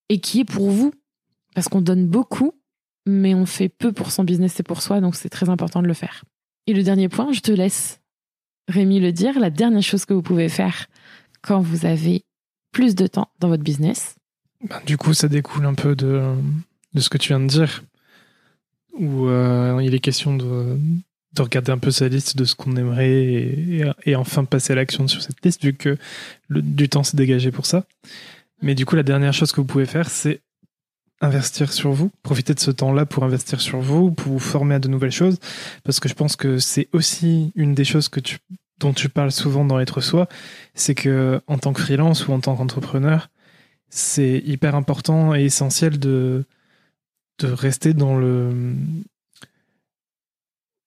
et 0.10 0.20
qui 0.20 0.42
est 0.42 0.46
pour 0.46 0.70
vous? 0.70 0.94
Parce 1.56 1.70
qu'on 1.70 1.82
donne 1.82 2.08
beaucoup, 2.08 2.54
mais 3.06 3.34
on 3.34 3.46
fait 3.46 3.70
peu 3.70 3.94
pour 3.94 4.12
son 4.12 4.24
business 4.24 4.60
et 4.60 4.64
pour 4.64 4.82
soi, 4.82 5.02
donc 5.02 5.16
c'est 5.16 5.30
très 5.30 5.50
important 5.50 5.82
de 5.82 5.88
le 5.88 5.94
faire. 5.94 6.24
Et 6.68 6.74
le 6.74 6.84
dernier 6.84 7.10
point, 7.10 7.32
je 7.32 7.40
te 7.40 7.52
laisse 7.52 8.00
Rémi 8.70 9.00
le 9.00 9.12
dire, 9.12 9.40
la 9.40 9.50
dernière 9.50 9.84
chose 9.84 10.06
que 10.06 10.14
vous 10.14 10.22
pouvez 10.22 10.48
faire 10.48 10.88
quand 11.42 11.60
vous 11.60 11.86
avez 11.86 12.24
plus 12.74 12.96
de 12.96 13.08
temps 13.08 13.30
dans 13.40 13.48
votre 13.48 13.64
business 13.64 14.16
ben, 14.68 14.82
Du 14.86 14.98
coup, 14.98 15.14
ça 15.14 15.30
découle 15.30 15.66
un 15.66 15.76
peu 15.76 15.96
de, 15.96 16.22
de 16.94 17.00
ce 17.00 17.08
que 17.08 17.18
tu 17.18 17.30
viens 17.30 17.40
de 17.40 17.48
dire, 17.48 17.84
où 19.00 19.28
euh, 19.28 19.80
il 19.82 19.96
est 19.96 20.00
question 20.00 20.36
de, 20.36 20.78
de, 21.34 21.42
regarder 21.42 21.72
un 21.72 21.78
peu 21.78 21.92
sa 21.92 22.10
liste 22.10 22.36
de 22.36 22.44
ce 22.44 22.56
qu'on 22.56 22.76
aimerait 22.76 23.86
et, 24.06 24.16
enfin 24.16 24.44
passer 24.44 24.74
à 24.74 24.76
l'action 24.76 25.08
sur 25.08 25.22
cette 25.22 25.44
liste, 25.46 25.64
vu 25.64 25.74
que 25.74 25.98
du 26.50 26.90
temps 26.90 27.04
s'est 27.04 27.18
dégagé 27.18 27.52
pour 27.52 27.66
ça. 27.66 27.86
Mais 28.62 28.76
du 28.76 28.86
coup, 28.86 28.96
la 28.96 29.04
dernière 29.04 29.34
chose 29.34 29.52
que 29.52 29.62
vous 29.62 29.68
pouvez 29.68 29.86
faire, 29.86 30.10
c'est 30.10 30.42
investir 31.22 31.72
sur 31.72 31.92
vous, 31.92 32.12
profiter 32.22 32.54
de 32.54 32.60
ce 32.60 32.72
temps-là 32.72 33.06
pour 33.06 33.24
investir 33.24 33.62
sur 33.62 33.80
vous, 33.80 34.12
pour 34.12 34.34
vous 34.34 34.40
former 34.40 34.76
à 34.76 34.80
de 34.80 34.90
nouvelles 34.90 35.12
choses, 35.12 35.40
parce 35.84 36.00
que 36.00 36.10
je 36.10 36.14
pense 36.14 36.36
que 36.36 36.58
c'est 36.58 36.90
aussi 36.92 37.54
une 37.56 37.74
des 37.74 37.86
choses 37.86 38.10
que 38.10 38.20
tu 38.20 38.40
dont 38.84 38.93
tu 38.93 39.10
parles 39.10 39.32
souvent 39.32 39.65
dans 39.65 39.80
être 39.80 40.02
soi, 40.02 40.28
c'est 40.76 40.96
que 40.96 41.41
en 41.48 41.58
tant 41.58 41.74
que 41.74 41.82
freelance 41.82 42.28
ou 42.28 42.34
en 42.34 42.39
tant 42.39 42.56
qu'entrepreneur, 42.56 43.30
c'est 43.89 44.41
hyper 44.46 44.76
important 44.76 45.34
et 45.34 45.43
essentiel 45.46 46.00
de, 46.00 46.46
de 47.39 47.48
rester 47.48 47.93
dans 47.93 48.17
le 48.17 48.76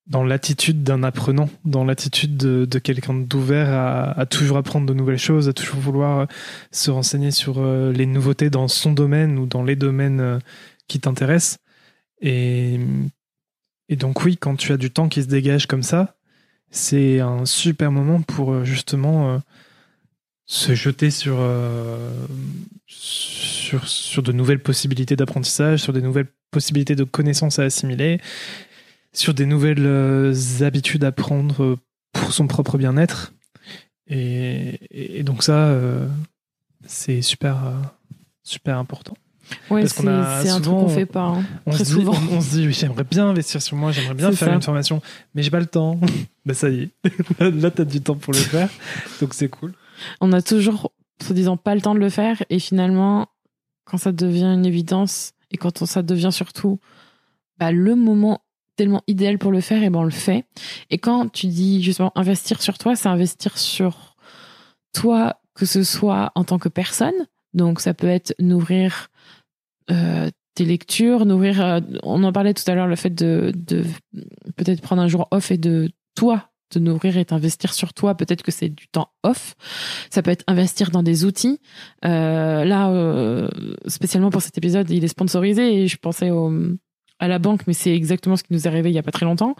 dans 0.06 0.22
l'attitude 0.22 0.84
d'un 0.84 1.02
apprenant, 1.02 1.48
dans 1.64 1.84
l'attitude 1.84 2.36
de, 2.36 2.78
quelqu'un 2.78 3.14
d'ouvert 3.14 3.68
à, 4.16 4.24
toujours 4.26 4.56
apprendre 4.56 4.86
de 4.86 4.94
nouvelles 4.94 5.18
choses, 5.18 5.48
à 5.48 5.52
toujours 5.52 5.80
vouloir 5.80 6.28
se 6.70 6.92
renseigner 6.92 7.32
sur 7.32 7.58
euh, 7.58 7.92
les 7.92 8.06
nouveautés 8.06 8.48
dans 8.48 8.68
son 8.68 8.92
domaine 8.92 9.36
ou 9.36 9.46
dans 9.46 9.64
les 9.64 9.74
domaines 9.74 10.20
euh, 10.20 10.38
qui 10.86 11.00
t'intéressent. 11.00 11.58
Et, 12.20 12.78
et 13.88 13.96
donc 13.96 14.24
oui, 14.24 14.36
quand 14.36 14.54
tu 14.54 14.72
as 14.72 14.76
du 14.76 14.92
temps 14.92 15.08
qui 15.08 15.22
se 15.22 15.28
dégage 15.28 15.66
comme 15.66 15.82
ça, 15.82 16.15
c'est 16.76 17.20
un 17.20 17.44
super 17.46 17.90
moment 17.90 18.22
pour 18.22 18.52
euh, 18.52 18.64
justement 18.64 19.40
se 20.46 20.74
jeter 20.74 21.10
sur, 21.10 21.36
euh, 21.40 22.26
sur, 22.86 24.22
de 24.22 24.32
nouvelles 24.32 24.62
possibilités 24.62 25.16
d'apprentissage, 25.16 25.82
sur 25.82 25.92
des 25.92 26.00
nouvelles 26.00 26.28
possibilités 26.52 26.94
de 26.94 27.04
connaissances 27.04 27.58
à 27.58 27.64
assimiler, 27.64 28.20
sur 29.12 29.34
des 29.34 29.46
nouvelles 29.46 29.84
euh, 29.84 30.34
habitudes 30.60 31.04
à 31.04 31.12
prendre 31.12 31.78
pour 32.12 32.32
son 32.32 32.46
propre 32.46 32.78
bien-être. 32.78 33.32
Et, 34.08 35.22
donc 35.24 35.42
ça, 35.42 35.66
euh, 35.66 36.08
c'est 36.86 37.22
super 37.22 37.82
important. 38.66 39.16
Ouais, 39.70 39.86
c'est 39.86 40.08
un 40.08 40.60
truc 40.60 40.74
qu'on 40.74 40.88
fait 40.88 41.06
pas. 41.06 41.26
Hein, 41.26 41.44
on, 41.66 41.70
très 41.70 41.84
se 41.84 41.92
souvent. 41.92 42.12
Dit, 42.12 42.28
on, 42.32 42.40
se 42.40 42.50
dit, 42.56 42.72
j'aimerais 42.72 43.04
bien 43.04 43.28
investir 43.28 43.62
sur 43.62 43.76
moi, 43.76 43.92
j'aimerais 43.92 44.14
bien 44.14 44.30
faire 44.32 44.48
ça. 44.48 44.54
une 44.54 44.62
formation, 44.62 45.02
mais 45.34 45.42
j'ai 45.42 45.50
pas 45.50 45.60
le 45.60 45.66
temps. 45.66 45.98
ben 46.46 46.54
ça 46.54 46.68
y 46.68 46.82
est, 46.82 46.90
là 47.40 47.70
t'as 47.70 47.84
du 47.84 48.00
temps 48.00 48.16
pour 48.16 48.32
le 48.32 48.38
faire, 48.38 48.68
donc 49.20 49.34
c'est 49.34 49.48
cool. 49.48 49.72
On 50.20 50.32
a 50.32 50.42
toujours, 50.42 50.92
se 51.22 51.32
disant, 51.32 51.56
pas 51.56 51.74
le 51.74 51.80
temps 51.80 51.94
de 51.94 52.00
le 52.00 52.10
faire, 52.10 52.42
et 52.50 52.58
finalement, 52.58 53.28
quand 53.84 53.98
ça 53.98 54.12
devient 54.12 54.44
une 54.44 54.66
évidence, 54.66 55.32
et 55.50 55.56
quand 55.56 55.82
on, 55.82 55.86
ça 55.86 56.02
devient 56.02 56.32
surtout 56.32 56.80
bah, 57.58 57.72
le 57.72 57.94
moment 57.94 58.42
tellement 58.76 59.02
idéal 59.06 59.38
pour 59.38 59.50
le 59.50 59.60
faire, 59.60 59.82
et 59.82 59.90
ben 59.90 60.00
on 60.00 60.04
le 60.04 60.10
fait. 60.10 60.44
Et 60.90 60.98
quand 60.98 61.28
tu 61.30 61.46
dis 61.46 61.82
justement 61.82 62.12
investir 62.14 62.60
sur 62.60 62.78
toi, 62.78 62.94
c'est 62.94 63.08
investir 63.08 63.58
sur 63.58 64.16
toi, 64.92 65.40
que 65.54 65.66
ce 65.66 65.82
soit 65.82 66.30
en 66.34 66.44
tant 66.44 66.58
que 66.58 66.68
personne. 66.68 67.14
Donc 67.56 67.80
ça 67.80 67.94
peut 67.94 68.06
être 68.06 68.34
nourrir 68.38 69.08
euh, 69.90 70.30
tes 70.54 70.64
lectures, 70.64 71.26
nourrir. 71.26 71.60
Euh, 71.60 71.80
on 72.02 72.22
en 72.22 72.32
parlait 72.32 72.54
tout 72.54 72.68
à 72.70 72.74
l'heure, 72.74 72.86
le 72.86 72.96
fait 72.96 73.14
de, 73.14 73.52
peut-être 74.56 74.80
prendre 74.80 75.02
un 75.02 75.08
jour 75.08 75.26
off 75.30 75.50
et 75.50 75.58
de 75.58 75.90
toi 76.14 76.50
te 76.68 76.80
nourrir 76.80 77.16
et 77.16 77.24
t'investir 77.24 77.72
sur 77.72 77.94
toi. 77.94 78.16
Peut-être 78.16 78.42
que 78.42 78.50
c'est 78.50 78.68
du 78.68 78.88
temps 78.88 79.10
off. 79.22 79.54
Ça 80.10 80.22
peut 80.22 80.32
être 80.32 80.44
investir 80.48 80.90
dans 80.90 81.02
des 81.02 81.24
outils. 81.24 81.60
Euh, 82.04 82.64
là, 82.64 82.90
euh, 82.90 83.48
spécialement 83.86 84.30
pour 84.30 84.42
cet 84.42 84.58
épisode, 84.58 84.90
il 84.90 85.04
est 85.04 85.08
sponsorisé 85.08 85.82
et 85.82 85.88
je 85.88 85.96
pensais 85.96 86.30
au, 86.30 86.50
à 87.18 87.28
la 87.28 87.38
banque, 87.38 87.62
mais 87.66 87.72
c'est 87.72 87.94
exactement 87.94 88.36
ce 88.36 88.42
qui 88.42 88.52
nous 88.52 88.64
est 88.64 88.66
arrivé 88.66 88.90
il 88.90 88.94
y 88.94 88.98
a 88.98 89.02
pas 89.02 89.12
très 89.12 89.24
longtemps. 89.24 89.56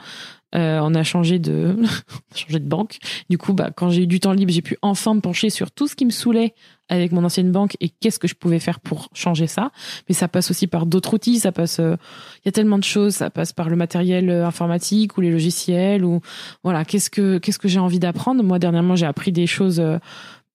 Euh, 0.55 0.79
on 0.83 0.95
a 0.95 1.03
changé 1.03 1.39
de, 1.39 1.77
changé 2.35 2.59
de 2.59 2.69
banque. 2.69 2.99
Du 3.31 3.39
coup, 3.39 3.53
bah, 3.53 3.71
quand 3.75 3.91
j'ai 3.91 4.03
eu 4.03 4.07
du 4.07 4.21
temps 4.21 4.33
libre, 4.33 4.53
j'ai 4.53 4.63
pu 4.63 4.77
enfin 4.83 5.15
me 5.15 5.21
pencher 5.21 5.51
sur 5.51 5.71
tout 5.71 5.89
ce 5.89 5.97
qui 5.97 6.05
me 6.05 6.11
saoulait 6.11 6.55
avec 6.89 7.13
mon 7.13 7.25
ancienne 7.25 7.51
banque 7.51 7.77
et 7.81 7.89
qu'est-ce 7.89 8.19
que 8.19 8.29
je 8.29 8.35
pouvais 8.35 8.61
faire 8.61 8.79
pour 8.81 9.09
changer 9.13 9.47
ça. 9.47 9.73
Mais 10.09 10.15
ça 10.15 10.29
passe 10.29 10.51
aussi 10.51 10.67
par 10.67 10.87
d'autres 10.87 11.15
outils. 11.15 11.39
Ça 11.41 11.51
passe, 11.51 11.79
il 11.79 11.85
euh, 11.85 11.97
y 12.45 12.49
a 12.49 12.53
tellement 12.53 12.79
de 12.79 12.85
choses. 12.85 13.15
Ça 13.17 13.31
passe 13.31 13.53
par 13.53 13.71
le 13.71 13.77
matériel 13.77 14.31
euh, 14.31 14.47
informatique 14.47 15.17
ou 15.17 15.23
les 15.23 15.31
logiciels 15.31 16.05
ou 16.05 16.21
voilà. 16.63 16.85
Qu'est-ce 16.85 17.11
que 17.11 17.39
qu'est-ce 17.39 17.59
que 17.59 17.69
j'ai 17.69 17.81
envie 17.81 17.99
d'apprendre 17.99 18.43
Moi, 18.43 18.59
dernièrement, 18.59 18.97
j'ai 18.97 19.07
appris 19.07 19.33
des 19.33 19.47
choses 19.47 19.83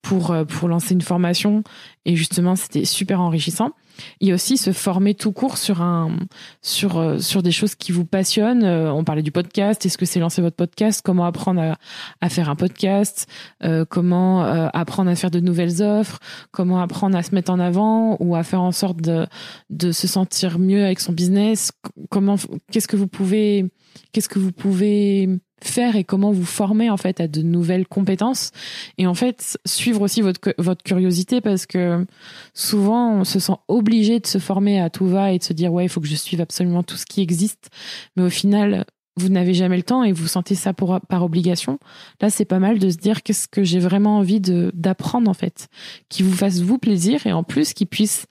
pour 0.00 0.34
pour 0.48 0.68
lancer 0.68 0.94
une 0.94 1.02
formation 1.02 1.64
et 2.04 2.16
justement, 2.16 2.56
c'était 2.56 2.84
super 2.84 3.20
enrichissant 3.20 3.72
et 4.20 4.32
aussi 4.32 4.56
se 4.56 4.72
former 4.72 5.14
tout 5.14 5.32
court 5.32 5.58
sur 5.58 5.82
un 5.82 6.16
sur 6.60 6.98
euh, 6.98 7.18
sur 7.18 7.42
des 7.42 7.52
choses 7.52 7.74
qui 7.74 7.92
vous 7.92 8.04
passionnent. 8.04 8.64
Euh, 8.64 8.92
on 8.92 9.04
parlait 9.04 9.22
du 9.22 9.32
podcast. 9.32 9.84
Est-ce 9.84 9.98
que 9.98 10.06
c'est 10.06 10.20
lancer 10.20 10.42
votre 10.42 10.56
podcast? 10.56 11.02
Comment 11.04 11.24
apprendre 11.24 11.60
à, 11.60 11.78
à 12.20 12.28
faire 12.28 12.48
un 12.48 12.56
podcast? 12.56 13.26
Euh, 13.64 13.84
Comment 13.88 14.44
euh, 14.44 14.68
apprendre 14.72 15.10
à 15.10 15.16
faire 15.16 15.30
de 15.30 15.40
nouvelles 15.40 15.82
offres? 15.82 16.18
Comment 16.50 16.80
apprendre 16.80 17.16
à 17.16 17.22
se 17.22 17.34
mettre 17.34 17.50
en 17.52 17.58
avant 17.58 18.16
ou 18.20 18.36
à 18.36 18.42
faire 18.42 18.62
en 18.62 18.72
sorte 18.72 19.00
de 19.00 19.26
de 19.70 19.92
se 19.92 20.06
sentir 20.06 20.58
mieux 20.58 20.84
avec 20.84 21.00
son 21.00 21.12
business? 21.12 21.72
Comment 22.10 22.36
Qu'est-ce 22.70 22.88
que 22.88 22.96
vous 22.96 23.08
pouvez 23.08 23.70
Qu'est-ce 24.12 24.28
que 24.28 24.38
vous 24.38 24.52
pouvez 24.52 25.28
faire 25.64 25.96
et 25.96 26.04
comment 26.04 26.32
vous 26.32 26.44
former 26.44 26.90
en 26.90 26.96
fait 26.96 27.20
à 27.20 27.28
de 27.28 27.42
nouvelles 27.42 27.86
compétences. 27.86 28.50
Et 28.98 29.06
en 29.06 29.14
fait 29.14 29.58
suivre 29.64 30.02
aussi 30.02 30.20
votre 30.20 30.54
votre 30.58 30.82
curiosité 30.82 31.40
parce 31.40 31.66
que 31.66 32.06
souvent 32.54 33.12
on 33.12 33.24
se 33.24 33.38
sent 33.38 33.56
obligé 33.68 34.20
de 34.20 34.26
se 34.26 34.38
former 34.38 34.80
à 34.80 34.90
tout 34.90 35.06
va 35.06 35.32
et 35.32 35.38
de 35.38 35.44
se 35.44 35.52
dire 35.52 35.72
ouais 35.72 35.84
il 35.84 35.88
faut 35.88 36.00
que 36.00 36.06
je 36.06 36.16
suive 36.16 36.40
absolument 36.40 36.82
tout 36.82 36.96
ce 36.96 37.06
qui 37.06 37.20
existe. 37.20 37.70
Mais 38.16 38.22
au 38.22 38.30
final 38.30 38.84
vous 39.16 39.28
n'avez 39.28 39.52
jamais 39.52 39.76
le 39.76 39.82
temps 39.82 40.04
et 40.04 40.12
vous 40.12 40.26
sentez 40.26 40.54
ça 40.54 40.72
pour, 40.72 40.98
par 41.08 41.22
obligation. 41.22 41.78
Là 42.20 42.30
c'est 42.30 42.44
pas 42.44 42.58
mal 42.58 42.78
de 42.78 42.90
se 42.90 42.96
dire 42.96 43.22
qu'est-ce 43.22 43.48
que 43.48 43.64
j'ai 43.64 43.78
vraiment 43.78 44.18
envie 44.18 44.40
d'apprendre 44.40 45.30
en 45.30 45.34
fait 45.34 45.68
qui 46.08 46.22
vous 46.22 46.32
fasse 46.32 46.60
vous 46.60 46.78
plaisir 46.78 47.26
et 47.26 47.32
en 47.32 47.42
plus 47.42 47.74
qui 47.74 47.86
puisse 47.86 48.26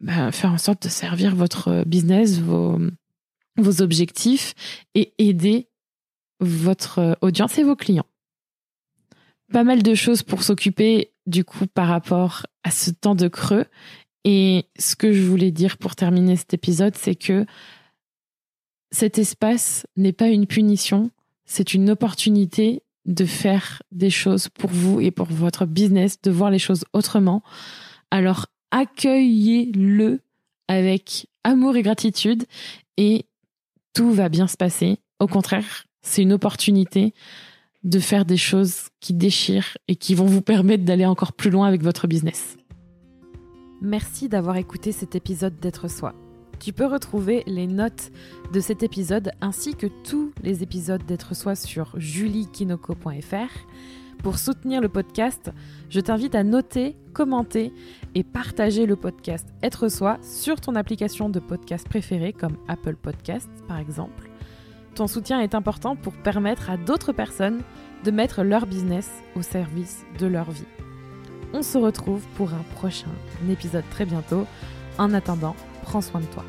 bah, 0.00 0.32
faire 0.32 0.52
en 0.52 0.58
sorte 0.58 0.84
de 0.84 0.88
servir 0.88 1.34
votre 1.34 1.84
business 1.86 2.38
vos 2.40 2.78
vos 3.56 3.82
objectifs 3.82 4.54
et 4.94 5.12
aider 5.18 5.69
votre 6.40 7.18
audience 7.20 7.58
et 7.58 7.62
vos 7.62 7.76
clients. 7.76 8.06
Pas 9.52 9.64
mal 9.64 9.82
de 9.82 9.94
choses 9.94 10.22
pour 10.22 10.42
s'occuper 10.42 11.12
du 11.26 11.44
coup 11.44 11.66
par 11.66 11.88
rapport 11.88 12.46
à 12.64 12.70
ce 12.70 12.90
temps 12.90 13.14
de 13.14 13.28
creux. 13.28 13.66
Et 14.24 14.66
ce 14.78 14.96
que 14.96 15.12
je 15.12 15.22
voulais 15.22 15.50
dire 15.50 15.78
pour 15.78 15.96
terminer 15.96 16.36
cet 16.36 16.54
épisode, 16.54 16.96
c'est 16.96 17.14
que 17.14 17.46
cet 18.90 19.18
espace 19.18 19.86
n'est 19.96 20.12
pas 20.12 20.28
une 20.28 20.46
punition, 20.46 21.10
c'est 21.44 21.74
une 21.74 21.90
opportunité 21.90 22.82
de 23.06 23.24
faire 23.24 23.82
des 23.92 24.10
choses 24.10 24.48
pour 24.48 24.70
vous 24.70 25.00
et 25.00 25.10
pour 25.10 25.26
votre 25.26 25.64
business, 25.64 26.20
de 26.20 26.30
voir 26.30 26.50
les 26.50 26.58
choses 26.58 26.84
autrement. 26.92 27.42
Alors 28.10 28.46
accueillez-le 28.72 30.20
avec 30.68 31.28
amour 31.44 31.76
et 31.76 31.82
gratitude 31.82 32.44
et 32.96 33.26
tout 33.94 34.12
va 34.12 34.28
bien 34.28 34.46
se 34.46 34.56
passer. 34.56 34.98
Au 35.18 35.26
contraire, 35.26 35.84
c'est 36.02 36.22
une 36.22 36.32
opportunité 36.32 37.14
de 37.84 37.98
faire 37.98 38.24
des 38.24 38.36
choses 38.36 38.88
qui 39.00 39.14
déchirent 39.14 39.76
et 39.88 39.96
qui 39.96 40.14
vont 40.14 40.26
vous 40.26 40.42
permettre 40.42 40.84
d'aller 40.84 41.06
encore 41.06 41.32
plus 41.32 41.50
loin 41.50 41.66
avec 41.66 41.82
votre 41.82 42.06
business. 42.06 42.56
Merci 43.80 44.28
d'avoir 44.28 44.56
écouté 44.56 44.92
cet 44.92 45.14
épisode 45.14 45.58
d'être 45.58 45.88
soi. 45.88 46.14
Tu 46.58 46.74
peux 46.74 46.84
retrouver 46.84 47.42
les 47.46 47.66
notes 47.66 48.10
de 48.52 48.60
cet 48.60 48.82
épisode 48.82 49.30
ainsi 49.40 49.74
que 49.74 49.86
tous 49.86 50.32
les 50.42 50.62
épisodes 50.62 51.04
d'être 51.06 51.34
soi 51.34 51.54
sur 51.54 51.98
juliekinoko.fr. 51.98 53.66
Pour 54.22 54.38
soutenir 54.38 54.82
le 54.82 54.90
podcast, 54.90 55.50
je 55.88 56.00
t'invite 56.00 56.34
à 56.34 56.44
noter, 56.44 56.96
commenter 57.14 57.72
et 58.14 58.22
partager 58.22 58.84
le 58.84 58.96
podcast 58.96 59.48
Être 59.62 59.88
soi 59.88 60.18
sur 60.20 60.60
ton 60.60 60.74
application 60.74 61.30
de 61.30 61.40
podcast 61.40 61.88
préférée 61.88 62.34
comme 62.34 62.58
Apple 62.68 62.96
Podcasts 62.96 63.64
par 63.66 63.78
exemple. 63.78 64.29
Ton 64.94 65.06
soutien 65.06 65.40
est 65.40 65.54
important 65.54 65.96
pour 65.96 66.12
permettre 66.14 66.70
à 66.70 66.76
d'autres 66.76 67.12
personnes 67.12 67.62
de 68.04 68.10
mettre 68.10 68.42
leur 68.42 68.66
business 68.66 69.10
au 69.36 69.42
service 69.42 70.04
de 70.18 70.26
leur 70.26 70.50
vie. 70.50 70.66
On 71.52 71.62
se 71.62 71.78
retrouve 71.78 72.24
pour 72.36 72.52
un 72.52 72.64
prochain 72.74 73.10
épisode 73.48 73.84
très 73.90 74.06
bientôt. 74.06 74.46
En 74.98 75.12
attendant, 75.14 75.56
prends 75.82 76.00
soin 76.00 76.20
de 76.20 76.26
toi. 76.26 76.44